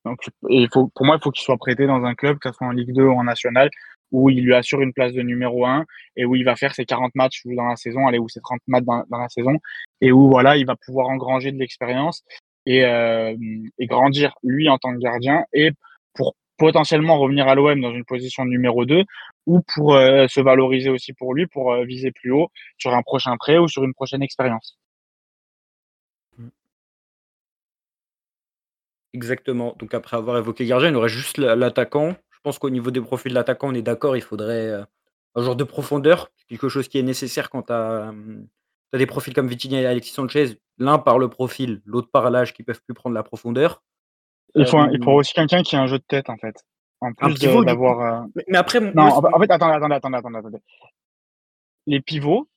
Donc, 0.05 0.18
il 0.50 0.68
faut, 0.72 0.90
pour 0.94 1.07
moi, 1.07 1.16
il 1.16 1.22
faut 1.22 1.31
qu'il 1.31 1.44
soit 1.44 1.57
prêté 1.59 1.87
dans 1.87 2.05
un 2.05 2.14
club, 2.14 2.38
que 2.38 2.48
ce 2.50 2.57
soit 2.57 2.66
en 2.66 2.72
Ligue 2.72 2.92
2 2.92 3.05
ou 3.05 3.12
en 3.12 3.24
National, 3.24 3.70
où 4.11 4.31
il 4.31 4.44
lui 4.44 4.55
assure 4.55 4.81
une 4.81 4.92
place 4.92 5.12
de 5.12 5.22
numéro 5.22 5.64
1 5.64 5.85
et 6.16 6.24
où 6.24 6.35
il 6.35 6.44
va 6.44 6.57
faire 6.57 6.74
ses 6.74 6.85
40 6.85 7.14
matchs 7.14 7.42
dans 7.44 7.66
la 7.66 7.76
saison, 7.76 8.07
aller 8.09 8.18
où 8.18 8.29
ses 8.29 8.40
30 8.40 8.61
matchs 8.66 8.85
dans, 8.85 9.05
dans, 9.09 9.18
la 9.18 9.29
saison, 9.29 9.59
et 10.00 10.11
où 10.11 10.29
voilà, 10.29 10.57
il 10.57 10.66
va 10.66 10.74
pouvoir 10.74 11.09
engranger 11.09 11.52
de 11.52 11.59
l'expérience 11.59 12.24
et, 12.66 12.85
euh, 12.85 13.35
et 13.79 13.87
grandir 13.87 14.35
lui 14.42 14.68
en 14.68 14.79
tant 14.79 14.92
que 14.92 14.98
gardien 14.98 15.44
et 15.52 15.70
pour 16.14 16.35
potentiellement 16.59 17.18
revenir 17.18 17.48
à 17.48 17.55
l'OM 17.55 17.81
dans 17.81 17.92
une 17.92 18.05
position 18.05 18.44
numéro 18.44 18.85
2 18.85 19.05
ou 19.46 19.61
pour 19.74 19.94
euh, 19.94 20.26
se 20.29 20.40
valoriser 20.40 20.90
aussi 20.90 21.12
pour 21.12 21.35
lui, 21.35 21.46
pour 21.46 21.72
euh, 21.72 21.85
viser 21.85 22.12
plus 22.12 22.33
haut 22.33 22.48
sur 22.79 22.94
un 22.94 23.02
prochain 23.02 23.37
prêt 23.37 23.59
ou 23.59 23.68
sur 23.68 23.85
une 23.85 23.94
prochaine 23.94 24.22
expérience. 24.22 24.79
Exactement. 29.14 29.74
Donc 29.79 29.94
après 29.94 30.16
avoir 30.16 30.37
évoqué 30.37 30.66
gardien, 30.66 30.90
il 30.90 30.96
aurait 30.96 31.09
juste 31.09 31.38
l'attaquant. 31.38 32.14
Je 32.31 32.38
pense 32.42 32.59
qu'au 32.59 32.70
niveau 32.70 32.90
des 32.90 33.00
profils 33.00 33.31
de 33.31 33.35
l'attaquant, 33.35 33.68
on 33.70 33.74
est 33.74 33.83
d'accord, 33.83 34.16
il 34.16 34.22
faudrait 34.22 34.85
un 35.35 35.42
genre 35.42 35.57
de 35.57 35.64
profondeur, 35.64 36.31
quelque 36.48 36.68
chose 36.68 36.88
qui 36.88 36.98
est 36.98 37.02
nécessaire 37.02 37.48
quand 37.48 37.62
tu 37.62 37.72
as, 37.72 38.12
tu 38.92 38.96
as 38.96 38.99
des 38.99 39.07
profils 39.07 39.35
comme 39.35 39.49
Vitinha 39.49 39.81
et 39.81 39.87
Alexis 39.87 40.12
Sanchez, 40.12 40.59
l'un 40.79 40.99
par 40.99 41.18
le 41.18 41.29
profil, 41.29 41.83
l'autre 41.85 42.11
par 42.11 42.31
l'âge, 42.31 42.53
qui 42.53 42.62
peuvent 42.62 42.83
plus 42.83 42.94
prendre 42.94 43.14
la 43.14 43.22
profondeur. 43.22 43.83
Il 44.55 44.66
faut, 44.66 44.85
il 44.90 45.03
faut 45.03 45.12
aussi 45.12 45.35
quelqu'un 45.35 45.62
qui 45.62 45.77
a 45.77 45.83
un 45.83 45.87
jeu 45.87 45.99
de 45.99 46.05
tête, 46.07 46.31
en 46.31 46.37
fait. 46.37 46.64
En 47.01 47.12
plus 47.12 47.38
d'avoir. 47.64 48.22
Euh, 48.25 48.27
mais, 48.49 48.57
après. 48.57 48.81
Non, 48.81 49.05
en 49.05 49.38
fait, 49.38 49.51
attendez, 49.51 49.75
attendez, 49.75 49.94
attendez, 49.96 50.38
attendez. 50.38 50.59
Les 51.87 52.01
pivots, 52.01 52.49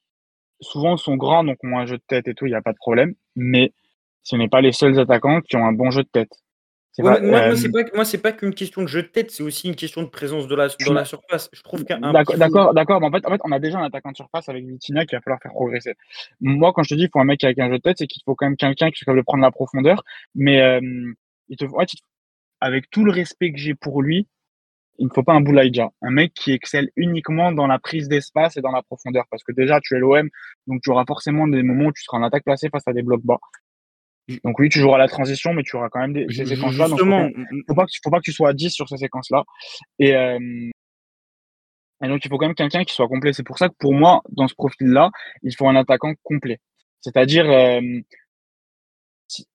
souvent, 0.61 0.95
sont 0.97 1.17
grands, 1.17 1.43
donc 1.43 1.57
ont 1.63 1.77
un 1.77 1.85
jeu 1.85 1.97
de 1.97 2.03
tête 2.07 2.27
et 2.27 2.33
tout, 2.33 2.45
il 2.45 2.49
n'y 2.49 2.55
a 2.55 2.61
pas 2.61 2.71
de 2.71 2.77
problème. 2.77 3.15
Mais 3.35 3.73
ce 4.23 4.35
n'est 4.35 4.47
pas 4.47 4.61
les 4.61 4.71
seuls 4.71 4.97
attaquants 4.99 5.41
qui 5.41 5.57
ont 5.57 5.65
un 5.65 5.73
bon 5.73 5.91
jeu 5.91 6.03
de 6.03 6.09
tête 6.09 6.31
moi, 7.01 7.21
euh, 7.21 7.55
moi 7.93 8.05
c'est 8.05 8.17
pas, 8.17 8.31
qu'une 8.31 8.53
question 8.53 8.81
de 8.81 8.87
jeu 8.87 9.03
de 9.03 9.07
tête, 9.07 9.31
c'est 9.31 9.43
aussi 9.43 9.67
une 9.67 9.75
question 9.75 10.01
de 10.01 10.07
présence 10.07 10.47
de 10.47 10.55
la, 10.55 10.67
dans 10.85 10.93
la 10.93 11.05
surface. 11.05 11.49
Je 11.53 11.61
trouve 11.61 11.83
qu'un 11.85 11.99
D'accord, 11.99 12.73
d'accord, 12.73 12.99
mais 12.99 13.07
en 13.07 13.11
fait, 13.11 13.25
en 13.25 13.31
fait, 13.31 13.41
on 13.43 13.51
a 13.51 13.59
déjà 13.59 13.79
un 13.79 13.83
attaquant 13.83 14.11
de 14.11 14.15
surface 14.15 14.49
avec 14.49 14.65
Vitina 14.65 15.05
qu'il 15.05 15.17
va 15.17 15.21
falloir 15.21 15.41
faire 15.41 15.51
progresser. 15.51 15.95
Moi, 16.41 16.71
quand 16.73 16.83
je 16.83 16.89
te 16.89 16.95
dis 16.95 17.01
qu'il 17.01 17.11
faut 17.13 17.19
un 17.19 17.25
mec 17.25 17.43
avec 17.43 17.59
un 17.59 17.69
jeu 17.69 17.77
de 17.77 17.81
tête, 17.81 17.97
c'est 17.99 18.07
qu'il 18.07 18.21
faut 18.25 18.35
quand 18.35 18.45
même 18.45 18.57
quelqu'un 18.57 18.91
qui 18.91 18.99
soit 18.99 19.05
capable 19.05 19.19
de 19.19 19.25
prendre 19.25 19.43
la 19.43 19.51
profondeur, 19.51 20.03
mais 20.35 20.61
euh, 20.61 20.81
il 21.49 21.57
te, 21.57 21.65
avec 22.61 22.89
tout 22.89 23.05
le 23.05 23.11
respect 23.11 23.51
que 23.51 23.57
j'ai 23.57 23.75
pour 23.75 24.01
lui, 24.01 24.27
il 24.99 25.05
ne 25.05 25.13
faut 25.13 25.23
pas 25.23 25.33
un 25.33 25.41
Boulaïdja, 25.41 25.89
un 26.01 26.11
mec 26.11 26.33
qui 26.33 26.51
excelle 26.51 26.89
uniquement 26.97 27.53
dans 27.53 27.67
la 27.67 27.79
prise 27.79 28.09
d'espace 28.09 28.57
et 28.57 28.61
dans 28.61 28.71
la 28.71 28.83
profondeur. 28.83 29.23
Parce 29.31 29.43
que 29.43 29.53
déjà, 29.53 29.79
tu 29.81 29.95
es 29.95 29.99
l'OM, 29.99 30.29
donc 30.67 30.81
tu 30.83 30.91
auras 30.91 31.05
forcément 31.07 31.47
des 31.47 31.63
moments 31.63 31.85
où 31.85 31.93
tu 31.93 32.03
seras 32.03 32.17
en 32.17 32.23
attaque 32.23 32.43
placée 32.43 32.69
face 32.69 32.87
à 32.87 32.93
des 32.93 33.01
blocs 33.01 33.23
bas. 33.23 33.39
Donc 34.43 34.59
oui, 34.59 34.69
tu 34.69 34.79
joueras 34.79 34.97
la 34.97 35.07
transition, 35.07 35.53
mais 35.53 35.63
tu 35.63 35.75
auras 35.75 35.89
quand 35.89 35.99
même 35.99 36.13
des, 36.13 36.27
ces 36.29 36.45
séquences-là. 36.45 36.87
Donc, 36.87 36.99
il 36.99 37.63
faut 37.67 37.75
pas, 37.75 37.85
faut 38.03 38.09
pas 38.11 38.17
que 38.17 38.23
tu 38.23 38.31
sois 38.31 38.49
à 38.49 38.53
10 38.53 38.69
sur 38.69 38.87
ces 38.87 38.97
séquences-là. 38.97 39.43
Et, 39.97 40.15
euh, 40.15 40.69
et 42.03 42.07
donc, 42.07 42.23
il 42.23 42.29
faut 42.29 42.37
quand 42.37 42.45
même 42.45 42.55
quelqu'un 42.55 42.83
qui 42.83 42.93
soit 42.93 43.07
complet. 43.07 43.33
C'est 43.33 43.43
pour 43.43 43.57
ça 43.57 43.69
que 43.69 43.75
pour 43.77 43.93
moi, 43.93 44.21
dans 44.29 44.47
ce 44.47 44.55
profil-là, 44.55 45.11
il 45.43 45.55
faut 45.55 45.67
un 45.67 45.75
attaquant 45.75 46.13
complet. 46.23 46.59
C'est-à-dire 47.01 47.49
euh, 47.49 47.81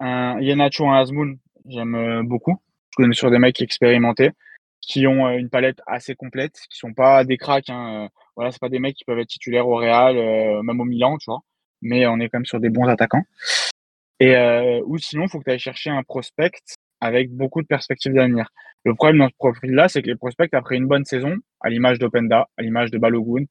un 0.01 0.41
Yenacho, 0.41 0.87
un 0.89 1.01
Azmoun, 1.01 1.39
j'aime 1.67 1.95
euh, 1.95 2.23
beaucoup. 2.23 2.57
Je 2.91 2.97
connais 2.97 3.15
sur 3.15 3.31
des 3.31 3.39
mecs 3.39 3.61
expérimentés 3.61 4.31
qui 4.81 5.07
ont 5.07 5.27
euh, 5.27 5.39
une 5.39 5.49
palette 5.49 5.81
assez 5.87 6.15
complète, 6.15 6.59
qui 6.71 6.79
sont 6.79 6.93
pas 6.93 7.25
des 7.25 7.39
cracks. 7.39 7.71
Hein. 7.71 8.09
Voilà, 8.37 8.51
c'est 8.51 8.61
pas 8.61 8.69
des 8.69 8.79
mecs 8.79 8.97
qui 8.97 9.05
peuvent 9.05 9.19
être 9.19 9.29
titulaires 9.29 9.69
au 9.69 9.77
Real, 9.77 10.17
même 10.63 10.81
au 10.81 10.85
Milan, 10.85 11.17
tu 11.19 11.27
vois. 11.27 11.41
Mais 11.81 12.07
on 12.07 12.19
est 12.19 12.29
quand 12.29 12.39
même 12.39 12.47
sur 12.47 12.61
des 12.61 12.71
bons 12.71 12.87
attaquants. 12.89 13.23
Et 14.27 14.81
ou 14.87 14.97
sinon, 14.99 15.25
il 15.25 15.29
faut 15.29 15.39
que 15.39 15.45
tu 15.45 15.51
ailles 15.51 15.59
chercher 15.59 15.91
un 15.91 16.03
prospect 16.03 16.53
avec 17.01 17.31
beaucoup 17.31 17.61
de 17.61 17.67
perspectives 17.67 18.15
d'avenir. 18.15 18.49
Le 18.85 18.95
problème 18.95 19.19
dans 19.19 19.29
ce 19.29 19.35
profil-là, 19.39 19.89
c'est 19.89 20.03
que 20.03 20.09
les 20.09 20.17
prospects, 20.17 20.53
après 20.53 20.77
une 20.77 20.87
bonne 20.87 21.05
saison, 21.05 21.37
à 21.61 21.71
l'image 21.71 21.99
d'Openda, 21.99 22.49
à 22.57 22.63
l'image 22.63 22.91
de 22.91 22.99
Balogun, 22.99 23.45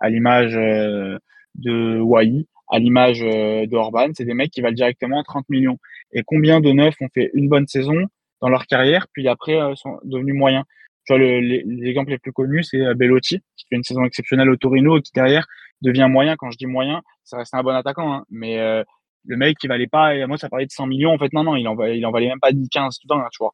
à 0.00 0.10
l'image 0.10 0.56
euh, 0.56 1.16
de 1.54 2.00
Wai, 2.00 2.46
à 2.68 2.78
l'image 2.78 3.22
euh, 3.22 3.66
de 3.66 3.76
Orban, 3.76 4.08
c'est 4.14 4.24
des 4.24 4.34
mecs 4.34 4.50
qui 4.50 4.60
valent 4.60 4.74
directement 4.74 5.22
30 5.22 5.48
millions. 5.48 5.78
Et 6.12 6.22
combien 6.24 6.60
de 6.60 6.72
neufs 6.72 6.94
ont 7.00 7.08
fait 7.14 7.30
une 7.34 7.48
bonne 7.48 7.68
saison 7.68 8.06
dans 8.40 8.48
leur 8.48 8.66
carrière, 8.66 9.06
puis 9.12 9.28
après 9.28 9.60
euh, 9.60 9.74
sont 9.76 9.98
devenus 10.04 10.34
moyens? 10.34 10.64
Tu 11.06 11.12
vois, 11.12 11.18
le, 11.18 11.40
les, 11.40 11.88
exemples 11.88 12.10
les 12.10 12.18
plus 12.18 12.32
connus, 12.32 12.64
c'est 12.64 12.94
Bellotti, 12.94 13.40
qui 13.56 13.66
fait 13.68 13.76
une 13.76 13.84
saison 13.84 14.04
exceptionnelle 14.04 14.50
au 14.50 14.56
Torino 14.56 14.98
et 14.98 15.02
qui 15.02 15.12
derrière 15.12 15.46
devient 15.82 16.08
moyen. 16.10 16.36
Quand 16.36 16.50
je 16.50 16.58
dis 16.58 16.66
moyen, 16.66 17.00
ça 17.24 17.38
reste 17.38 17.54
un 17.54 17.62
bon 17.62 17.74
attaquant, 17.74 18.12
hein, 18.12 18.24
mais 18.28 18.84
le 19.26 19.36
mec 19.36 19.58
qui 19.58 19.66
valait 19.66 19.86
pas, 19.86 20.14
et 20.14 20.26
moi 20.26 20.38
ça 20.38 20.48
parlait 20.48 20.66
de 20.66 20.72
100 20.72 20.86
millions, 20.86 21.12
en 21.12 21.18
fait 21.18 21.32
non, 21.32 21.44
non, 21.44 21.56
il 21.56 21.66
en 21.68 21.74
valait, 21.74 21.98
il 21.98 22.06
en 22.06 22.10
valait 22.10 22.28
même 22.28 22.40
pas 22.40 22.52
10, 22.52 22.68
15 22.68 22.98
tout 22.98 23.14
hein, 23.14 23.28
tu 23.32 23.38
vois. 23.40 23.52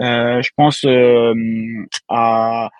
Euh, 0.00 0.42
je 0.42 0.50
pense 0.56 0.84
euh, 0.84 1.34
à 2.08 2.70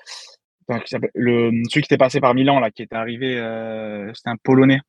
le, 1.15 1.51
celui 1.69 1.83
qui 1.83 1.87
était 1.87 1.97
passé 1.97 2.21
par 2.21 2.35
Milan, 2.35 2.61
là, 2.61 2.71
qui 2.71 2.83
était 2.83 2.97
arrivé, 2.97 3.39
euh, 3.39 4.12
c'était 4.15 4.31
un 4.31 4.37
Polonais. 4.37 4.81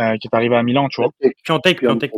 Euh, 0.00 0.16
qui 0.16 0.28
est 0.28 0.34
arrivé 0.34 0.56
à 0.56 0.62
Milan, 0.62 0.88
tu 0.88 1.02
vois. 1.02 1.10
Piantek, 1.44 1.80
Piantek. 1.80 2.10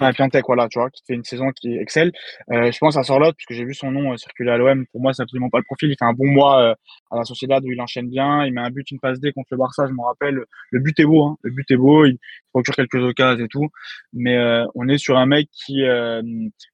Ah, 0.00 0.12
Piantek, 0.12 0.44
voilà, 0.46 0.66
tu 0.68 0.80
vois, 0.80 0.90
qui 0.90 1.04
fait 1.06 1.14
une 1.14 1.22
saison 1.22 1.52
qui 1.52 1.76
excelle. 1.76 2.10
Euh, 2.50 2.72
je 2.72 2.78
pense 2.78 2.96
à 2.96 3.04
Sorlotte, 3.04 3.36
puisque 3.36 3.52
j'ai 3.52 3.64
vu 3.64 3.74
son 3.74 3.92
nom 3.92 4.16
circuler 4.16 4.50
à 4.50 4.56
l'OM. 4.56 4.84
Pour 4.90 5.00
moi, 5.00 5.12
c'est 5.14 5.22
absolument 5.22 5.48
pas 5.48 5.58
le 5.58 5.64
profil. 5.64 5.88
Il 5.90 5.96
fait 5.96 6.04
un 6.04 6.14
bon 6.14 6.26
mois 6.26 6.74
à 7.10 7.16
la 7.16 7.24
Sociedad 7.24 7.62
où 7.62 7.70
il 7.70 7.80
enchaîne 7.80 8.08
bien. 8.08 8.44
Il 8.44 8.52
met 8.52 8.60
un 8.60 8.70
but, 8.70 8.90
une 8.90 8.98
passe 8.98 9.20
D 9.20 9.32
contre 9.32 9.48
le 9.52 9.58
Barça, 9.58 9.86
je 9.86 9.92
me 9.92 10.02
rappelle. 10.02 10.42
Le 10.70 10.80
but 10.80 10.98
est 10.98 11.04
beau, 11.04 11.24
hein. 11.26 11.36
Le 11.42 11.52
but 11.52 11.70
est 11.70 11.76
beau. 11.76 12.06
Il 12.06 12.18
procure 12.52 12.74
quelques 12.74 13.02
occasions 13.02 13.44
et 13.44 13.48
tout. 13.48 13.68
Mais 14.12 14.36
on 14.74 14.88
est 14.88 14.98
sur 14.98 15.16
un 15.16 15.26
mec 15.26 15.48
qui, 15.52 15.82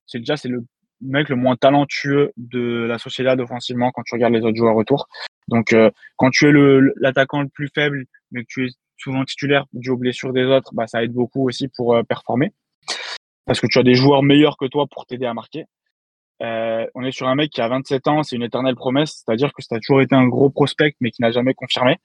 c'est 0.06 0.18
déjà, 0.20 0.36
c'est 0.36 0.48
le 0.48 0.64
mec 1.04 1.28
le 1.28 1.36
moins 1.36 1.56
talentueux 1.56 2.32
de 2.36 2.86
la 2.88 2.98
Sociedad 2.98 3.38
offensivement 3.40 3.90
quand 3.92 4.02
tu 4.02 4.14
regardes 4.14 4.34
les 4.34 4.42
autres 4.42 4.56
joueurs 4.56 4.76
autour. 4.76 5.08
Donc, 5.48 5.72
euh, 5.72 5.90
quand 6.16 6.30
tu 6.30 6.48
es 6.48 6.52
l'attaquant 6.96 7.42
le, 7.42 7.48
plus 7.48 7.68
faible, 7.74 8.04
mais 8.32 8.42
que 8.42 8.48
tu 8.48 8.66
es 8.66 8.70
souvent 8.96 9.24
titulaire 9.24 9.66
dû 9.72 9.90
aux 9.90 9.96
blessures 9.96 10.32
des 10.32 10.44
autres, 10.44 10.70
bah, 10.72 10.86
ça 10.86 11.02
aide 11.04 11.12
beaucoup 11.12 11.46
aussi 11.46 11.68
pour 11.68 11.94
euh, 11.94 12.02
performer. 12.02 12.52
Parce 13.46 13.60
que 13.60 13.66
tu 13.66 13.78
as 13.78 13.82
des 13.82 13.94
joueurs 13.94 14.22
meilleurs 14.22 14.56
que 14.56 14.66
toi 14.66 14.86
pour 14.90 15.06
t'aider 15.06 15.26
à 15.26 15.34
marquer. 15.34 15.66
Euh, 16.42 16.86
on 16.94 17.04
est 17.04 17.12
sur 17.12 17.28
un 17.28 17.34
mec 17.34 17.50
qui 17.50 17.60
a 17.60 17.68
27 17.68 18.08
ans, 18.08 18.22
c'est 18.22 18.36
une 18.36 18.42
éternelle 18.42 18.74
promesse, 18.74 19.22
c'est-à-dire 19.24 19.52
que 19.52 19.62
ça 19.62 19.76
a 19.76 19.78
toujours 19.78 20.00
été 20.00 20.14
un 20.14 20.26
gros 20.26 20.50
prospect, 20.50 20.94
mais 21.00 21.10
qui 21.10 21.22
n'a 21.22 21.30
jamais 21.30 21.54
confirmé. 21.54 21.98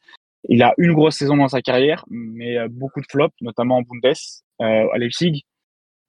Il 0.48 0.62
a 0.62 0.74
une 0.78 0.94
grosse 0.94 1.16
saison 1.16 1.38
dans 1.38 1.48
sa 1.48 1.62
carrière, 1.62 2.06
mais 2.10 2.56
beaucoup 2.70 3.02
de 3.02 3.06
flops, 3.10 3.36
notamment 3.42 3.78
en 3.78 3.82
Bundes, 3.82 4.14
à 4.60 4.98
Leipzig. 4.98 5.46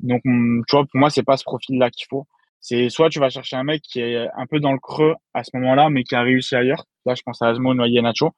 Donc, 0.01 0.21
hum, 0.25 0.63
tu 0.69 0.77
vois, 0.77 0.85
pour 0.85 1.01
moi, 1.01 1.11
c'est 1.11 1.23
pas 1.23 1.37
ce 1.37 1.45
profil-là 1.45 1.91
qu'il 1.91 2.07
faut 2.09 2.27
c'est 2.61 2.89
soit 2.91 3.09
tu 3.09 3.19
vas 3.19 3.31
chercher 3.31 3.57
un 3.57 3.65
mec 3.65 3.83
qui 3.83 4.01
est 4.01 4.29
un 4.37 4.47
peu 4.47 4.61
dans 4.61 4.73
le 4.73 4.79
creux 4.79 5.15
à 5.35 5.45
ce 5.45 5.51
moment-là, 5.55 5.91
mais 5.91 6.05
qui 6.05 6.15
a 6.15 6.23
réussi 6.23 6.55
ailleurs. 6.55 6.85
Là, 7.07 7.15
je 7.15 7.23
pense 7.23 7.41
à 7.43 7.49
Asmo, 7.49 7.75
Noyer, 7.75 8.03
Nacho, 8.03 8.31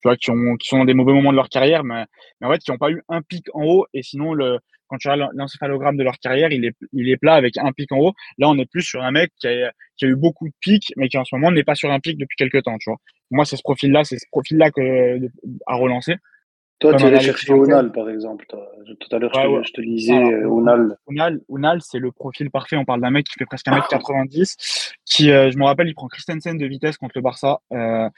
tu 0.00 0.08
vois, 0.08 0.16
qui, 0.16 0.30
ont, 0.30 0.56
qui 0.56 0.68
sont 0.68 0.78
dans 0.78 0.84
des 0.84 0.94
mauvais 0.94 1.12
moments 1.12 1.30
de 1.30 1.36
leur 1.36 1.48
carrière, 1.48 1.84
mais, 1.84 2.04
mais 2.40 2.48
en 2.48 2.52
fait, 2.52 2.58
qui 2.58 2.70
n'ont 2.70 2.78
pas 2.78 2.90
eu 2.90 3.02
un 3.08 3.22
pic 3.22 3.46
en 3.54 3.62
haut. 3.64 3.86
Et 3.94 4.02
sinon, 4.02 4.34
le, 4.34 4.58
quand 4.88 4.96
tu 4.98 5.08
regardes 5.08 5.30
l'encéphalogramme 5.34 5.96
de 5.96 6.02
leur 6.02 6.18
carrière, 6.18 6.50
il 6.50 6.64
est, 6.64 6.74
il 6.92 7.08
est 7.08 7.16
plat 7.16 7.34
avec 7.34 7.56
un 7.56 7.72
pic 7.72 7.92
en 7.92 7.98
haut. 7.98 8.12
Là, 8.38 8.48
on 8.48 8.58
est 8.58 8.68
plus 8.70 8.82
sur 8.82 9.02
un 9.02 9.12
mec 9.12 9.32
qui 9.40 9.46
a, 9.46 9.72
qui 9.96 10.06
a 10.06 10.08
eu 10.08 10.16
beaucoup 10.16 10.48
de 10.48 10.54
pics, 10.60 10.92
mais 10.96 11.08
qui 11.08 11.18
en 11.18 11.24
ce 11.24 11.34
moment 11.36 11.52
n'est 11.52 11.64
pas 11.64 11.74
sur 11.74 11.90
un 11.90 12.00
pic 12.00 12.18
depuis 12.18 12.36
quelques 12.36 12.64
temps, 12.64 12.76
tu 12.78 12.90
vois. 12.90 12.98
Moi, 13.30 13.44
c'est 13.44 13.56
ce 13.56 13.62
profil-là, 13.62 14.04
c'est 14.04 14.18
ce 14.18 14.26
profil-là 14.30 14.70
que, 14.70 15.20
à 15.66 15.74
relancer. 15.74 16.16
Toi, 16.80 16.94
tu 16.94 17.04
allais 17.04 17.20
chercher 17.20 17.52
Unal, 17.52 17.90
par 17.90 18.08
exemple. 18.08 18.46
Tout 18.46 19.16
à 19.16 19.18
l'heure, 19.18 19.32
je, 19.64 19.72
te 19.72 19.80
disais 19.80 20.14
Unal. 20.14 20.96
Unal, 21.48 21.80
c'est 21.82 21.98
le 21.98 22.12
profil 22.12 22.50
parfait. 22.50 22.76
On 22.76 22.84
parle 22.84 23.00
d'un 23.00 23.10
mec 23.10 23.26
qui 23.26 23.34
fait 23.36 23.46
presque 23.46 23.66
1m90, 23.66 24.94
qui, 25.04 25.32
euh, 25.32 25.50
je 25.50 25.58
me 25.58 25.64
rappelle, 25.64 25.88
il 25.88 25.94
prend 25.94 26.06
Christensen 26.06 26.56
de 26.56 26.66
vitesse 26.66 26.96
contre 26.96 27.12
le 27.16 27.22
Barça. 27.22 27.60
Euh, 27.72 28.08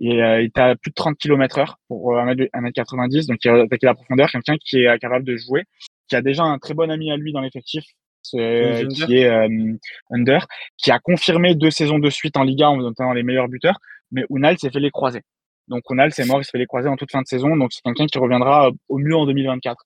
et, 0.00 0.22
euh, 0.22 0.42
il 0.42 0.46
était 0.46 0.60
à 0.60 0.76
plus 0.76 0.90
de 0.90 0.94
30 0.94 1.16
km 1.16 1.58
heure 1.58 1.78
pour 1.88 2.14
1m90, 2.14 3.26
donc 3.26 3.38
il 3.42 3.50
a 3.50 3.62
attaqué 3.62 3.86
la 3.86 3.94
profondeur. 3.94 4.30
Quelqu'un 4.30 4.56
qui 4.58 4.82
est 4.82 4.98
capable 4.98 5.24
de 5.24 5.36
jouer, 5.36 5.64
qui 6.08 6.16
a 6.16 6.20
déjà 6.20 6.42
un 6.42 6.58
très 6.58 6.74
bon 6.74 6.90
ami 6.90 7.10
à 7.10 7.16
lui 7.16 7.32
dans 7.32 7.40
l'effectif, 7.40 7.84
qui 8.22 8.38
est 8.38 9.48
Under, 10.10 10.46
qui 10.76 10.90
a 10.90 10.98
confirmé 10.98 11.54
deux 11.54 11.70
saisons 11.70 11.98
de 11.98 12.10
suite 12.10 12.36
en 12.36 12.42
Liga 12.42 12.68
en 12.68 12.90
étant 12.90 13.14
les 13.14 13.22
meilleurs 13.22 13.48
buteurs. 13.48 13.78
Mais 14.12 14.26
Unal 14.28 14.58
s'est 14.58 14.70
fait 14.70 14.80
les 14.80 14.90
croiser. 14.90 15.22
Donc 15.70 15.82
Ronald, 15.86 16.12
c'est 16.12 16.26
mort, 16.26 16.40
il 16.40 16.44
se 16.44 16.50
fait 16.50 16.58
les 16.58 16.66
croiser 16.66 16.88
en 16.88 16.96
toute 16.96 17.10
fin 17.10 17.22
de 17.22 17.26
saison. 17.26 17.56
Donc 17.56 17.72
c'est 17.72 17.80
quelqu'un 17.82 18.06
qui 18.06 18.18
reviendra 18.18 18.68
euh, 18.68 18.72
au 18.88 18.98
mieux 18.98 19.16
en 19.16 19.24
2024. 19.24 19.82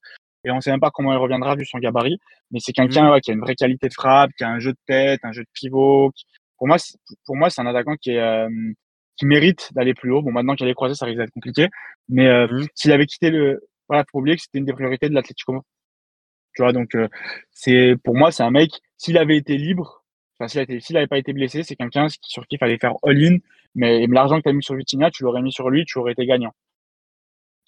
Et 0.47 0.51
on 0.51 0.57
ne 0.57 0.61
sait 0.61 0.71
même 0.71 0.81
pas 0.81 0.91
comment 0.91 1.13
il 1.13 1.19
reviendra 1.19 1.55
vu 1.55 1.65
son 1.65 1.79
gabarit. 1.79 2.19
Mais 2.51 2.59
c'est 2.61 2.73
quelqu'un 2.73 3.17
mmh. 3.17 3.21
qui 3.21 3.31
a 3.31 3.35
une 3.35 3.41
vraie 3.41 3.55
qualité 3.55 3.89
de 3.89 3.95
frappe, 3.95 4.31
qui 4.37 4.45
a 4.45 4.49
un 4.49 4.59
jeu 4.59 4.73
de 4.73 4.79
tête, 4.87 5.21
un 5.23 5.33
jeu 5.33 5.43
de 5.43 5.49
pivot. 5.53 6.11
Pour 6.59 6.67
moi, 6.67 6.79
pour 7.27 7.37
moi, 7.37 7.51
c'est 7.51 7.61
un 7.61 7.67
attaquant 7.67 7.97
qui 7.97 8.11
est 8.11 8.21
euh, 8.21 8.49
qui 9.17 9.27
mérite 9.27 9.71
d'aller 9.75 9.95
plus 9.95 10.11
haut. 10.11 10.23
Bon, 10.23 10.33
maintenant 10.33 10.55
qu'il 10.57 10.65
a 10.65 10.69
les 10.69 10.75
croisés, 10.75 10.95
ça 10.95 11.07
risque 11.07 11.19
d'être 11.19 11.31
compliqué. 11.31 11.69
Mais 12.09 12.27
euh, 12.27 12.49
mmh. 12.49 12.67
s'il 12.75 12.93
avait 12.93 13.07
quitté 13.07 13.31
le, 13.31 13.61
voilà, 13.89 14.05
faut 14.11 14.19
oublier 14.19 14.37
que 14.37 14.43
c'était 14.43 14.59
une 14.59 14.65
des 14.65 14.73
priorités 14.73 15.09
de 15.09 15.15
l'Atlético. 15.15 15.63
Tu 16.55 16.63
vois, 16.63 16.73
donc 16.73 16.97
c'est 17.51 17.97
pour 18.05 18.15
moi, 18.15 18.31
c'est 18.31 18.45
un 18.45 18.51
mec. 18.51 18.71
S'il 18.97 19.19
avait 19.19 19.37
été 19.37 19.57
libre, 19.57 20.04
enfin 20.45 20.65
s'il 20.81 20.95
n'avait 20.95 21.07
pas 21.07 21.19
été 21.19 21.33
blessé, 21.33 21.63
c'est 21.63 21.77
quelqu'un 21.77 22.09
sur 22.09 22.47
qui 22.47 22.57
il 22.57 22.59
fallait 22.59 22.79
faire 22.79 22.95
all-in 23.03 23.39
mais 23.75 24.07
l'argent 24.07 24.39
que 24.39 24.43
tu 24.43 24.49
as 24.49 24.53
mis 24.53 24.63
sur 24.63 24.75
Vitinha, 24.75 25.11
tu 25.11 25.25
l'aurais 25.25 25.43
mis 25.43 25.53
sur 25.53 25.69
lui, 25.71 25.85
tu 25.85 25.99
aurais 25.99 26.13
été 26.13 26.27
gagnant. 26.27 26.53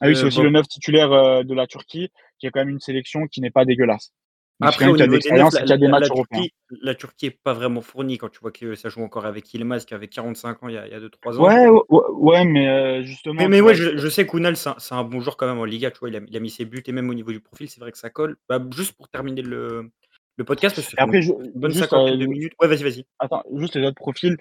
Ah 0.00 0.08
oui, 0.08 0.16
c'est 0.16 0.24
euh, 0.24 0.26
aussi 0.26 0.42
le 0.42 0.50
neuf 0.50 0.68
titulaire 0.68 1.12
euh, 1.12 1.42
de 1.42 1.54
la 1.54 1.66
Turquie, 1.66 2.10
qui 2.38 2.46
est 2.46 2.50
quand 2.50 2.60
même 2.60 2.68
une 2.68 2.80
sélection 2.80 3.26
qui 3.26 3.40
n'est 3.40 3.50
pas 3.50 3.64
dégueulasse. 3.64 4.12
Après, 4.60 4.86
au 4.86 4.96
niveau 4.96 5.18
des 5.18 5.30
neufs, 5.30 5.52
la, 5.52 5.74
a 5.74 5.76
des 5.76 5.88
matchs 5.88 6.08
la, 6.08 6.14
Turquie, 6.14 6.54
la 6.80 6.94
Turquie 6.94 7.26
est 7.26 7.38
pas 7.42 7.52
vraiment 7.52 7.82
fournie 7.82 8.16
quand 8.16 8.30
tu 8.30 8.40
vois 8.40 8.52
que 8.52 8.74
ça 8.74 8.88
joue 8.88 9.02
encore 9.02 9.26
avec 9.26 9.52
Ilmaz 9.52 9.84
qui 9.84 9.92
avait 9.92 10.08
45 10.08 10.62
ans 10.62 10.68
il 10.68 10.74
y 10.74 10.78
a, 10.78 10.98
2-3 10.98 11.36
ans. 11.36 11.44
Ouais, 11.44 11.68
ouais, 11.68 12.00
ouais 12.12 12.44
mais 12.46 12.66
euh, 12.68 13.02
justement. 13.02 13.42
Mais, 13.42 13.48
mais 13.48 13.60
ouais, 13.60 13.74
je, 13.74 13.98
je, 13.98 14.08
sais 14.08 14.24
qu'Ounal, 14.24 14.56
c'est 14.56 14.70
un, 14.92 15.04
bon 15.04 15.20
joueur 15.20 15.36
quand 15.36 15.46
même 15.46 15.58
en 15.58 15.66
Liga. 15.66 15.90
Tu 15.90 15.98
vois, 15.98 16.08
il 16.08 16.16
a, 16.16 16.20
il 16.26 16.34
a, 16.34 16.40
mis 16.40 16.48
ses 16.48 16.64
buts 16.64 16.82
et 16.86 16.92
même 16.92 17.10
au 17.10 17.14
niveau 17.14 17.32
du 17.32 17.40
profil, 17.40 17.68
c'est 17.68 17.80
vrai 17.80 17.92
que 17.92 17.98
ça 17.98 18.08
colle. 18.08 18.36
Bah, 18.48 18.62
juste 18.74 18.94
pour 18.96 19.08
terminer 19.10 19.42
le, 19.42 19.90
le 20.36 20.44
podcast, 20.44 20.94
après, 20.98 21.22
je, 21.22 21.32
bonne 21.54 21.72
juste, 21.72 21.88
52 21.88 22.26
minutes. 22.26 22.52
Ouais, 22.60 22.68
vas-y, 22.68 22.82
vas-y. 22.82 23.06
Attends, 23.18 23.42
juste 23.54 23.76
les 23.76 23.86
autres 23.86 23.96
profils. 23.96 24.36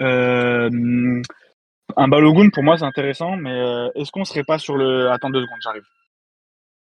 Euh, 0.00 1.22
un 1.96 2.08
Balogun, 2.08 2.50
pour 2.50 2.62
moi, 2.62 2.78
c'est 2.78 2.84
intéressant, 2.84 3.36
mais 3.36 3.50
euh, 3.50 3.88
est-ce 3.96 4.12
qu'on 4.12 4.24
serait 4.24 4.44
pas 4.44 4.58
sur 4.58 4.76
le. 4.76 5.10
Attends 5.10 5.30
deux 5.30 5.42
secondes, 5.42 5.58
j'arrive. 5.60 5.82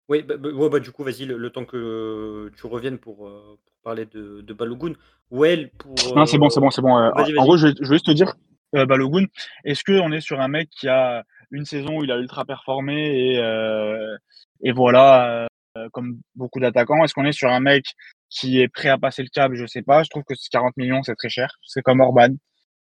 Oui, 0.10 0.22
bah, 0.24 0.36
bah, 0.38 0.50
bah, 0.70 0.80
du 0.80 0.92
coup, 0.92 1.04
vas-y, 1.06 1.26
le, 1.26 1.50
temps 1.50 1.64
que 1.64 2.52
tu 2.58 2.68
reviennes 2.68 2.98
pour, 2.98 3.26
euh, 3.26 3.58
parler 3.84 4.06
de, 4.06 4.42
de 4.42 4.54
Balogun. 4.54 4.94
Well, 5.30 5.70
pour. 5.78 5.96
Non, 6.14 6.26
c'est 6.26 6.38
bon, 6.38 6.50
c'est 6.50 6.60
bon, 6.60 6.72
c'est 6.72 6.82
bon. 6.82 6.94
en 6.94 7.44
gros, 7.44 7.56
je 7.56 7.68
vais, 7.68 7.74
juste 7.82 8.08
te 8.08 8.12
dire, 8.12 8.34
Balogun, 8.74 9.28
est-ce 9.64 9.84
qu'on 9.86 10.12
est 10.12 10.20
sur 10.22 10.42
un 10.42 10.50
mec 10.50 10.70
qui 10.70 10.90
a 10.90 11.24
une 11.52 11.66
saison 11.66 12.00
où 12.00 12.04
il 12.04 12.12
a 12.12 12.18
ultra 12.18 12.44
performé 12.44 13.36
et, 13.36 14.18
et 14.64 14.72
voilà, 14.74 15.48
comme 15.94 16.20
beaucoup 16.36 16.60
d'attaquants 16.60 17.02
Est-ce 17.06 17.14
qu'on 17.14 17.26
est 17.26 17.32
sur 17.32 17.50
un 17.50 17.62
mec 17.62 17.86
qui 18.32 18.60
est 18.60 18.68
prêt 18.68 18.90
à 18.90 18.98
passer 18.98 19.22
le 19.22 19.30
cap 19.30 19.52
Je 19.54 19.66
sais 19.68 19.84
pas. 19.84 20.04
Je 20.04 20.10
trouve 20.10 20.24
que 20.24 20.34
40 20.52 20.76
millions, 20.78 21.04
c'est 21.04 21.16
très 21.16 21.30
cher. 21.30 21.54
C'est 21.64 21.84
comme 21.84 22.00
Orban 22.00 22.30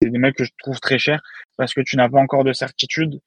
c'est 0.02 0.10
des 0.10 0.18
mecs 0.18 0.36
que 0.36 0.44
je 0.44 0.52
trouve 0.60 0.80
très 0.80 1.00
chers 1.00 1.22
parce 1.58 1.74
que 1.74 1.82
tu 1.82 1.98
n'as 1.98 2.10
pas 2.10 2.20
encore 2.20 2.44
de 2.44 2.54
certitude. 2.54 3.20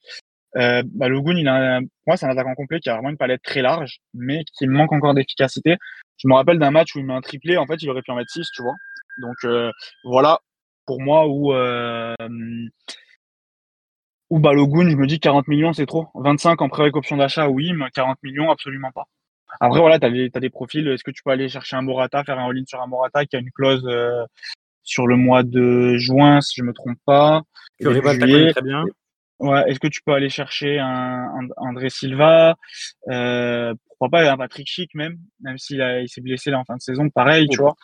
Euh, 0.55 0.83
bah, 0.85 1.07
il 1.07 1.47
a, 1.47 1.79
moi, 2.05 2.17
c'est 2.17 2.25
un 2.25 2.29
attaquant 2.29 2.53
complet 2.55 2.79
qui 2.79 2.89
a 2.89 2.93
vraiment 2.93 3.09
une 3.09 3.17
palette 3.17 3.41
très 3.41 3.61
large, 3.61 3.99
mais 4.13 4.43
qui 4.57 4.67
manque 4.67 4.91
encore 4.91 5.13
d'efficacité. 5.13 5.77
Je 6.17 6.27
me 6.27 6.35
rappelle 6.35 6.59
d'un 6.59 6.71
match 6.71 6.95
où 6.95 6.99
il 6.99 7.05
met 7.05 7.13
un 7.13 7.21
triplé, 7.21 7.57
en 7.57 7.65
fait, 7.65 7.81
il 7.81 7.89
aurait 7.89 8.01
pu 8.01 8.11
en 8.11 8.15
mettre 8.15 8.31
6, 8.31 8.47
tu 8.53 8.61
vois. 8.61 8.75
Donc, 9.19 9.35
euh, 9.45 9.71
voilà, 10.03 10.39
pour 10.85 11.01
moi, 11.01 11.27
où, 11.27 11.53
euh, 11.53 12.15
où 14.29 14.39
Balogun, 14.39 14.89
je 14.89 14.95
me 14.95 15.07
dis 15.07 15.19
40 15.19 15.47
millions, 15.47 15.73
c'est 15.73 15.85
trop. 15.87 16.07
25 16.15 16.61
en 16.61 16.69
prêt 16.69 16.83
avec 16.83 16.95
option 16.95 17.17
d'achat, 17.17 17.49
oui, 17.49 17.73
mais 17.73 17.89
40 17.93 18.17
millions, 18.23 18.51
absolument 18.51 18.91
pas. 18.91 19.05
Après, 19.59 19.79
voilà, 19.79 19.99
tu 19.99 20.05
as, 20.05 20.39
des 20.39 20.49
profils. 20.49 20.87
Est-ce 20.87 21.03
que 21.03 21.11
tu 21.11 21.23
peux 21.23 21.31
aller 21.31 21.49
chercher 21.49 21.75
un 21.75 21.81
Morata, 21.81 22.23
faire 22.23 22.39
un 22.39 22.49
all-in 22.49 22.65
sur 22.65 22.81
un 22.81 22.87
Morata 22.87 23.25
qui 23.25 23.35
a 23.35 23.39
une 23.39 23.51
clause, 23.51 23.85
euh, 23.87 24.23
sur 24.83 25.07
le 25.07 25.15
mois 25.15 25.43
de 25.43 25.95
juin, 25.97 26.41
si 26.41 26.55
je 26.57 26.63
me 26.63 26.73
trompe 26.73 26.97
pas. 27.05 27.41
très 28.51 28.61
bien. 28.61 28.85
Ouais, 29.39 29.63
est-ce 29.67 29.79
que 29.79 29.87
tu 29.87 30.01
peux 30.05 30.13
aller 30.13 30.29
chercher 30.29 30.79
un, 30.79 31.47
André 31.57 31.89
Silva? 31.89 32.55
Euh, 33.09 33.73
Pourquoi 33.87 34.09
pas 34.09 34.31
un 34.31 34.37
Patrick 34.37 34.67
Chic 34.67 34.93
même, 34.95 35.17
même 35.41 35.57
s'il 35.57 35.79
il 35.79 36.07
s'est 36.07 36.21
blessé 36.21 36.51
là 36.51 36.59
en 36.59 36.65
fin 36.65 36.75
de 36.75 36.81
saison, 36.81 37.09
pareil, 37.09 37.47
tu 37.49 37.57
vois. 37.57 37.75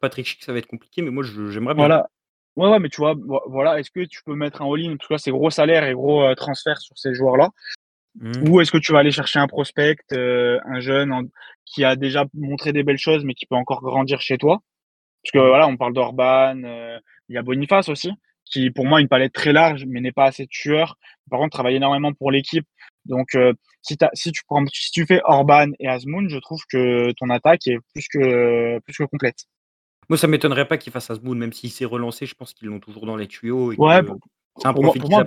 Patrick 0.00 0.26
Chic, 0.26 0.42
ça 0.44 0.52
va 0.52 0.58
être 0.58 0.66
compliqué, 0.66 1.02
mais 1.02 1.10
moi 1.10 1.24
j'aimerais 1.24 1.74
bien. 1.74 1.86
Voilà. 1.86 2.08
Ouais, 2.54 2.68
ouais, 2.68 2.78
mais 2.78 2.90
tu 2.90 2.98
vois, 2.98 3.14
voilà, 3.48 3.80
est-ce 3.80 3.90
que 3.90 4.04
tu 4.04 4.22
peux 4.24 4.34
mettre 4.34 4.60
un 4.60 4.66
all-in, 4.72 4.96
parce 4.96 5.08
que 5.08 5.16
c'est 5.16 5.30
gros 5.30 5.50
salaire 5.50 5.84
et 5.84 5.94
gros 5.94 6.22
euh, 6.22 6.34
transfert 6.34 6.78
sur 6.78 6.96
ces 6.98 7.14
joueurs-là 7.14 7.48
mmh. 8.20 8.48
Ou 8.48 8.60
est-ce 8.60 8.72
que 8.72 8.78
tu 8.78 8.92
vas 8.92 8.98
aller 8.98 9.12
chercher 9.12 9.38
un 9.38 9.46
prospect, 9.46 9.96
euh, 10.12 10.58
un 10.64 10.80
jeune 10.80 11.28
qui 11.64 11.84
a 11.84 11.96
déjà 11.96 12.26
montré 12.34 12.72
des 12.72 12.82
belles 12.82 12.98
choses, 12.98 13.24
mais 13.24 13.34
qui 13.34 13.46
peut 13.46 13.56
encore 13.56 13.80
grandir 13.82 14.20
chez 14.20 14.38
toi? 14.38 14.62
Parce 15.22 15.32
que 15.32 15.38
mmh. 15.38 15.48
voilà, 15.48 15.68
on 15.68 15.76
parle 15.76 15.94
d'Orban, 15.94 16.62
euh, 16.64 16.98
il 17.28 17.34
y 17.34 17.38
a 17.38 17.42
Boniface 17.42 17.88
aussi 17.88 18.12
qui 18.52 18.70
pour 18.70 18.86
moi 18.86 19.00
une 19.00 19.08
palette 19.08 19.32
très 19.32 19.52
large, 19.52 19.84
mais 19.86 20.00
n'est 20.00 20.12
pas 20.12 20.26
assez 20.26 20.46
tueur. 20.46 20.96
Par 21.30 21.40
contre, 21.40 21.52
travaille 21.52 21.76
énormément 21.76 22.12
pour 22.12 22.30
l'équipe. 22.30 22.66
Donc, 23.06 23.34
euh, 23.34 23.52
si, 23.80 23.96
si, 24.12 24.30
tu 24.30 24.42
prends, 24.46 24.64
si 24.66 24.90
tu 24.92 25.06
fais 25.06 25.20
Orban 25.24 25.68
et 25.80 25.88
Asmoun, 25.88 26.28
je 26.28 26.38
trouve 26.38 26.62
que 26.70 27.10
ton 27.12 27.30
attaque 27.30 27.66
est 27.66 27.78
plus 27.92 28.06
que, 28.08 28.78
plus 28.80 28.94
que 28.94 29.04
complète. 29.04 29.46
Moi, 30.08 30.18
ça 30.18 30.28
m'étonnerait 30.28 30.68
pas 30.68 30.76
qu'il 30.76 30.92
fasse 30.92 31.10
Asmoun, 31.10 31.38
même 31.38 31.52
s'il 31.52 31.70
s'est 31.70 31.84
relancé. 31.84 32.26
Je 32.26 32.34
pense 32.34 32.52
qu'ils 32.52 32.68
l'ont 32.68 32.80
toujours 32.80 33.06
dans 33.06 33.16
les 33.16 33.26
tuyaux. 33.26 33.72
ouais, 33.74 34.02
c'est 34.58 34.68
un 34.68 34.74
profil 34.74 35.02
moi, 35.08 35.24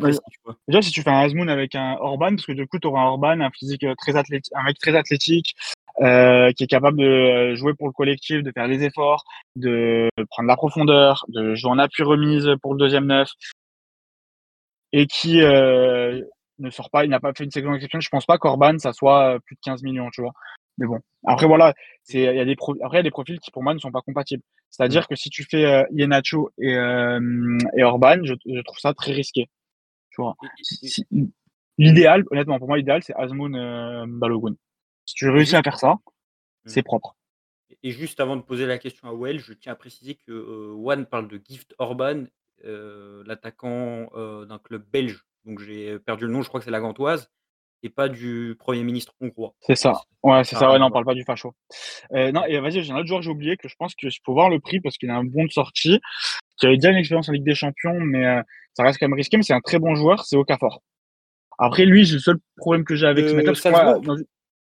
Déjà, 0.68 0.82
si 0.82 0.92
tu 0.92 1.02
fais 1.02 1.10
un 1.10 1.20
Asmoun 1.20 1.50
avec 1.50 1.76
un 1.76 1.98
Orban, 2.00 2.30
parce 2.30 2.46
que 2.46 2.52
du 2.52 2.68
coup, 2.68 2.80
tu 2.80 2.88
auras 2.88 3.02
un 3.02 3.06
Orban, 3.06 3.40
un 3.42 3.50
physique 3.50 3.84
euh, 3.84 3.96
très 3.98 4.16
athlétique, 4.16 4.54
un 4.56 4.64
mec 4.64 4.78
très 4.78 4.96
athlétique, 4.96 5.56
euh, 6.02 6.52
qui 6.52 6.64
est 6.64 6.68
capable 6.68 7.00
de 7.00 7.56
jouer 7.56 7.74
pour 7.74 7.88
le 7.88 7.94
collectif, 7.94 8.44
de 8.44 8.52
faire 8.52 8.68
les 8.68 8.84
efforts, 8.84 9.24
de 9.56 10.10
prendre 10.30 10.48
la 10.48 10.56
profondeur, 10.56 11.26
de 11.30 11.56
jouer 11.56 11.72
en 11.72 11.80
appui 11.80 12.04
remise 12.04 12.50
pour 12.62 12.74
le 12.74 12.80
deuxième 12.80 13.08
neuf, 13.08 13.30
et 14.94 15.08
qui 15.08 15.42
euh, 15.42 16.22
ne 16.60 16.70
sort 16.70 16.90
pas, 16.92 17.04
il 17.04 17.10
n'a 17.10 17.20
pas 17.20 17.34
fait 17.36 17.46
une 17.46 17.52
saison 17.52 17.74
exceptionnelle. 17.74 18.04
Je 18.04 18.10
pense 18.10 18.26
pas 18.26 18.38
qu'Orban, 18.38 18.78
ça 18.78 18.94
soit 18.94 19.40
plus 19.46 19.56
de 19.56 19.62
15 19.64 19.84
millions, 19.84 20.10
tu 20.12 20.22
vois. 20.22 20.34
Mais 20.78 20.86
bon, 20.86 21.00
après 21.26 21.48
voilà, 21.48 21.74
c'est 22.04 22.20
il 22.20 22.36
y 22.36 22.40
a 22.40 22.46
des 22.46 22.56
après 22.84 22.98
il 22.98 23.00
y 23.00 23.00
a 23.00 23.04
des 23.04 23.12
profils 23.12 23.40
qui 23.40 23.50
pour 23.52 23.64
moi 23.64 23.74
ne 23.74 23.80
sont 23.80 23.92
pas 23.92 24.02
compatibles. 24.02 24.44
C'est-à-dire 24.76 25.04
mmh. 25.04 25.08
que 25.10 25.16
si 25.16 25.30
tu 25.30 25.44
fais 25.46 25.66
euh, 25.66 25.84
Ienacho 25.92 26.52
et, 26.58 26.76
euh, 26.76 27.58
et 27.78 27.84
Orban, 27.84 28.18
je, 28.24 28.34
je, 28.46 28.62
trouve 28.62 28.78
ça 28.78 28.94
très 28.94 29.14
risqué. 29.14 29.50
Tu 30.10 30.22
vois. 30.22 30.36
L'idéal, 31.78 32.26
honnêtement, 32.30 32.60
pour 32.60 32.68
moi, 32.68 32.78
l'idéal, 32.78 33.02
c'est 33.02 33.16
Azmoun 33.16 33.56
euh, 33.56 34.06
Balogun. 34.06 34.56
Si 35.06 35.16
tu 35.16 35.30
réussis 35.30 35.56
à 35.56 35.64
faire 35.64 35.80
ça, 35.80 35.94
mmh. 35.94 36.00
c'est 36.66 36.84
propre. 36.84 37.16
Et 37.84 37.92
juste 37.92 38.20
avant 38.20 38.36
de 38.36 38.42
poser 38.42 38.66
la 38.66 38.78
question 38.78 39.08
à 39.08 39.14
Well, 39.14 39.40
je 39.40 39.54
tiens 39.54 39.72
à 39.72 39.76
préciser 39.76 40.16
que 40.16 40.32
euh, 40.34 41.06
parle 41.06 41.30
de 41.30 41.42
Gift 41.48 41.74
Orban, 41.78 42.26
euh, 42.66 43.24
l'attaquant 43.26 44.10
d'un 44.46 44.60
club 44.60 44.84
belge. 44.92 45.24
Donc 45.46 45.60
j'ai 45.60 46.00
perdu 46.00 46.26
le 46.26 46.34
nom, 46.34 46.42
je 46.42 46.50
crois 46.50 46.60
que 46.60 46.66
c'est 46.66 46.72
la 46.72 46.82
Gantoise, 46.82 47.32
et 47.86 47.90
pas 47.90 48.10
du 48.10 48.56
Premier 48.60 48.84
ministre 48.84 49.14
hongrois. 49.22 49.54
C'est 49.62 49.76
ça. 49.76 49.94
Ouais, 50.24 50.44
c'est 50.44 50.56
ça. 50.56 50.72
Ouais, 50.72 50.80
non, 50.80 50.88
on 50.88 50.92
parle 50.92 51.06
pas 51.06 51.14
du 51.14 51.24
facho. 51.24 51.54
Euh, 52.14 52.32
non, 52.32 52.44
et 52.46 52.60
vas-y, 52.60 52.84
j'ai 52.84 52.92
un 52.92 52.98
autre 52.98 53.08
joueur 53.08 53.20
que 53.20 53.26
j'ai 53.26 53.32
oublié 53.32 53.58
que 53.58 53.68
je 53.68 53.76
pense 53.78 53.94
qu'il 53.96 54.10
faut 54.26 54.34
voir 54.34 54.50
le 54.50 54.60
prix 54.60 54.80
parce 54.80 54.98
qu'il 54.98 55.10
a 55.10 55.16
un 55.16 55.24
bon 55.24 55.46
de 55.46 55.52
sortie, 55.52 56.00
qui 56.58 56.66
avait 56.66 56.78
déjà 56.78 56.90
une 56.90 56.98
expérience 56.98 57.30
en 57.30 57.32
Ligue 57.32 57.46
des 57.46 57.56
Champions, 57.56 58.00
mais 58.00 58.42
ça 58.74 58.84
reste 58.84 59.00
quand 59.00 59.08
même 59.08 59.16
risqué. 59.16 59.38
Mais 59.38 59.44
c'est 59.44 59.54
un 59.54 59.62
très 59.62 59.80
bon 59.80 59.96
joueur, 59.96 60.26
c'est 60.26 60.36
Okafor. 60.36 60.82
Après, 61.58 61.86
lui, 61.86 62.06
le 62.06 62.20
seul 62.20 62.38
problème 62.58 62.84
que 62.84 62.96
j'ai 62.96 63.08
avec 63.08 63.28
ce 63.28 64.26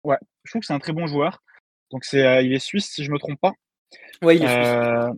Ouais, 0.05 0.19
je 0.43 0.51
trouve 0.51 0.61
que 0.61 0.67
c'est 0.67 0.75
un 0.75 0.79
très 0.79 0.93
bon 0.93 1.07
joueur. 1.07 1.43
Donc 1.91 2.05
c'est, 2.05 2.27
euh, 2.27 2.43
il 2.43 2.53
est 2.53 2.59
suisse 2.59 2.91
si 2.91 3.05
je 3.05 3.11
me 3.11 3.19
trompe 3.19 3.41
pas. 3.41 3.53
Ouais, 4.23 4.37
il 4.37 4.43
est 4.43 4.49
suisse. 4.49 4.69
Euh, 4.69 5.11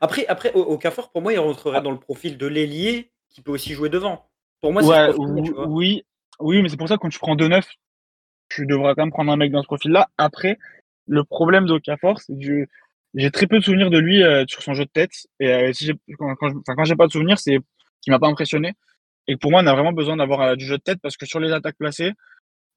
après, 0.00 0.26
après 0.26 0.52
au, 0.52 0.78
Cafor, 0.78 1.10
pour 1.10 1.22
moi, 1.22 1.32
il 1.32 1.38
rentrerait 1.38 1.80
dans 1.80 1.90
le 1.90 1.98
profil 1.98 2.38
de 2.38 2.46
l'ailier 2.46 3.10
qui 3.30 3.40
peut 3.40 3.50
aussi 3.50 3.72
jouer 3.72 3.88
devant. 3.88 4.28
Pour 4.60 4.72
moi, 4.72 4.84
ouais, 4.84 5.12
oui, 5.66 6.04
oui, 6.40 6.62
mais 6.62 6.68
c'est 6.68 6.76
pour 6.76 6.88
ça 6.88 6.96
que 6.96 7.00
quand 7.00 7.08
tu 7.08 7.18
prends 7.18 7.36
2-9, 7.36 7.62
tu 8.48 8.66
devrais 8.66 8.94
quand 8.94 9.02
même 9.02 9.10
prendre 9.10 9.32
un 9.32 9.36
mec 9.36 9.52
dans 9.52 9.62
ce 9.62 9.66
profil-là. 9.66 10.08
Après, 10.18 10.58
le 11.06 11.24
problème 11.24 11.66
de 11.66 11.72
Okafor, 11.74 12.18
c'est 12.20 12.38
que 12.38 12.66
j'ai 13.14 13.30
très 13.30 13.46
peu 13.46 13.58
de 13.58 13.64
souvenirs 13.64 13.90
de 13.90 13.98
lui 13.98 14.22
euh, 14.22 14.44
sur 14.46 14.62
son 14.62 14.74
jeu 14.74 14.84
de 14.84 14.90
tête. 14.90 15.12
Et 15.40 15.72
si 15.72 15.92
quand, 16.18 16.34
quand, 16.36 16.84
j'ai 16.84 16.96
pas 16.96 17.06
de 17.06 17.12
souvenirs, 17.12 17.38
c'est 17.38 17.58
qu'il 18.00 18.12
m'a 18.12 18.18
pas 18.18 18.28
impressionné. 18.28 18.74
Et 19.26 19.36
pour 19.36 19.50
moi, 19.50 19.62
on 19.62 19.66
a 19.66 19.72
vraiment 19.72 19.92
besoin 19.92 20.16
d'avoir 20.16 20.56
du 20.56 20.64
jeu 20.64 20.78
de 20.78 20.82
tête 20.82 20.98
parce 21.02 21.16
que 21.16 21.26
sur 21.26 21.40
les 21.40 21.52
attaques 21.52 21.76
placées, 21.78 22.12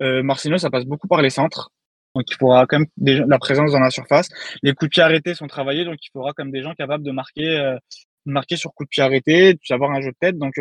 euh, 0.01 0.23
Marcino, 0.23 0.57
ça 0.57 0.69
passe 0.69 0.85
beaucoup 0.85 1.07
par 1.07 1.21
les 1.21 1.29
centres. 1.29 1.71
Donc, 2.15 2.29
il 2.29 2.35
faudra 2.35 2.65
quand 2.65 2.79
même 2.79 2.87
la 3.27 3.39
présence 3.39 3.71
dans 3.71 3.79
la 3.79 3.89
surface. 3.89 4.29
Les 4.63 4.73
coups 4.73 4.89
de 4.89 4.93
pied 4.93 5.03
arrêtés 5.03 5.33
sont 5.33 5.47
travaillés, 5.47 5.85
donc 5.85 5.97
il 6.01 6.09
faudra 6.11 6.33
comme 6.33 6.51
des 6.51 6.61
gens 6.61 6.73
capables 6.73 7.05
de 7.05 7.11
marquer, 7.11 7.57
euh, 7.57 7.77
marquer 8.25 8.57
sur 8.57 8.73
coup 8.73 8.83
de 8.83 8.89
pied 8.89 9.03
arrêté, 9.03 9.57
d'avoir 9.69 9.91
un 9.91 10.01
jeu 10.01 10.11
de 10.11 10.17
tête. 10.19 10.37
Donc, 10.37 10.55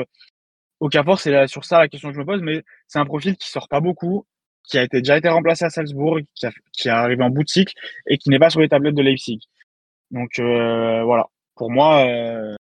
euh, 0.80 0.84
au 0.84 0.88
Cafor, 0.88 1.18
c'est 1.18 1.46
sur 1.46 1.64
ça 1.64 1.78
la 1.78 1.88
question 1.88 2.08
que 2.08 2.14
je 2.14 2.20
me 2.20 2.26
pose, 2.26 2.42
mais 2.42 2.62
c'est 2.86 2.98
un 2.98 3.04
profil 3.04 3.36
qui 3.36 3.48
sort 3.48 3.68
pas 3.68 3.80
beaucoup, 3.80 4.26
qui 4.64 4.78
a 4.78 4.82
été, 4.82 4.98
déjà 4.98 5.18
été 5.18 5.28
remplacé 5.28 5.64
à 5.64 5.70
Salzbourg, 5.70 6.18
qui, 6.34 6.46
a, 6.46 6.52
qui 6.72 6.88
est 6.88 6.90
arrivé 6.90 7.22
en 7.22 7.30
bout 7.30 7.44
de 7.44 7.48
cycle 7.48 7.74
et 8.06 8.18
qui 8.18 8.30
n'est 8.30 8.38
pas 8.38 8.50
sur 8.50 8.60
les 8.60 8.68
tablettes 8.68 8.94
de 8.94 9.02
Leipzig. 9.02 9.40
Donc, 10.10 10.38
euh, 10.38 11.02
voilà. 11.04 11.26
Pour 11.54 11.70
moi, 11.70 12.06
euh, 12.06 12.54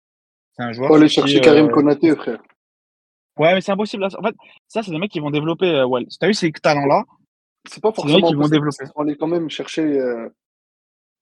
c'est 0.55 0.63
un 0.63 0.71
joueur. 0.73 0.89
Faut 0.89 0.95
aller 0.95 1.07
chercher 1.07 1.39
Karim 1.39 1.69
Konaté, 1.69 2.15
frère. 2.15 2.41
Ouais, 3.37 3.53
mais 3.53 3.61
c'est 3.61 3.71
impossible. 3.71 4.03
En 4.03 4.09
fait, 4.09 4.35
ça, 4.67 4.81
c'est 4.81 4.91
des 4.91 4.97
mecs 4.97 5.11
qui 5.11 5.19
vont 5.19 5.29
développer. 5.29 5.67
Euh, 5.67 5.85
ouais. 5.85 6.03
T'as 6.19 6.29
eu 6.29 6.33
ces 6.33 6.51
talents-là, 6.51 7.05
c'est 7.69 7.81
pas 7.81 7.91
forcément. 7.91 8.27
Qui 8.27 8.33
vont 8.33 8.47
développer. 8.47 8.83
Ils 8.83 8.87
sont 8.87 8.99
allés 8.99 9.15
quand 9.15 9.27
même 9.27 9.49
chercher. 9.49 9.83
Euh, 9.83 10.29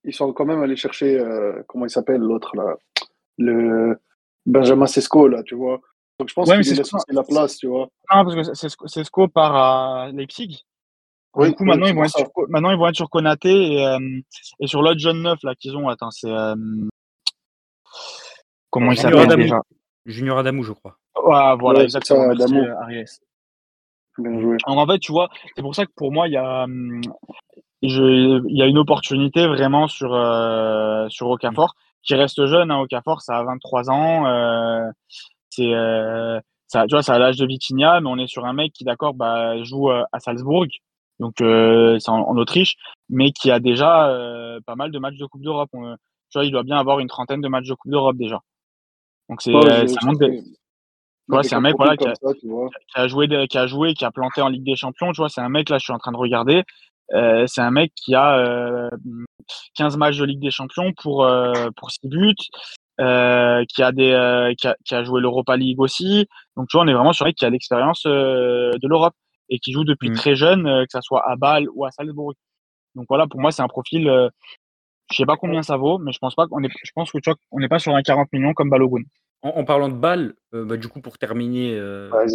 ils 0.03 0.13
sont 0.13 0.31
quand 0.33 0.45
même 0.45 0.61
allés 0.61 0.77
chercher. 0.77 1.19
Euh, 1.19 1.61
comment 1.67 1.85
il 1.85 1.89
s'appelle 1.89 2.21
l'autre 2.21 2.55
là? 2.55 2.77
Le 3.37 3.99
Benjamin 4.45 4.85
Sesco 4.85 5.27
là, 5.27 5.43
tu 5.43 5.55
vois? 5.55 5.81
Donc 6.19 6.29
je 6.29 6.33
pense 6.33 6.49
ouais, 6.49 6.61
qu'il 6.61 6.75
laisse 6.75 6.91
la 7.09 7.23
place, 7.23 7.57
tu 7.57 7.67
vois. 7.67 7.89
Non, 8.13 8.23
parce 8.25 8.35
que 8.35 8.87
Sesco 8.87 9.27
part 9.27 9.55
à 9.55 10.11
Leipzig. 10.11 10.63
Oui, 11.35 11.49
du 11.49 11.55
coup, 11.55 11.65
maintenant, 11.65 11.87
ils 11.87 11.95
vont 11.95 12.05
être 12.05 12.17
sur, 12.17 12.31
maintenant, 12.47 12.71
ils 12.71 12.77
vont 12.77 12.87
être 12.87 12.95
sur 12.95 13.09
Konaté 13.09 13.73
et, 13.73 13.85
euh, 13.85 13.99
et 14.61 14.67
sur 14.67 14.81
l'autre 14.81 14.99
jeune 14.99 15.21
neuf 15.21 15.39
là 15.43 15.53
qu'ils 15.55 15.75
ont. 15.75 15.89
Attends, 15.89 16.11
c'est. 16.11 16.31
Euh, 16.31 16.55
comment 18.69 18.91
il 18.91 18.97
s'appelle 18.97 19.27
déjà? 19.35 19.59
Junior 20.05 20.37
Adamou, 20.37 20.63
je 20.63 20.71
crois. 20.71 20.97
Ouais, 21.21 21.57
voilà, 21.59 21.83
exactement. 21.83 22.29
Adamou. 22.29 22.63
en 24.65 24.87
fait, 24.87 24.99
tu 24.99 25.11
vois, 25.11 25.27
c'est 25.55 25.61
pour 25.61 25.75
ça 25.75 25.85
que 25.85 25.91
pour 25.95 26.13
moi, 26.13 26.29
il 26.29 26.33
y 26.33 26.37
a, 26.37 26.63
hum, 26.63 27.01
il 27.81 28.43
y 28.47 28.61
a 28.61 28.65
une 28.65 28.77
opportunité 28.77 29.47
vraiment 29.47 29.87
sur, 29.87 30.13
euh, 30.13 31.07
sur 31.09 31.29
Okafor, 31.29 31.75
qui 32.03 32.15
reste 32.15 32.45
jeune. 32.45 32.71
Hein, 32.71 32.79
Okafor, 32.79 33.21
ça 33.21 33.37
a 33.39 33.43
23 33.43 33.89
ans. 33.89 34.25
Euh, 34.27 34.89
c'est, 35.55 35.73
euh, 35.73 36.39
ça, 36.67 36.85
tu 36.87 36.95
vois, 36.95 37.03
c'est 37.03 37.11
à 37.11 37.19
l'âge 37.19 37.37
de 37.37 37.45
Vitinha, 37.45 38.01
mais 38.01 38.09
on 38.09 38.17
est 38.17 38.27
sur 38.27 38.45
un 38.45 38.53
mec 38.53 38.73
qui, 38.73 38.83
d'accord, 38.83 39.13
bah, 39.13 39.61
joue 39.63 39.89
euh, 39.89 40.03
à 40.11 40.19
Salzbourg, 40.19 40.65
donc 41.19 41.41
euh, 41.41 41.97
c'est 41.99 42.09
en, 42.09 42.35
Autriche, 42.37 42.75
mais 43.09 43.31
qui 43.31 43.51
a 43.51 43.59
déjà 43.59 44.09
euh, 44.09 44.59
pas 44.65 44.75
mal 44.75 44.91
de 44.91 44.99
matchs 44.99 45.17
de 45.17 45.25
Coupe 45.25 45.41
d'Europe. 45.41 45.69
tu 45.71 45.77
vois, 46.33 46.45
il 46.45 46.51
doit 46.51 46.63
bien 46.63 46.77
avoir 46.77 46.99
une 46.99 47.07
trentaine 47.07 47.41
de 47.41 47.47
matchs 47.47 47.67
de 47.67 47.73
Coupe 47.75 47.91
d'Europe 47.91 48.17
déjà. 48.17 48.39
Donc 49.29 49.41
c'est, 49.41 49.53
Ouais, 51.27 51.41
c'est 51.41 51.55
un 51.55 51.59
mec 51.59 51.73
voilà, 51.75 51.97
qui, 51.97 52.07
a, 52.07 52.13
qui, 52.13 52.47
a, 52.93 53.07
joué, 53.07 53.27
qui 53.47 53.57
a 53.57 53.65
joué, 53.65 53.95
qui 53.95 54.05
a 54.05 54.11
planté 54.11 54.43
en 54.43 54.47
Ligue 54.47 54.63
des 54.63 54.75
Champions. 54.75 55.11
Tu 55.11 55.21
vois, 55.21 55.29
c'est 55.29 55.41
un 55.41 55.49
mec, 55.49 55.69
là, 55.69 55.79
je 55.79 55.83
suis 55.85 55.91
en 55.91 55.97
train 55.97 56.11
de 56.11 56.17
regarder. 56.17 56.61
C'est 57.09 57.61
un 57.61 57.71
mec 57.71 57.93
qui 57.95 58.13
a 58.13 58.37
euh, 58.37 58.91
15 59.73 59.97
matchs 59.97 60.17
de 60.19 60.25
Ligue 60.25 60.39
des 60.39 60.51
Champions 60.51 60.93
pour, 61.01 61.27
pour 61.77 61.89
6 61.89 62.09
buts, 62.09 62.35
euh, 63.01 63.63
qui, 63.67 63.83
a 63.83 63.91
des, 63.91 64.11
euh, 64.11 64.53
qui, 64.57 64.67
a, 64.67 64.75
qui 64.85 64.95
a 64.95 65.03
joué 65.03 65.21
l'Europa 65.21 65.57
League 65.57 65.79
aussi. 65.79 66.27
Donc, 66.55 66.67
tu 66.69 66.77
vois, 66.77 66.85
on 66.85 66.87
est 66.87 66.93
vraiment 66.93 67.13
sur 67.13 67.25
un 67.25 67.29
mec 67.29 67.35
qui 67.35 67.45
a 67.45 67.49
l'expérience 67.49 68.03
euh, 68.05 68.71
de 68.81 68.87
l'Europe 68.87 69.15
et 69.49 69.59
qui 69.59 69.71
joue 69.71 69.83
depuis 69.83 70.09
mmh. 70.09 70.15
très 70.15 70.35
jeune, 70.35 70.63
que 70.63 70.91
ça 70.91 71.01
soit 71.01 71.29
à 71.29 71.35
Bâle 71.35 71.67
ou 71.73 71.85
à 71.85 71.91
Salzbourg. 71.91 72.33
Donc, 72.95 73.05
voilà, 73.09 73.27
pour 73.27 73.39
moi, 73.39 73.51
c'est 73.51 73.61
un 73.61 73.67
profil. 73.67 74.05
je 75.11 75.15
sais 75.15 75.25
pas 75.25 75.37
combien 75.37 75.61
ça 75.61 75.77
vaut, 75.77 75.99
mais 75.99 76.11
je 76.11 76.19
pense 76.19 76.35
pas 76.35 76.47
qu'on 76.47 76.63
est, 76.63 76.69
je 76.83 76.91
pense 76.95 77.11
que 77.11 77.19
tu 77.19 77.29
vois, 77.29 77.37
on 77.51 77.59
n'est 77.59 77.67
pas 77.67 77.79
sur 77.79 77.93
un 77.93 78.01
40 78.01 78.31
millions 78.33 78.53
comme 78.53 78.69
Balogun. 78.69 79.03
En, 79.45 79.63
parlant 79.63 79.89
de 79.89 80.35
euh, 80.55 80.65
bah, 80.65 80.75
du 80.75 80.87
coup, 80.87 81.01
pour 81.01 81.19
terminer, 81.19 81.75
euh, 81.77 82.09
ouais. 82.09 82.25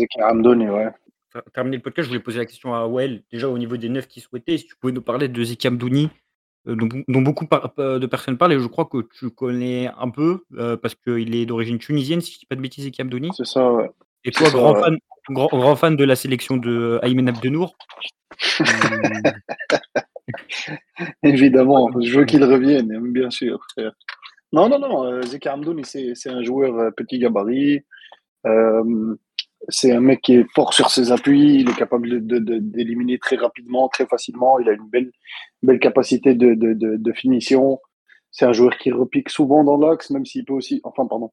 terminer 1.53 1.79
le 1.79 1.83
podcast, 1.83 2.05
je 2.05 2.11
voulais 2.11 2.23
poser 2.23 2.39
la 2.39 2.47
question 2.47 2.73
à 2.73 2.87
Well, 2.87 3.25
déjà 3.33 3.49
au 3.49 3.59
niveau 3.59 3.77
des 3.77 3.89
neufs 3.89 4.07
qui 4.07 4.21
souhaitaient, 4.21 4.59
si 4.59 4.67
tu 4.67 4.77
pouvais 4.77 4.93
nous 4.93 5.03
parler 5.03 5.27
de 5.27 5.43
Zeki 5.43 5.67
Amdouni, 5.67 6.09
euh, 6.67 6.77
dont, 6.77 7.23
beaucoup 7.23 7.45
de 7.45 8.07
personnes 8.07 8.39
parlent, 8.39 8.53
et 8.53 8.61
je 8.61 8.67
crois 8.67 8.87
que 8.87 9.07
tu 9.19 9.31
connais 9.31 9.91
un 9.99 10.11
peu, 10.11 10.45
parce 10.83 10.95
qu'il 10.95 11.35
est 11.35 11.47
d'origine 11.47 11.79
tunisienne, 11.79 12.21
si 12.21 12.33
je 12.33 12.37
ne 12.37 12.41
dis 12.41 12.47
pas 12.47 12.57
de 12.57 12.61
bêtises, 12.61 12.85
Zeki 12.85 13.03
Amdouni. 13.03 13.31
C'est 13.37 13.47
ça, 13.47 13.73
ouais. 13.73 13.91
Et 14.25 14.31
toi, 14.31 14.51
grand, 14.51 14.75
fan, 14.75 14.99
grand, 15.31 15.77
fan 15.77 15.97
de 15.97 16.05
la 16.05 16.15
sélection 16.15 16.59
de 16.59 16.99
Aymen 17.03 17.29
Abdenour 17.29 17.75
Évidemment, 21.23 21.91
je 22.01 22.19
veux 22.19 22.25
qu'il 22.25 22.45
revienne, 22.45 23.13
bien 23.13 23.31
sûr. 23.31 23.67
Non, 24.53 24.69
non, 24.69 24.79
non. 24.79 25.05
Euh, 25.05 25.23
Zeka 25.23 25.57
c'est 25.85 26.31
un 26.31 26.43
joueur 26.43 26.79
euh, 26.79 26.91
petit 26.91 27.19
gabarit. 27.19 27.85
Euh, 28.47 29.15
c'est 29.69 29.93
un 29.93 30.01
mec 30.01 30.23
qui 30.23 30.35
est 30.35 30.47
fort 30.55 30.73
sur 30.73 30.91
ses 30.91 31.13
appuis. 31.13 31.61
Il 31.61 31.71
est 31.71 31.77
capable 31.77 32.27
d'éliminer 32.27 33.15
de, 33.15 33.21
très 33.21 33.37
rapidement, 33.37 33.89
très 33.89 34.07
facilement. 34.07 34.59
Il 34.59 34.69
a 34.69 34.73
une 34.73 34.89
belle, 34.89 35.13
belle 35.63 35.79
capacité 35.79 36.35
de, 36.35 36.55
de 36.55 37.13
finition. 37.13 37.79
C'est 38.33 38.45
un 38.47 38.53
joueur 38.53 38.77
qui 38.79 38.93
repique 38.93 39.29
souvent 39.29 39.65
dans 39.65 39.77
l'axe, 39.77 40.11
même 40.11 40.25
s'il 40.25 40.45
peut 40.45 40.53
aussi. 40.53 40.81
Enfin, 40.85 41.07
pardon. 41.07 41.31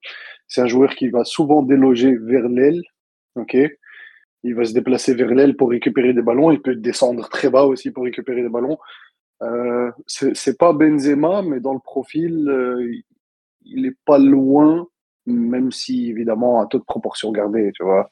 C'est 0.47 0.61
un 0.61 0.67
joueur 0.67 0.95
qui 0.95 1.09
va 1.09 1.23
souvent 1.23 1.61
déloger 1.61 2.15
vers 2.15 2.47
l'aile. 2.49 2.81
OK 3.35 3.55
Il 4.43 4.55
va 4.55 4.65
se 4.65 4.73
déplacer 4.73 5.13
vers 5.13 5.29
l'aile 5.29 5.55
pour 5.55 5.69
récupérer 5.69 6.13
des 6.13 6.23
ballons. 6.23 6.51
Il 6.51 6.61
peut 6.61 6.75
descendre 6.75 7.29
très 7.29 7.49
bas 7.49 7.65
aussi 7.65 7.91
pour 7.91 8.03
récupérer 8.03 8.41
des 8.41 8.49
ballons. 8.49 8.77
Euh, 9.43 9.91
c'est 10.07 10.57
pas 10.57 10.73
Benzema, 10.73 11.43
mais 11.43 11.59
dans 11.59 11.73
le 11.73 11.79
profil, 11.79 12.49
euh, 12.49 12.91
il 13.65 13.85
est 13.85 13.97
pas 14.05 14.17
loin, 14.17 14.87
même 15.27 15.71
si 15.71 16.09
évidemment 16.09 16.61
à 16.61 16.65
toute 16.65 16.85
proportion 16.85 17.31
gardée, 17.31 17.71
tu 17.75 17.83
vois. 17.83 18.09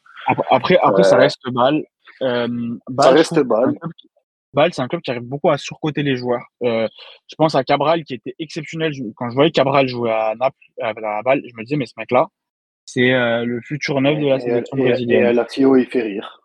Après, 0.50 0.78
après, 0.82 1.04
ça 1.04 1.18
reste 1.18 1.42
balle. 1.52 1.84
Euh, 2.22 2.78
ça 3.00 3.10
reste 3.12 3.40
balle. 3.42 3.76
Bâle, 4.54 4.74
c'est 4.74 4.82
un 4.82 4.88
club 4.88 5.02
qui 5.02 5.12
arrive 5.12 5.24
beaucoup 5.24 5.50
à 5.50 5.58
surcoter 5.58 6.02
les 6.02 6.16
joueurs. 6.16 6.46
Euh, 6.64 6.88
je 7.28 7.36
pense 7.36 7.56
à 7.56 7.64
Cabral 7.64 8.04
qui 8.06 8.14
était 8.14 8.36
exceptionnel. 8.40 8.94
Quand 9.16 9.30
je 9.30 9.36
voyais 9.36 9.52
Cabral 9.52 9.88
jouer 9.88 10.12
à 10.12 10.34
Naples, 10.40 10.56
à 10.82 10.94
Bâle, 11.24 11.42
je 11.46 11.54
me 11.58 11.64
disais, 11.64 11.76
mais 11.76 11.86
ce 11.86 11.94
mec-là, 11.98 12.28
c'est 12.86 13.14
euh, 13.14 13.44
le 13.44 13.60
futur 13.62 14.00
neuf 14.00 14.18
de 14.18 14.28
la 14.28 14.40
sélection 14.40 14.78
brésilienne. 14.78 15.24
Et 15.24 15.28
à 15.28 15.34
la 15.34 15.46
Fio, 15.46 15.76
il 15.76 15.86
fait 15.88 16.04
rire. 16.04 16.42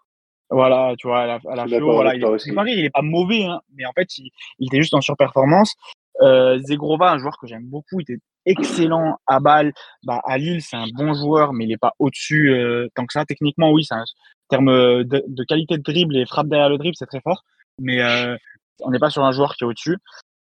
Voilà, 0.50 0.94
tu 0.98 1.06
vois, 1.06 1.20
à 1.20 1.26
la, 1.26 1.38
à 1.48 1.54
la 1.54 1.66
Fio, 1.68 1.92
voilà, 1.92 2.16
il, 2.16 2.24
est, 2.24 2.72
il 2.72 2.84
est 2.84 2.90
pas 2.90 3.02
mauvais, 3.02 3.44
hein, 3.44 3.60
mais 3.76 3.86
en 3.86 3.92
fait, 3.92 4.18
il, 4.18 4.30
il, 4.58 4.66
était 4.66 4.78
juste 4.78 4.94
en 4.94 5.00
surperformance. 5.00 5.76
Euh, 6.22 6.58
Zegrova, 6.58 7.12
un 7.12 7.18
joueur 7.18 7.38
que 7.40 7.46
j'aime 7.46 7.66
beaucoup, 7.66 8.00
il 8.00 8.02
était 8.02 8.22
excellent 8.46 9.18
à 9.26 9.40
Bâle. 9.40 9.72
Bah, 10.04 10.20
à 10.24 10.38
Lille, 10.38 10.62
c'est 10.62 10.76
un 10.76 10.86
bon 10.94 11.14
joueur, 11.14 11.52
mais 11.52 11.64
il 11.64 11.72
est 11.72 11.78
pas 11.78 11.92
au-dessus 11.98 12.50
euh, 12.50 12.88
tant 12.94 13.06
que 13.06 13.12
ça. 13.12 13.24
Techniquement, 13.24 13.70
oui, 13.70 13.84
c'est 13.84 13.94
un 13.94 14.04
terme 14.48 15.04
de, 15.04 15.44
qualité 15.44 15.76
de 15.76 15.82
dribble 15.82 16.16
et 16.16 16.26
frappe 16.26 16.48
derrière 16.48 16.68
le 16.68 16.78
dribble, 16.78 16.96
c'est 16.96 17.06
très 17.06 17.20
fort 17.20 17.44
mais 17.80 18.00
euh, 18.00 18.36
on 18.80 18.90
n'est 18.90 18.98
pas 18.98 19.10
sur 19.10 19.24
un 19.24 19.32
joueur 19.32 19.54
qui 19.56 19.64
est 19.64 19.66
au-dessus. 19.66 19.96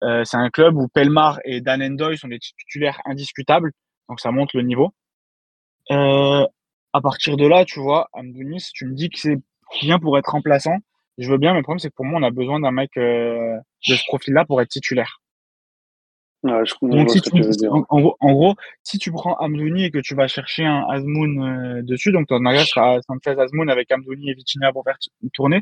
Euh, 0.04 0.24
c'est 0.24 0.38
un 0.38 0.50
club 0.50 0.76
où 0.78 0.88
Pelmar 0.88 1.40
et 1.46 1.62
Dan 1.62 1.82
Endoy 1.82 2.18
sont 2.18 2.28
des 2.28 2.40
titulaires 2.40 3.00
indiscutables, 3.06 3.72
donc 4.10 4.20
ça 4.20 4.32
monte 4.32 4.54
le 4.54 4.62
niveau. 4.62 4.94
Euh, 5.92 6.46
à 6.94 7.02
partir 7.02 7.38
de 7.38 7.48
là, 7.48 7.66
tu 7.66 7.80
vois, 7.80 8.08
Amdouni, 8.14 8.60
si 8.60 8.72
tu 8.74 8.86
me 8.86 8.94
dis 8.94 9.10
que 9.10 9.20
c'est 9.20 9.40
bien 9.82 10.00
pour 10.00 10.18
être 10.18 10.32
remplaçant, 10.32 10.78
je 11.18 11.30
veux 11.30 11.38
bien, 11.38 11.52
mais 11.52 11.60
le 11.60 11.64
problème, 11.64 11.80
c'est 11.80 11.90
que 11.90 11.96
pour 11.96 12.06
moi, 12.06 12.20
on 12.20 12.24
a 12.24 12.32
besoin 12.32 12.60
d'un 12.60 12.72
mec 12.72 12.92
de 12.96 13.62
ce 13.82 14.06
profil-là 14.08 14.46
pour 14.46 14.62
être 14.62 14.70
titulaire. 14.70 15.22
Ouais, 16.44 16.66
je 16.66 16.74
comprends 16.76 17.08
ce 17.08 17.22
que 17.22 17.30
tu 17.30 17.42
veux 17.42 17.50
dire. 17.52 17.74
En, 17.90 18.34
gros, 18.34 18.56
si 18.84 18.98
tu 18.98 19.12
prends 19.12 19.36
Amdouni 19.36 19.86
et 19.86 19.92
que 19.92 20.00
tu 20.00 20.14
vas 20.14 20.28
chercher 20.28 20.66
un 20.66 20.86
Azmoun 20.90 21.82
dessus, 21.84 22.12
donc 22.12 22.28
ton 22.28 22.46
arrière 22.46 22.66
sera 22.66 23.00
Sanchez 23.02 23.40
Azmoun 23.40 23.70
avec 23.70 23.92
Amdouni 23.92 24.30
et 24.30 24.34
Vitinha 24.34 24.72
pour 24.74 24.84
faire 24.84 24.98
tourner, 25.34 25.62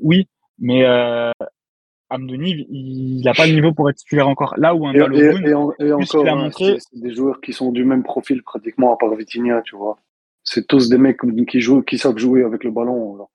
oui, 0.00 0.28
mais 0.58 0.84
euh, 0.84 1.32
Amdoni, 2.10 2.66
il 2.70 3.22
n'a 3.24 3.34
pas 3.34 3.46
le 3.46 3.52
niveau 3.52 3.72
pour 3.72 3.90
être 3.90 3.96
titulaire 3.96 4.28
encore. 4.28 4.54
Là 4.56 4.74
où 4.74 4.86
un 4.86 4.92
et, 4.92 4.98
Balogun, 4.98 5.42
et, 5.78 5.86
et, 5.86 5.92
encore, 5.92 6.26
a 6.26 6.34
montré... 6.34 6.78
c'est 6.78 7.00
des 7.00 7.14
joueurs 7.14 7.40
qui 7.40 7.52
sont 7.52 7.72
du 7.72 7.84
même 7.84 8.02
profil 8.02 8.42
pratiquement, 8.42 8.94
à 8.94 8.96
part 8.96 9.14
Vitinha, 9.14 9.62
tu 9.62 9.76
vois. 9.76 9.98
C'est 10.44 10.66
tous 10.66 10.88
des 10.88 10.98
mecs 10.98 11.20
qui 11.46 11.60
jouent, 11.60 11.82
qui 11.82 11.98
savent 11.98 12.16
jouer 12.16 12.42
avec 12.42 12.64
le 12.64 12.70
ballon. 12.70 13.28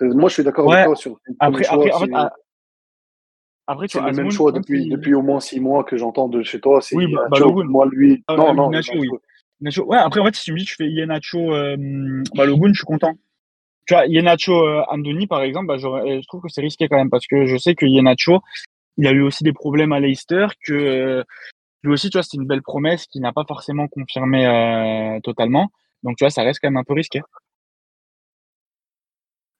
Moi, 0.00 0.28
je 0.28 0.34
suis 0.34 0.44
d'accord 0.44 0.72
avec 0.72 0.86
toi 0.86 0.96
sur. 0.96 1.20
Après, 1.38 1.64
choix, 1.64 1.74
après, 1.74 2.06
fait, 2.06 2.12
après, 3.66 3.88
c'est 3.88 4.00
le 4.00 4.12
même 4.12 4.30
choix 4.30 4.52
depuis, 4.52 4.88
depuis 4.88 5.14
au 5.14 5.22
moins 5.22 5.40
six 5.40 5.60
mois 5.60 5.84
que 5.84 5.96
j'entends 5.96 6.28
de 6.28 6.42
chez 6.42 6.60
toi. 6.60 6.80
C'est 6.80 6.96
oui, 6.96 7.12
Balogun. 7.30 7.64
Moi, 7.64 7.86
lui. 7.90 8.24
Euh, 8.30 8.36
non, 8.36 8.54
non. 8.54 8.70
Nacho, 8.70 8.92
oui. 8.96 9.08
Nacho. 9.60 9.84
Ouais, 9.84 9.98
après, 9.98 10.20
en 10.20 10.24
fait, 10.24 10.36
si 10.36 10.44
tu 10.44 10.52
me 10.52 10.58
dis 10.58 10.64
que 10.64 10.70
tu 10.70 10.76
fais 10.76 10.88
Yenacho 10.88 11.52
euh, 11.52 11.76
Balogun, 12.34 12.68
je 12.72 12.78
suis 12.78 12.86
content 12.86 13.14
tu 13.86 13.94
vois, 13.94 14.06
Yenacho 14.06 14.52
euh, 14.52 14.82
Andoni, 14.88 15.26
par 15.26 15.42
exemple, 15.42 15.66
bah, 15.68 15.78
je 15.78 16.26
trouve 16.26 16.42
que 16.42 16.48
c'est 16.48 16.60
risqué 16.60 16.88
quand 16.88 16.96
même 16.96 17.10
parce 17.10 17.26
que 17.26 17.46
je 17.46 17.56
sais 17.56 17.74
que 17.74 17.86
Yenacho, 17.86 18.40
il 18.96 19.06
a 19.06 19.12
eu 19.12 19.22
aussi 19.22 19.44
des 19.44 19.52
problèmes 19.52 19.92
à 19.92 20.00
Leicester, 20.00 20.46
que 20.64 20.72
euh, 20.72 21.24
lui 21.82 21.92
aussi, 21.92 22.10
tu 22.10 22.18
vois, 22.18 22.24
c'est 22.24 22.36
une 22.36 22.46
belle 22.46 22.62
promesse 22.62 23.06
qui 23.06 23.20
n'a 23.20 23.32
pas 23.32 23.44
forcément 23.46 23.86
confirmé 23.86 24.46
euh, 24.46 25.20
totalement. 25.20 25.70
Donc, 26.02 26.16
tu 26.16 26.24
vois, 26.24 26.30
ça 26.30 26.42
reste 26.42 26.60
quand 26.60 26.68
même 26.68 26.76
un 26.76 26.84
peu 26.84 26.94
risqué. 26.94 27.20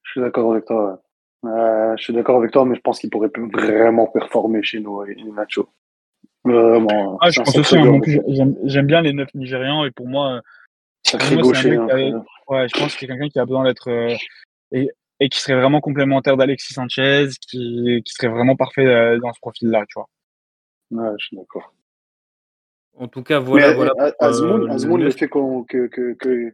Je 0.03 0.11
suis 0.11 0.21
d'accord 0.21 0.51
avec 0.51 0.65
toi. 0.65 1.01
Euh, 1.45 1.95
je 1.97 2.03
suis 2.03 2.13
d'accord 2.13 2.37
avec 2.37 2.51
toi, 2.51 2.65
mais 2.65 2.75
je 2.75 2.81
pense 2.81 2.99
qu'il 2.99 3.09
pourrait 3.09 3.31
vraiment 3.53 4.07
performer 4.07 4.63
chez 4.63 4.79
nous, 4.79 5.05
Yenacho. 5.05 5.69
Vraiment. 6.43 7.17
Ah, 7.21 7.29
je 7.29 7.41
pense 7.41 7.57
aussi, 7.57 7.77
hein, 7.77 7.99
j'aime 8.63 8.87
bien 8.87 9.01
les 9.01 9.13
neuf 9.13 9.29
Nigérians 9.33 9.85
et 9.85 9.91
pour 9.91 10.07
moi, 10.07 10.41
Sacré 11.07 11.37
gaucher. 11.37 11.77
Ouais, 11.77 12.67
je 12.67 12.79
pense 12.79 12.93
que 12.93 12.99
c'est 12.99 13.07
quelqu'un 13.07 13.29
qui 13.29 13.39
a 13.39 13.45
besoin 13.45 13.63
d'être. 13.63 13.89
Euh, 13.89 14.15
et, 14.71 14.89
et, 15.19 15.29
qui 15.29 15.39
serait 15.39 15.59
vraiment 15.59 15.81
complémentaire 15.81 16.37
d'Alexis 16.37 16.73
Sanchez, 16.73 17.27
qui, 17.41 18.01
qui, 18.05 18.13
serait 18.13 18.27
vraiment 18.27 18.55
parfait 18.55 18.85
euh, 18.85 19.19
dans 19.19 19.33
ce 19.33 19.39
profil-là, 19.39 19.85
tu 19.87 19.99
vois. 19.99 20.09
Ouais, 20.91 21.13
je 21.17 21.25
suis 21.25 21.37
d'accord. 21.37 21.73
En 22.97 23.07
tout 23.07 23.23
cas, 23.23 23.39
voilà. 23.39 23.73
voilà 23.73 23.93
euh, 23.99 24.11
Azmoun, 24.69 25.03
le 25.03 25.11
fait 25.11 25.27
qu'on 25.27 25.63
que, 25.63 25.87
que, 25.87 26.13
que, 26.13 26.53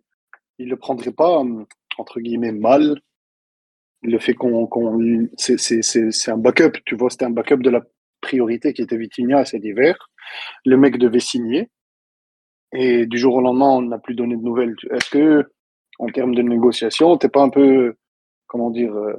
il 0.60 0.70
le 0.70 0.78
prendrait 0.78 1.12
pas, 1.12 1.44
entre 1.98 2.20
guillemets, 2.20 2.52
mal, 2.52 3.00
le 4.04 4.20
fait 4.20 4.34
qu'on. 4.34 4.68
qu 4.68 5.30
c'est 5.38 6.32
un 6.32 6.38
backup, 6.38 6.80
tu 6.86 6.96
vois, 6.96 7.10
c'était 7.10 7.26
un 7.26 7.32
backup 7.32 7.58
de 7.58 7.70
la 7.70 7.82
priorité 8.22 8.74
qui 8.74 8.82
était 8.82 8.98
Vitinha 8.98 9.46
cet 9.46 9.64
hiver. 9.64 10.10
Le 10.66 10.78
mec 10.78 10.98
devait 10.98 11.20
signer. 11.20 11.70
Et 12.74 13.06
du 13.06 13.18
jour 13.18 13.36
au 13.36 13.42
lendemain, 13.42 13.70
on 13.70 13.82
n'a 13.84 14.00
plus 14.00 14.16
donné 14.16 14.36
de 14.36 14.42
nouvelles. 14.42 14.76
Est-ce 14.92 15.10
que 15.10 15.52
en 16.00 16.08
termes 16.08 16.34
de 16.34 16.42
négociation, 16.42 17.18
t'es 17.18 17.30
pas 17.30 17.44
un 17.44 17.50
peu, 17.50 17.96
comment 18.48 18.72
dire, 18.72 18.94
euh, 18.96 19.14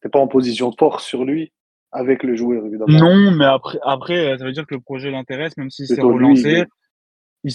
t'es 0.00 0.08
pas 0.08 0.18
en 0.18 0.28
position 0.28 0.70
de 0.70 0.76
force 0.78 1.04
sur 1.04 1.24
lui 1.24 1.52
avec 1.92 2.22
le 2.22 2.34
joueur 2.34 2.64
évidemment? 2.64 2.98
Non, 2.98 3.32
mais 3.32 3.44
après, 3.44 3.78
après, 3.82 4.38
ça 4.38 4.44
veut 4.44 4.52
dire 4.52 4.66
que 4.66 4.74
le 4.74 4.80
projet 4.80 5.10
l'intéresse, 5.10 5.56
même 5.58 5.68
s'il 5.68 5.86
s'est 5.86 6.00
relancé. 6.00 6.64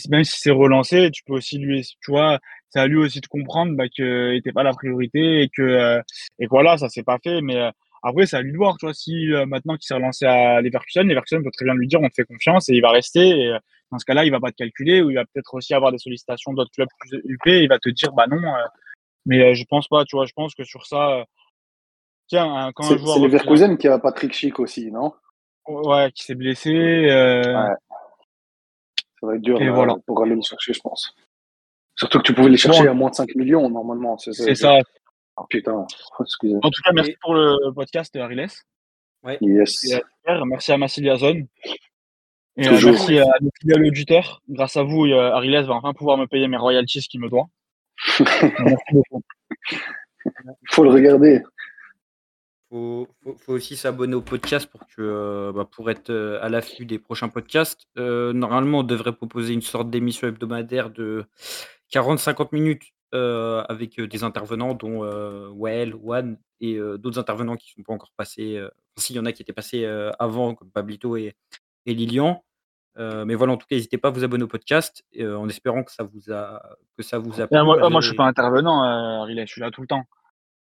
même 0.09 0.23
si 0.23 0.39
c'est 0.39 0.51
relancé, 0.51 1.09
tu 1.11 1.23
peux 1.23 1.33
aussi 1.33 1.57
lui, 1.57 1.81
tu 1.99 2.11
vois, 2.11 2.39
c'est 2.71 2.79
à 2.79 2.87
lui 2.87 2.97
aussi 2.97 3.21
de 3.21 3.27
comprendre 3.27 3.75
bah, 3.75 3.85
que 3.95 4.31
n'était 4.31 4.51
pas 4.51 4.63
la 4.63 4.73
priorité 4.73 5.43
et 5.43 5.49
que, 5.49 5.61
euh, 5.61 6.01
et 6.39 6.47
voilà, 6.47 6.77
ça 6.77 6.89
s'est 6.89 7.03
pas 7.03 7.19
fait. 7.23 7.41
Mais 7.41 7.57
euh, 7.57 7.69
après, 8.03 8.25
c'est 8.25 8.37
à 8.37 8.41
lui 8.41 8.51
de 8.51 8.57
voir, 8.57 8.77
tu 8.77 8.87
vois, 8.87 8.93
si 8.93 9.27
maintenant 9.47 9.75
qu'il 9.75 9.85
s'est 9.85 9.93
relancé 9.93 10.25
à 10.25 10.59
Leverkusen, 10.61 11.07
Leverkusen 11.07 11.43
peut 11.43 11.51
très 11.51 11.65
bien 11.65 11.75
lui 11.75 11.87
dire, 11.87 12.01
on 12.01 12.09
te 12.09 12.15
fait 12.15 12.23
confiance 12.23 12.67
et 12.69 12.73
il 12.73 12.81
va 12.81 12.89
rester. 12.89 13.29
Et, 13.29 13.55
dans 13.91 13.99
ce 13.99 14.05
cas-là, 14.05 14.23
il 14.25 14.31
va 14.31 14.39
pas 14.39 14.51
te 14.51 14.55
calculer 14.55 15.01
ou 15.01 15.09
il 15.09 15.15
va 15.15 15.25
peut-être 15.25 15.53
aussi 15.53 15.73
avoir 15.73 15.91
des 15.91 15.97
sollicitations 15.97 16.53
d'autres 16.53 16.71
clubs 16.71 16.87
plus 16.99 17.19
UP 17.25 17.45
et 17.47 17.63
il 17.63 17.67
va 17.67 17.77
te 17.77 17.89
dire 17.89 18.13
bah 18.13 18.25
non. 18.27 18.37
Euh, 18.37 18.65
mais 19.25 19.41
euh, 19.41 19.53
je 19.53 19.65
pense 19.65 19.87
pas, 19.87 20.05
tu 20.05 20.15
vois, 20.15 20.25
je 20.25 20.33
pense 20.33 20.55
que 20.55 20.63
sur 20.63 20.85
ça, 20.85 21.19
euh, 21.19 21.23
tiens, 22.27 22.71
quand 22.73 22.85
un 22.85 22.97
joueur. 22.97 23.15
C'est 23.15 23.21
Leverkusen 23.21 23.77
qui 23.77 23.87
a 23.87 23.99
Patrick 23.99 24.33
Schick 24.33 24.59
aussi, 24.59 24.91
non? 24.91 25.13
Ouais, 25.67 26.11
qui 26.13 26.23
s'est 26.23 26.35
blessé. 26.35 26.71
Ouais. 26.71 27.75
Ça 29.19 29.27
va 29.27 29.35
être 29.35 29.41
dur 29.41 29.59
pour 30.07 30.23
aller 30.23 30.35
le 30.35 30.41
chercher, 30.41 30.73
je 30.73 30.79
pense. 30.79 31.13
Surtout 32.01 32.17
que 32.17 32.23
tu 32.23 32.33
pouvais 32.33 32.49
les 32.49 32.57
chercher 32.57 32.87
à 32.87 32.95
moins 32.95 33.11
de 33.11 33.15
5 33.15 33.35
millions 33.35 33.69
normalement. 33.69 34.17
C'est 34.17 34.55
ça. 34.55 34.79
Oh, 35.37 35.45
putain, 35.47 35.85
excusez. 36.19 36.55
En 36.55 36.71
tout 36.71 36.81
cas, 36.83 36.93
merci 36.93 37.15
pour 37.21 37.35
le 37.35 37.71
podcast, 37.75 38.15
Ariles. 38.15 38.47
Ouais. 39.21 39.37
Yes. 39.39 39.85
merci 40.47 40.71
à 40.71 40.77
Massilia 40.79 41.15
Zone. 41.17 41.45
Et 42.57 42.67
euh, 42.67 42.79
merci 42.83 43.19
à 43.19 43.27
nos 43.39 43.51
fidèles 43.59 43.85
auditeurs. 43.85 44.41
Grâce 44.49 44.77
à 44.77 44.83
vous, 44.83 45.05
euh, 45.05 45.31
Ariles 45.31 45.63
va 45.63 45.75
enfin 45.75 45.93
pouvoir 45.93 46.17
me 46.17 46.25
payer 46.25 46.47
mes 46.47 46.57
royalties 46.57 47.01
qu'il 47.01 47.21
me 47.21 47.29
doit. 47.29 47.45
merci 48.19 48.83
beaucoup. 48.93 49.21
faut 50.71 50.83
le 50.83 50.89
regarder. 50.89 51.43
Faut, 52.71 53.07
faut, 53.21 53.35
faut 53.35 53.53
aussi 53.53 53.77
s'abonner 53.77 54.15
au 54.15 54.21
podcast 54.21 54.67
pour 54.67 54.87
que 54.87 55.01
euh, 55.01 55.51
bah, 55.53 55.69
pour 55.71 55.91
être 55.91 56.11
à 56.41 56.49
l'affût 56.49 56.85
des 56.85 56.97
prochains 56.97 57.29
podcasts. 57.29 57.85
normalement, 57.95 58.79
on 58.79 58.83
devrait 58.83 59.13
proposer 59.13 59.53
une 59.53 59.61
sorte 59.61 59.91
d'émission 59.91 60.27
hebdomadaire 60.27 60.89
de 60.89 61.27
40-50 61.93 62.49
minutes 62.51 62.83
avec 63.13 63.99
des 63.99 64.23
intervenants 64.23 64.73
dont 64.73 65.03
Well, 65.53 65.95
One 66.03 66.37
et 66.59 66.77
d'autres 66.97 67.19
intervenants 67.19 67.57
qui 67.57 67.73
ne 67.75 67.81
sont 67.81 67.85
pas 67.85 67.93
encore 67.93 68.11
passés. 68.15 68.61
S'il 68.97 69.15
y 69.15 69.19
en 69.19 69.25
a 69.25 69.31
qui 69.31 69.41
étaient 69.41 69.53
passés 69.53 69.85
avant, 70.19 70.55
comme 70.55 70.71
Pablito 70.71 71.17
et, 71.17 71.35
et 71.85 71.93
Lilian. 71.93 72.43
Euh, 72.97 73.23
mais 73.25 73.35
voilà, 73.35 73.53
en 73.53 73.57
tout 73.57 73.67
cas, 73.67 73.75
n'hésitez 73.75 73.97
pas 73.97 74.09
à 74.09 74.11
vous 74.11 74.23
abonner 74.23 74.43
au 74.43 74.47
podcast 74.47 75.03
euh, 75.19 75.35
en 75.35 75.47
espérant 75.47 75.83
que 75.83 75.91
ça 75.91 76.03
vous 76.03 76.31
a, 76.31 76.61
que 76.97 77.03
ça 77.03 77.19
vous 77.19 77.39
a 77.39 77.47
plu. 77.47 77.63
Moi, 77.63 77.89
moi, 77.89 78.01
je 78.01 78.07
suis 78.07 78.15
pas 78.15 78.25
intervenant, 78.25 78.83
euh, 79.23 79.33
je 79.37 79.45
suis 79.45 79.61
là 79.61 79.71
tout 79.71 79.81
le 79.81 79.87
temps. 79.87 80.03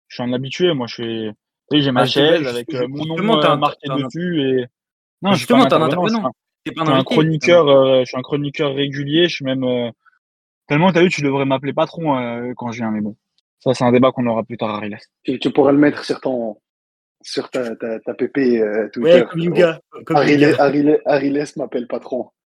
Je 0.07 0.15
suis 0.15 0.23
un 0.23 0.33
habitué, 0.33 0.73
moi, 0.73 0.87
je 0.87 0.93
suis. 0.93 1.31
j'ai 1.71 1.91
ma 1.91 2.01
ah, 2.01 2.05
chaise 2.05 2.45
avec 2.45 2.71
mon 2.73 3.05
nom 3.05 3.57
marqué 3.57 3.87
dessus 3.87 4.41
et. 4.41 4.65
Non, 5.21 5.33
justement, 5.33 5.65
t'es 5.65 5.75
un 5.75 5.81
intervenant. 5.81 6.31
Je 6.65 6.71
suis 6.71 6.91
un 6.91 7.03
chroniqueur, 7.03 7.65
je 8.01 8.05
suis 8.05 8.17
un 8.17 8.21
chroniqueur 8.21 8.75
régulier. 8.75 9.27
Je 9.27 9.35
suis 9.35 9.45
même 9.45 9.91
tellement, 10.67 10.91
t'as 10.91 11.01
vu, 11.01 11.09
tu 11.09 11.21
devrais 11.21 11.45
m'appeler 11.45 11.73
patron 11.73 12.53
quand 12.55 12.71
je 12.71 12.77
viens, 12.77 12.91
mais 12.91 13.01
bon, 13.01 13.15
ça, 13.59 13.73
c'est 13.75 13.83
un 13.83 13.91
débat 13.91 14.11
qu'on 14.11 14.25
aura 14.25 14.43
plus 14.43 14.57
tard, 14.57 14.75
Ariles. 14.75 14.97
Tu, 15.23 15.37
tu 15.37 15.51
pourras 15.51 15.71
le 15.71 15.77
mettre 15.77 16.03
sur 16.03 16.19
ton, 16.19 16.57
sur 17.21 17.49
ta, 17.49 17.75
ta, 17.75 17.99
ta 17.99 18.13
PP 18.13 18.37
euh, 18.37 18.89
Twitter. 18.89 19.13
Ouais, 19.13 19.25
comme 19.25 19.39
Yuga. 19.39 19.79
Ariles 21.05 21.45
m'appelle 21.55 21.87
patron. 21.87 22.29